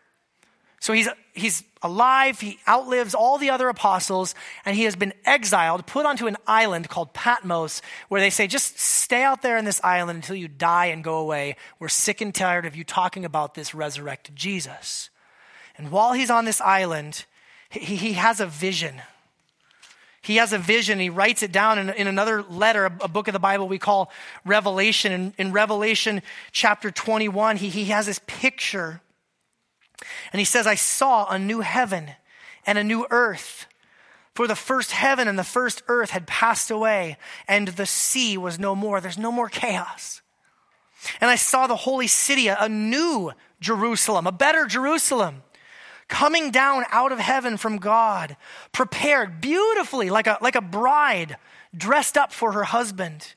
So 0.80 0.94
he's, 0.94 1.10
he's 1.34 1.64
alive, 1.82 2.40
he 2.40 2.60
outlives 2.68 3.14
all 3.14 3.38
the 3.38 3.50
other 3.50 3.68
apostles, 3.68 4.34
and 4.66 4.76
he 4.76 4.84
has 4.84 4.96
been 4.96 5.14
exiled, 5.26 5.86
put 5.86 6.06
onto 6.06 6.28
an 6.28 6.38
island 6.48 6.90
called 6.90 7.14
Patmos, 7.14 7.82
where 8.08 8.22
they 8.22 8.30
say, 8.30 8.48
just 8.48 8.80
stay 8.80 9.24
out 9.24 9.42
there 9.42 9.58
in 9.58 9.66
this 9.66 9.82
island 9.84 10.18
until 10.18 10.36
you 10.36 10.48
die 10.48 10.88
and 10.88 11.04
go 11.04 11.18
away. 11.18 11.56
We're 11.80 11.90
sick 11.90 12.22
and 12.22 12.34
tired 12.34 12.66
of 12.66 12.76
you 12.76 12.84
talking 12.84 13.26
about 13.26 13.56
this 13.56 13.76
resurrected 13.76 14.36
Jesus. 14.36 15.10
And 15.78 15.92
while 15.92 16.14
he's 16.14 16.30
on 16.30 16.46
this 16.46 16.62
island, 16.62 17.26
he, 17.70 17.96
he 17.96 18.14
has 18.14 18.40
a 18.40 18.46
vision. 18.46 19.02
He 20.22 20.38
has 20.38 20.54
a 20.54 20.58
vision. 20.58 21.00
He 21.00 21.10
writes 21.10 21.44
it 21.44 21.52
down 21.52 21.80
in, 21.80 21.90
in 21.90 22.08
another 22.08 22.44
letter, 22.44 22.86
a, 22.86 22.98
a, 23.02 23.08
book 23.08 23.28
of 23.28 23.34
the 23.34 23.40
Bible 23.40 23.68
we 23.68 23.80
call 23.80 24.12
Revelation. 24.46 25.12
In, 25.12 25.34
in 25.38 25.52
Revelation 25.54 26.22
chapter 26.52 26.92
21, 26.92 27.58
he, 27.58 27.70
he 27.70 27.86
has 27.86 28.06
this 28.06 28.20
picture 28.28 29.02
and 30.32 30.40
he 30.40 30.46
says, 30.46 30.68
I 30.68 30.76
saw 30.76 31.28
a 31.28 31.40
new 31.40 31.62
heaven 31.62 32.12
and 32.66 32.78
a 32.78 32.84
new 32.84 33.06
earth. 33.10 33.66
For 34.36 34.48
the 34.48 34.56
first 34.56 34.92
heaven 34.92 35.28
and 35.28 35.38
the 35.38 35.44
first 35.44 35.84
earth 35.88 36.12
had 36.12 36.26
passed 36.26 36.72
away, 36.72 37.18
and 37.48 37.68
the 37.68 37.86
sea 37.86 38.38
was 38.38 38.58
no 38.58 38.76
more. 38.76 39.02
There's 39.02 39.18
no 39.18 39.32
more 39.32 39.50
chaos. 39.50 40.22
And 41.20 41.30
I 41.30 41.36
saw 41.36 41.68
the 41.68 41.76
holy 41.76 42.08
city, 42.08 42.48
a 42.48 42.70
new 42.70 43.32
Jerusalem, 43.60 44.28
a 44.28 44.32
better 44.32 44.66
Jerusalem, 44.66 45.44
coming 46.08 46.52
down 46.52 46.86
out 46.90 47.12
of 47.12 47.20
heaven 47.20 47.58
from 47.58 47.78
God, 47.78 48.38
prepared 48.72 49.42
beautifully 49.42 50.10
like 50.10 50.28
a, 50.28 50.38
like 50.42 50.56
a 50.56 50.62
bride 50.62 51.38
dressed 51.76 52.18
up 52.18 52.32
for 52.32 52.54
her 52.54 52.64
husband. 52.64 53.34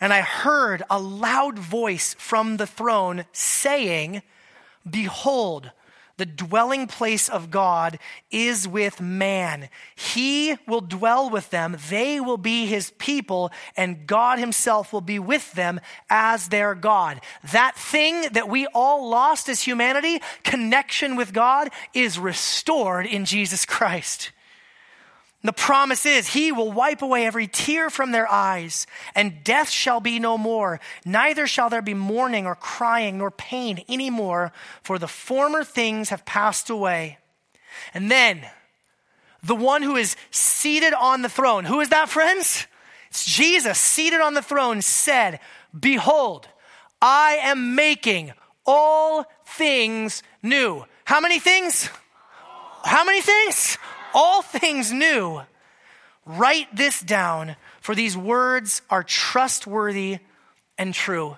And 0.00 0.12
I 0.12 0.22
heard 0.22 0.82
a 0.90 0.98
loud 0.98 1.58
voice 1.58 2.14
from 2.18 2.56
the 2.56 2.66
throne 2.66 3.26
saying, 3.32 4.22
Behold, 4.88 5.72
the 6.20 6.26
dwelling 6.26 6.86
place 6.86 7.30
of 7.30 7.50
God 7.50 7.98
is 8.30 8.68
with 8.68 9.00
man. 9.00 9.70
He 9.94 10.58
will 10.68 10.82
dwell 10.82 11.30
with 11.30 11.48
them. 11.48 11.78
They 11.88 12.20
will 12.20 12.36
be 12.36 12.66
his 12.66 12.90
people, 12.98 13.50
and 13.74 14.06
God 14.06 14.38
himself 14.38 14.92
will 14.92 15.00
be 15.00 15.18
with 15.18 15.52
them 15.52 15.80
as 16.10 16.48
their 16.48 16.74
God. 16.74 17.22
That 17.52 17.74
thing 17.74 18.26
that 18.32 18.50
we 18.50 18.66
all 18.74 19.08
lost 19.08 19.48
as 19.48 19.62
humanity, 19.62 20.20
connection 20.44 21.16
with 21.16 21.32
God, 21.32 21.70
is 21.94 22.18
restored 22.18 23.06
in 23.06 23.24
Jesus 23.24 23.64
Christ. 23.64 24.30
The 25.42 25.52
promise 25.52 26.04
is, 26.04 26.28
He 26.28 26.52
will 26.52 26.70
wipe 26.70 27.00
away 27.00 27.24
every 27.24 27.46
tear 27.46 27.88
from 27.88 28.12
their 28.12 28.30
eyes, 28.30 28.86
and 29.14 29.42
death 29.42 29.70
shall 29.70 30.00
be 30.00 30.18
no 30.18 30.36
more. 30.36 30.80
Neither 31.04 31.46
shall 31.46 31.70
there 31.70 31.82
be 31.82 31.94
mourning 31.94 32.46
or 32.46 32.54
crying 32.54 33.18
nor 33.18 33.30
pain 33.30 33.82
anymore, 33.88 34.52
for 34.82 34.98
the 34.98 35.08
former 35.08 35.64
things 35.64 36.10
have 36.10 36.26
passed 36.26 36.68
away. 36.68 37.18
And 37.94 38.10
then, 38.10 38.42
the 39.42 39.56
one 39.56 39.82
who 39.82 39.96
is 39.96 40.14
seated 40.30 40.92
on 40.92 41.22
the 41.22 41.30
throne, 41.30 41.64
who 41.64 41.80
is 41.80 41.88
that, 41.88 42.10
friends? 42.10 42.66
It's 43.08 43.24
Jesus 43.24 43.78
seated 43.78 44.20
on 44.20 44.34
the 44.34 44.42
throne, 44.42 44.82
said, 44.82 45.40
Behold, 45.78 46.48
I 47.00 47.38
am 47.42 47.74
making 47.74 48.32
all 48.66 49.24
things 49.46 50.22
new. 50.42 50.84
How 51.04 51.20
many 51.20 51.38
things? 51.38 51.88
How 52.84 53.04
many 53.04 53.22
things? 53.22 53.78
All 54.14 54.42
things 54.42 54.92
new. 54.92 55.42
Write 56.26 56.74
this 56.74 57.00
down, 57.00 57.56
for 57.80 57.94
these 57.94 58.16
words 58.16 58.82
are 58.90 59.02
trustworthy 59.02 60.18
and 60.78 60.94
true. 60.94 61.36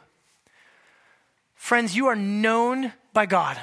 Friends, 1.54 1.94
you 1.94 2.08
are 2.08 2.16
known 2.16 2.92
by 3.12 3.26
God. 3.26 3.58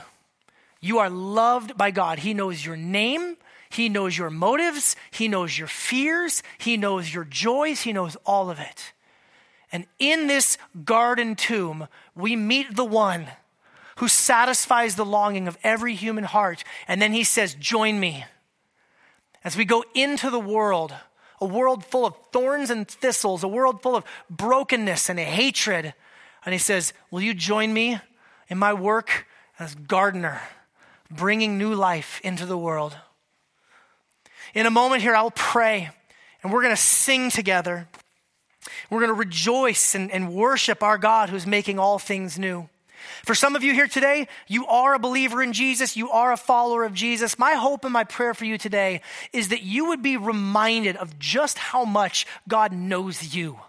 You 0.82 0.99
are 0.99 1.10
loved 1.10 1.78
by 1.78 1.91
God. 1.91 2.20
He 2.20 2.34
knows 2.34 2.66
your 2.66 2.78
name. 2.78 3.36
He 3.70 3.89
knows 3.89 4.18
your 4.18 4.30
motives. 4.30 4.95
He 5.12 5.28
knows 5.28 5.57
your 5.57 5.68
fears. 5.68 6.41
He 6.57 6.78
knows 6.78 7.14
your 7.14 7.26
joys. 7.26 7.82
He 7.82 7.93
knows 7.93 8.16
all 8.26 8.49
of 8.49 8.60
it. 8.60 8.93
And 9.72 9.86
in 9.99 10.28
this 10.28 10.57
garden 10.84 11.36
tomb, 11.36 11.88
we 12.16 12.36
meet 12.36 12.76
the 12.76 12.86
one 12.86 13.28
who 13.97 14.07
satisfies 14.07 14.95
the 14.95 15.05
longing 15.05 15.47
of 15.47 15.57
every 15.64 15.93
human 15.93 16.24
heart. 16.24 16.64
And 16.88 17.01
then 17.01 17.12
he 17.14 17.24
says, 17.24 17.53
Join 17.53 17.99
me. 17.99 18.26
As 19.43 19.55
we 19.55 19.65
go 19.65 19.83
into 19.93 20.29
the 20.29 20.39
world, 20.39 20.93
a 21.41 21.45
world 21.45 21.85
full 21.85 22.05
of 22.05 22.15
thorns 22.31 22.69
and 22.69 22.87
thistles, 22.87 23.43
a 23.43 23.47
world 23.47 23.81
full 23.81 23.95
of 23.95 24.03
brokenness 24.29 25.09
and 25.09 25.19
hatred. 25.19 25.93
And 26.45 26.53
he 26.53 26.59
says, 26.59 26.93
Will 27.11 27.21
you 27.21 27.33
join 27.33 27.73
me 27.73 27.99
in 28.47 28.57
my 28.57 28.73
work 28.73 29.25
as 29.57 29.75
gardener, 29.75 30.41
bringing 31.09 31.57
new 31.57 31.73
life 31.73 32.19
into 32.23 32.45
the 32.45 32.57
world? 32.57 32.97
In 34.53 34.65
a 34.65 34.71
moment 34.71 35.01
here, 35.01 35.15
I'll 35.15 35.31
pray, 35.31 35.89
and 36.41 36.51
we're 36.51 36.61
going 36.61 36.75
to 36.75 36.81
sing 36.81 37.29
together. 37.29 37.87
We're 38.89 38.99
going 38.99 39.09
to 39.09 39.13
rejoice 39.13 39.95
and, 39.95 40.11
and 40.11 40.33
worship 40.33 40.83
our 40.83 40.97
God 40.97 41.29
who's 41.29 41.45
making 41.45 41.79
all 41.79 41.99
things 41.99 42.39
new. 42.39 42.67
For 43.23 43.35
some 43.35 43.55
of 43.55 43.63
you 43.63 43.73
here 43.73 43.87
today, 43.87 44.27
you 44.47 44.65
are 44.67 44.93
a 44.93 44.99
believer 44.99 45.41
in 45.41 45.53
Jesus, 45.53 45.97
you 45.97 46.09
are 46.09 46.31
a 46.31 46.37
follower 46.37 46.83
of 46.83 46.93
Jesus. 46.93 47.39
My 47.39 47.53
hope 47.53 47.83
and 47.83 47.93
my 47.93 48.03
prayer 48.03 48.33
for 48.33 48.45
you 48.45 48.57
today 48.57 49.01
is 49.33 49.49
that 49.49 49.63
you 49.63 49.87
would 49.87 50.01
be 50.01 50.17
reminded 50.17 50.95
of 50.97 51.19
just 51.19 51.57
how 51.57 51.85
much 51.85 52.25
God 52.47 52.71
knows 52.73 53.35
you. 53.35 53.59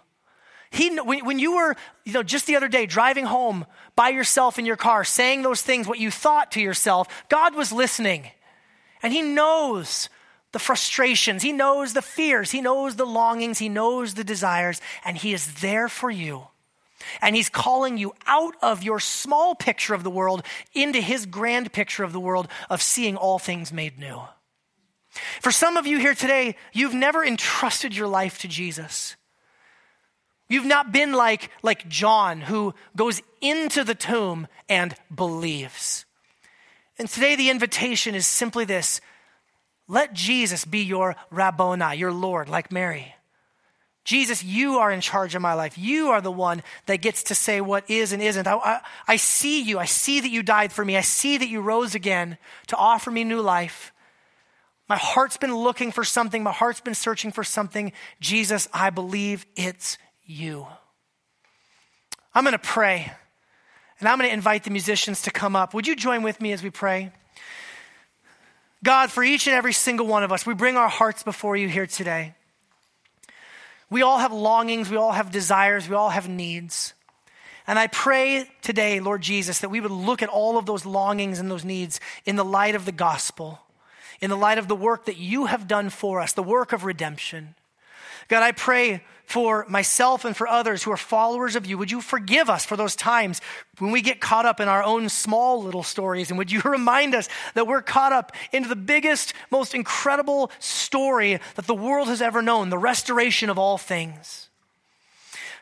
He, 0.71 0.97
when, 0.99 1.25
when 1.25 1.37
you 1.37 1.57
were, 1.57 1.75
you 2.05 2.13
know, 2.13 2.23
just 2.23 2.47
the 2.47 2.55
other 2.55 2.69
day 2.69 2.85
driving 2.85 3.25
home 3.25 3.65
by 3.95 4.09
yourself 4.09 4.57
in 4.57 4.65
your 4.65 4.77
car, 4.77 5.03
saying 5.03 5.41
those 5.41 5.61
things, 5.61 5.85
what 5.85 5.99
you 5.99 6.09
thought 6.09 6.51
to 6.53 6.61
yourself, 6.61 7.07
God 7.27 7.55
was 7.55 7.73
listening. 7.73 8.31
And 9.03 9.11
He 9.11 9.21
knows 9.21 10.07
the 10.53 10.59
frustrations, 10.59 11.43
He 11.43 11.51
knows 11.51 11.93
the 11.93 12.01
fears, 12.01 12.51
He 12.51 12.61
knows 12.61 12.95
the 12.95 13.05
longings, 13.05 13.59
He 13.59 13.67
knows 13.67 14.13
the 14.13 14.23
desires, 14.23 14.79
and 15.03 15.17
He 15.17 15.33
is 15.33 15.55
there 15.55 15.89
for 15.89 16.09
you. 16.09 16.47
And 17.21 17.35
he's 17.35 17.49
calling 17.49 17.97
you 17.97 18.13
out 18.25 18.55
of 18.61 18.83
your 18.83 18.99
small 18.99 19.55
picture 19.55 19.93
of 19.93 20.03
the 20.03 20.09
world 20.09 20.43
into 20.73 21.01
his 21.01 21.25
grand 21.25 21.73
picture 21.73 22.03
of 22.03 22.13
the 22.13 22.19
world 22.19 22.47
of 22.69 22.81
seeing 22.81 23.15
all 23.15 23.39
things 23.39 23.71
made 23.71 23.99
new. 23.99 24.21
For 25.41 25.51
some 25.51 25.77
of 25.77 25.85
you 25.85 25.99
here 25.99 26.15
today, 26.15 26.55
you've 26.73 26.93
never 26.93 27.23
entrusted 27.23 27.95
your 27.95 28.07
life 28.07 28.39
to 28.39 28.47
Jesus. 28.47 29.15
You've 30.47 30.65
not 30.65 30.91
been 30.91 31.13
like, 31.13 31.49
like 31.63 31.87
John, 31.87 32.41
who 32.41 32.73
goes 32.95 33.21
into 33.39 33.83
the 33.83 33.95
tomb 33.95 34.47
and 34.67 34.95
believes. 35.13 36.05
And 36.97 37.09
today, 37.09 37.35
the 37.35 37.49
invitation 37.49 38.15
is 38.15 38.25
simply 38.25 38.65
this 38.65 39.01
let 39.87 40.13
Jesus 40.13 40.63
be 40.63 40.79
your 40.79 41.15
Rabboni, 41.29 41.97
your 41.97 42.11
Lord, 42.11 42.47
like 42.47 42.71
Mary. 42.71 43.15
Jesus, 44.03 44.43
you 44.43 44.79
are 44.79 44.91
in 44.91 45.01
charge 45.01 45.35
of 45.35 45.41
my 45.41 45.53
life. 45.53 45.77
You 45.77 46.09
are 46.09 46.21
the 46.21 46.31
one 46.31 46.63
that 46.87 47.01
gets 47.01 47.23
to 47.23 47.35
say 47.35 47.61
what 47.61 47.87
is 47.89 48.13
and 48.13 48.21
isn't. 48.21 48.47
I, 48.47 48.55
I, 48.55 48.81
I, 49.07 49.15
see 49.17 49.61
you. 49.61 49.77
I 49.77 49.85
see 49.85 50.19
that 50.19 50.31
you 50.31 50.41
died 50.41 50.71
for 50.71 50.83
me. 50.83 50.97
I 50.97 51.01
see 51.01 51.37
that 51.37 51.49
you 51.49 51.61
rose 51.61 51.93
again 51.93 52.37
to 52.67 52.75
offer 52.75 53.11
me 53.11 53.23
new 53.23 53.41
life. 53.41 53.93
My 54.89 54.97
heart's 54.97 55.37
been 55.37 55.55
looking 55.55 55.91
for 55.91 56.03
something. 56.03 56.41
My 56.41 56.51
heart's 56.51 56.81
been 56.81 56.95
searching 56.95 57.31
for 57.31 57.43
something. 57.43 57.91
Jesus, 58.19 58.67
I 58.73 58.89
believe 58.89 59.45
it's 59.55 59.97
you. 60.25 60.65
I'm 62.33 62.43
going 62.43 62.53
to 62.53 62.59
pray, 62.59 63.11
and 63.99 64.09
I'm 64.09 64.17
going 64.17 64.29
to 64.29 64.33
invite 64.33 64.63
the 64.63 64.71
musicians 64.71 65.21
to 65.23 65.31
come 65.31 65.55
up. 65.55 65.73
Would 65.73 65.85
you 65.85 65.95
join 65.95 66.23
with 66.23 66.41
me 66.41 66.53
as 66.53 66.63
we 66.63 66.71
pray? 66.71 67.11
God, 68.83 69.11
for 69.11 69.23
each 69.23 69.47
and 69.47 69.55
every 69.55 69.73
single 69.73 70.07
one 70.07 70.23
of 70.23 70.31
us, 70.31 70.45
we 70.45 70.55
bring 70.55 70.75
our 70.75 70.89
hearts 70.89 71.23
before 71.23 71.55
you 71.55 71.69
here 71.69 71.85
today. 71.85 72.33
We 73.91 74.01
all 74.01 74.19
have 74.19 74.31
longings, 74.31 74.89
we 74.89 74.95
all 74.95 75.11
have 75.11 75.31
desires, 75.31 75.87
we 75.87 75.95
all 75.95 76.09
have 76.09 76.29
needs. 76.29 76.93
And 77.67 77.77
I 77.77 77.87
pray 77.87 78.49
today, 78.61 79.01
Lord 79.01 79.21
Jesus, 79.21 79.59
that 79.59 79.69
we 79.69 79.81
would 79.81 79.91
look 79.91 80.23
at 80.23 80.29
all 80.29 80.57
of 80.57 80.65
those 80.65 80.85
longings 80.85 81.39
and 81.39 81.51
those 81.51 81.65
needs 81.65 81.99
in 82.25 82.37
the 82.37 82.45
light 82.45 82.73
of 82.73 82.85
the 82.85 82.93
gospel, 82.93 83.59
in 84.21 84.29
the 84.29 84.37
light 84.37 84.57
of 84.57 84.69
the 84.69 84.75
work 84.75 85.05
that 85.05 85.17
you 85.17 85.45
have 85.45 85.67
done 85.67 85.89
for 85.89 86.21
us, 86.21 86.31
the 86.31 86.41
work 86.41 86.71
of 86.71 86.85
redemption. 86.85 87.53
God, 88.29 88.43
I 88.43 88.53
pray 88.53 89.03
for 89.31 89.65
myself 89.69 90.25
and 90.25 90.35
for 90.35 90.45
others 90.45 90.83
who 90.83 90.91
are 90.91 90.97
followers 90.97 91.55
of 91.55 91.65
you. 91.65 91.77
Would 91.77 91.89
you 91.89 92.01
forgive 92.01 92.49
us 92.49 92.65
for 92.65 92.75
those 92.75 92.97
times 92.97 93.39
when 93.79 93.91
we 93.91 94.01
get 94.01 94.19
caught 94.19 94.45
up 94.45 94.59
in 94.59 94.67
our 94.67 94.83
own 94.83 95.07
small 95.07 95.63
little 95.63 95.83
stories? 95.83 96.29
And 96.29 96.37
would 96.37 96.51
you 96.51 96.61
remind 96.65 97.15
us 97.15 97.29
that 97.53 97.65
we're 97.65 97.81
caught 97.81 98.11
up 98.11 98.33
into 98.51 98.67
the 98.67 98.75
biggest, 98.75 99.33
most 99.49 99.73
incredible 99.73 100.51
story 100.59 101.39
that 101.55 101.65
the 101.65 101.73
world 101.73 102.09
has 102.09 102.21
ever 102.21 102.41
known 102.41 102.69
the 102.69 102.77
restoration 102.77 103.49
of 103.49 103.57
all 103.57 103.77
things? 103.77 104.49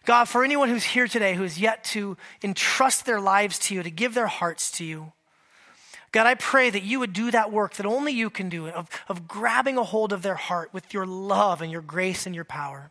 God, 0.06 0.26
for 0.26 0.44
anyone 0.44 0.70
who's 0.70 0.84
here 0.84 1.08
today 1.08 1.36
who 1.36 1.44
has 1.44 1.60
yet 1.60 1.84
to 1.86 2.18
entrust 2.44 3.06
their 3.06 3.22
lives 3.22 3.60
to 3.60 3.76
you, 3.76 3.84
to 3.84 3.92
give 3.92 4.16
their 4.16 4.28
hearts 4.28 4.72
to 4.72 4.84
you, 4.84 5.12
God, 6.12 6.26
I 6.26 6.34
pray 6.34 6.72
that 6.72 6.82
you 6.82 7.00
would 7.00 7.14
do 7.14 7.30
that 7.30 7.52
work 7.52 7.76
that 7.76 7.86
only 7.86 8.14
you 8.14 8.32
can 8.32 8.50
do 8.50 8.68
of, 8.68 8.90
of 9.08 9.28
grabbing 9.28 9.78
a 9.78 9.84
hold 9.84 10.12
of 10.12 10.24
their 10.24 10.34
heart 10.34 10.74
with 10.74 10.92
your 10.92 11.06
love 11.06 11.62
and 11.62 11.72
your 11.72 11.84
grace 11.84 12.26
and 12.26 12.34
your 12.34 12.46
power. 12.46 12.90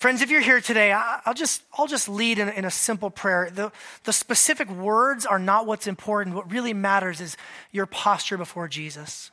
Friends, 0.00 0.22
if 0.22 0.30
you're 0.30 0.40
here 0.40 0.62
today, 0.62 0.92
I'll 0.92 1.34
just, 1.34 1.62
I'll 1.76 1.86
just 1.86 2.08
lead 2.08 2.38
in, 2.38 2.48
in, 2.48 2.64
a 2.64 2.70
simple 2.70 3.10
prayer. 3.10 3.50
The, 3.52 3.70
the 4.04 4.14
specific 4.14 4.70
words 4.70 5.26
are 5.26 5.38
not 5.38 5.66
what's 5.66 5.86
important. 5.86 6.34
What 6.34 6.50
really 6.50 6.72
matters 6.72 7.20
is 7.20 7.36
your 7.70 7.84
posture 7.84 8.38
before 8.38 8.66
Jesus. 8.66 9.30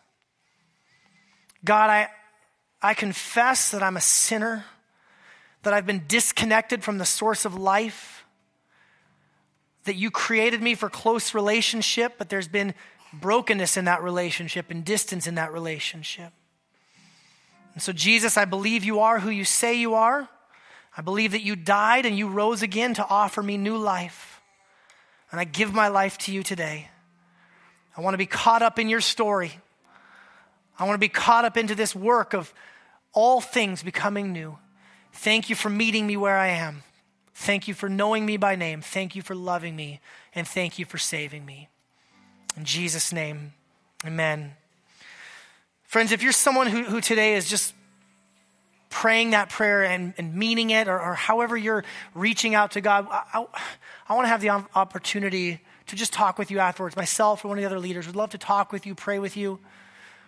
God, 1.64 1.90
I, 1.90 2.10
I 2.82 2.96
confess 2.96 3.72
that 3.72 3.82
I'm 3.82 3.96
a 3.96 4.02
sinner, 4.02 4.66
that 5.64 5.74
I've 5.74 5.86
been 5.86 6.04
disconnected 6.06 6.84
from 6.84 6.98
the 6.98 7.06
source 7.06 7.46
of 7.46 7.56
life, 7.56 8.26
that 9.86 9.96
you 9.96 10.12
created 10.12 10.62
me 10.62 10.76
for 10.76 10.90
close 10.90 11.34
relationship, 11.34 12.16
but 12.18 12.28
there's 12.28 12.50
been 12.50 12.74
brokenness 13.14 13.78
in 13.78 13.86
that 13.86 14.04
relationship 14.04 14.70
and 14.70 14.84
distance 14.84 15.28
in 15.28 15.36
that 15.36 15.54
relationship. 15.54 16.34
And 17.74 17.82
so, 17.82 17.94
Jesus, 17.94 18.36
I 18.36 18.44
believe 18.44 18.84
you 18.84 19.00
are 19.00 19.22
who 19.22 19.30
you 19.30 19.46
say 19.46 19.80
you 19.80 19.94
are. 19.94 20.28
I 20.98 21.02
believe 21.02 21.34
that 21.34 21.44
you 21.44 21.56
died 21.56 22.08
and 22.08 22.18
you 22.18 22.28
rose 22.28 22.64
again 22.64 22.96
to 22.96 23.08
offer 23.08 23.44
me 23.44 23.56
new 23.56 23.78
life. 23.78 24.42
And 25.32 25.40
I 25.40 25.44
give 25.44 25.74
my 25.74 25.90
life 25.90 26.18
to 26.20 26.32
you 26.32 26.42
today. 26.42 26.90
I 27.96 28.02
want 28.02 28.16
to 28.16 28.18
be 28.18 28.26
caught 28.26 28.64
up 28.64 28.80
in 28.80 28.90
your 28.90 29.02
story. 29.02 29.52
I 30.80 30.86
want 30.86 30.96
to 30.96 31.00
be 31.00 31.10
caught 31.10 31.46
up 31.46 31.56
into 31.56 31.76
this 31.76 31.96
work 31.96 32.34
of 32.34 32.52
all 33.14 33.42
things 33.42 33.84
becoming 33.84 34.34
new. 34.34 34.58
Thank 35.14 35.50
you 35.50 35.56
for 35.56 35.70
meeting 35.70 36.08
me 36.08 36.18
where 36.18 36.38
I 36.38 36.48
am. 36.48 36.84
Thank 37.34 37.68
you 37.68 37.74
for 37.76 37.90
knowing 37.90 38.26
me 38.26 38.38
by 38.38 38.56
name. 38.56 38.82
Thank 38.82 39.16
you 39.16 39.22
for 39.22 39.36
loving 39.36 39.76
me. 39.76 40.00
And 40.34 40.48
thank 40.48 40.80
you 40.80 40.86
for 40.86 40.98
saving 40.98 41.46
me. 41.46 41.70
In 42.56 42.66
Jesus' 42.66 43.14
name, 43.14 43.54
amen. 44.06 44.54
Friends, 45.84 46.12
if 46.12 46.24
you're 46.24 46.32
someone 46.32 46.68
who, 46.68 46.84
who 46.84 47.02
today 47.02 47.36
is 47.36 47.48
just 47.48 47.74
praying 48.90 49.32
that 49.32 49.50
prayer 49.50 49.84
and, 49.84 50.14
and 50.18 50.34
meaning 50.34 50.70
it, 50.70 50.88
or, 50.88 51.00
or, 51.00 51.14
however 51.14 51.58
you're 51.58 51.84
reaching 52.14 52.56
out 52.56 52.72
to 52.72 52.82
God, 52.82 53.08
I, 53.10 53.24
I, 53.34 53.46
I 54.10 54.16
want 54.16 54.26
to 54.26 54.30
have 54.30 54.42
the 54.42 54.50
opportunity 54.50 55.60
to 55.88 55.96
just 55.96 56.14
talk 56.14 56.38
with 56.38 56.52
you 56.52 56.60
afterwards. 56.60 56.96
Myself 56.96 57.44
or 57.44 57.50
one 57.50 57.58
of 57.58 57.62
the 57.62 57.66
other 57.66 57.80
leaders 57.80 58.08
would 58.08 58.16
love 58.16 58.30
to 58.32 58.38
talk 58.38 58.72
with 58.72 58.86
you, 58.86 58.96
pray 58.96 59.20
with 59.20 59.36
you, 59.36 59.60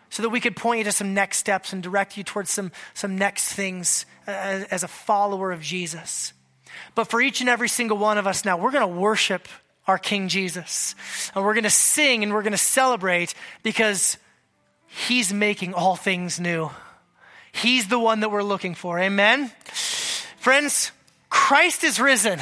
so 0.10 0.24
that 0.24 0.30
we 0.30 0.40
could 0.40 0.56
point 0.56 0.80
you 0.80 0.84
to 0.86 0.92
some 0.92 1.14
next 1.14 1.38
steps 1.38 1.72
and 1.72 1.84
direct 1.84 2.18
you 2.18 2.24
towards 2.24 2.50
some, 2.50 2.72
some 2.94 3.18
next 3.18 3.54
things 3.54 4.06
as, 4.28 4.64
as 4.66 4.84
a 4.84 4.88
follower 4.88 5.52
of 5.52 5.62
Jesus. 5.62 6.34
But 6.96 7.06
for 7.06 7.22
each 7.22 7.42
and 7.42 7.50
every 7.50 7.70
single 7.70 7.98
one 7.98 8.18
of 8.18 8.28
us 8.28 8.46
now, 8.46 8.58
we're 8.58 8.72
going 8.72 8.88
to 8.88 9.00
worship 9.00 9.48
our 9.88 9.98
King 9.98 10.28
Jesus. 10.28 10.96
And 11.34 11.44
we're 11.44 11.54
going 11.54 11.64
to 11.64 11.70
sing 11.70 12.24
and 12.24 12.34
we're 12.34 12.44
going 12.44 12.52
to 12.52 12.58
celebrate 12.58 13.34
because 13.64 14.18
he's 14.88 15.34
making 15.34 15.74
all 15.74 15.96
things 15.96 16.40
new. 16.40 16.70
He's 17.52 17.88
the 17.88 18.00
one 18.00 18.22
that 18.22 18.32
we're 18.32 18.44
looking 18.44 18.76
for. 18.76 19.00
Amen? 19.00 19.52
Friends, 20.38 20.92
Christ 21.30 21.84
is 21.84 22.00
risen. 22.00 22.40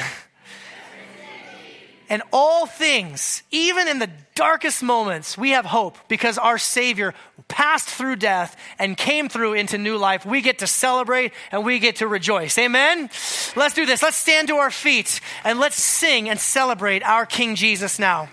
And 2.10 2.22
all 2.32 2.64
things, 2.64 3.42
even 3.50 3.86
in 3.86 3.98
the 3.98 4.08
darkest 4.34 4.82
moments, 4.82 5.36
we 5.36 5.50
have 5.50 5.66
hope 5.66 5.98
because 6.08 6.38
our 6.38 6.56
Savior 6.56 7.12
passed 7.48 7.88
through 7.88 8.16
death 8.16 8.56
and 8.78 8.96
came 8.96 9.28
through 9.28 9.54
into 9.54 9.76
new 9.76 9.98
life. 9.98 10.24
We 10.24 10.40
get 10.40 10.60
to 10.60 10.66
celebrate 10.66 11.32
and 11.52 11.66
we 11.66 11.78
get 11.78 11.96
to 11.96 12.08
rejoice. 12.08 12.56
Amen? 12.56 13.10
Let's 13.56 13.74
do 13.74 13.84
this. 13.84 14.02
Let's 14.02 14.16
stand 14.16 14.48
to 14.48 14.56
our 14.56 14.70
feet 14.70 15.20
and 15.44 15.58
let's 15.58 15.76
sing 15.76 16.30
and 16.30 16.40
celebrate 16.40 17.02
our 17.02 17.26
King 17.26 17.56
Jesus 17.56 17.98
now. 17.98 18.30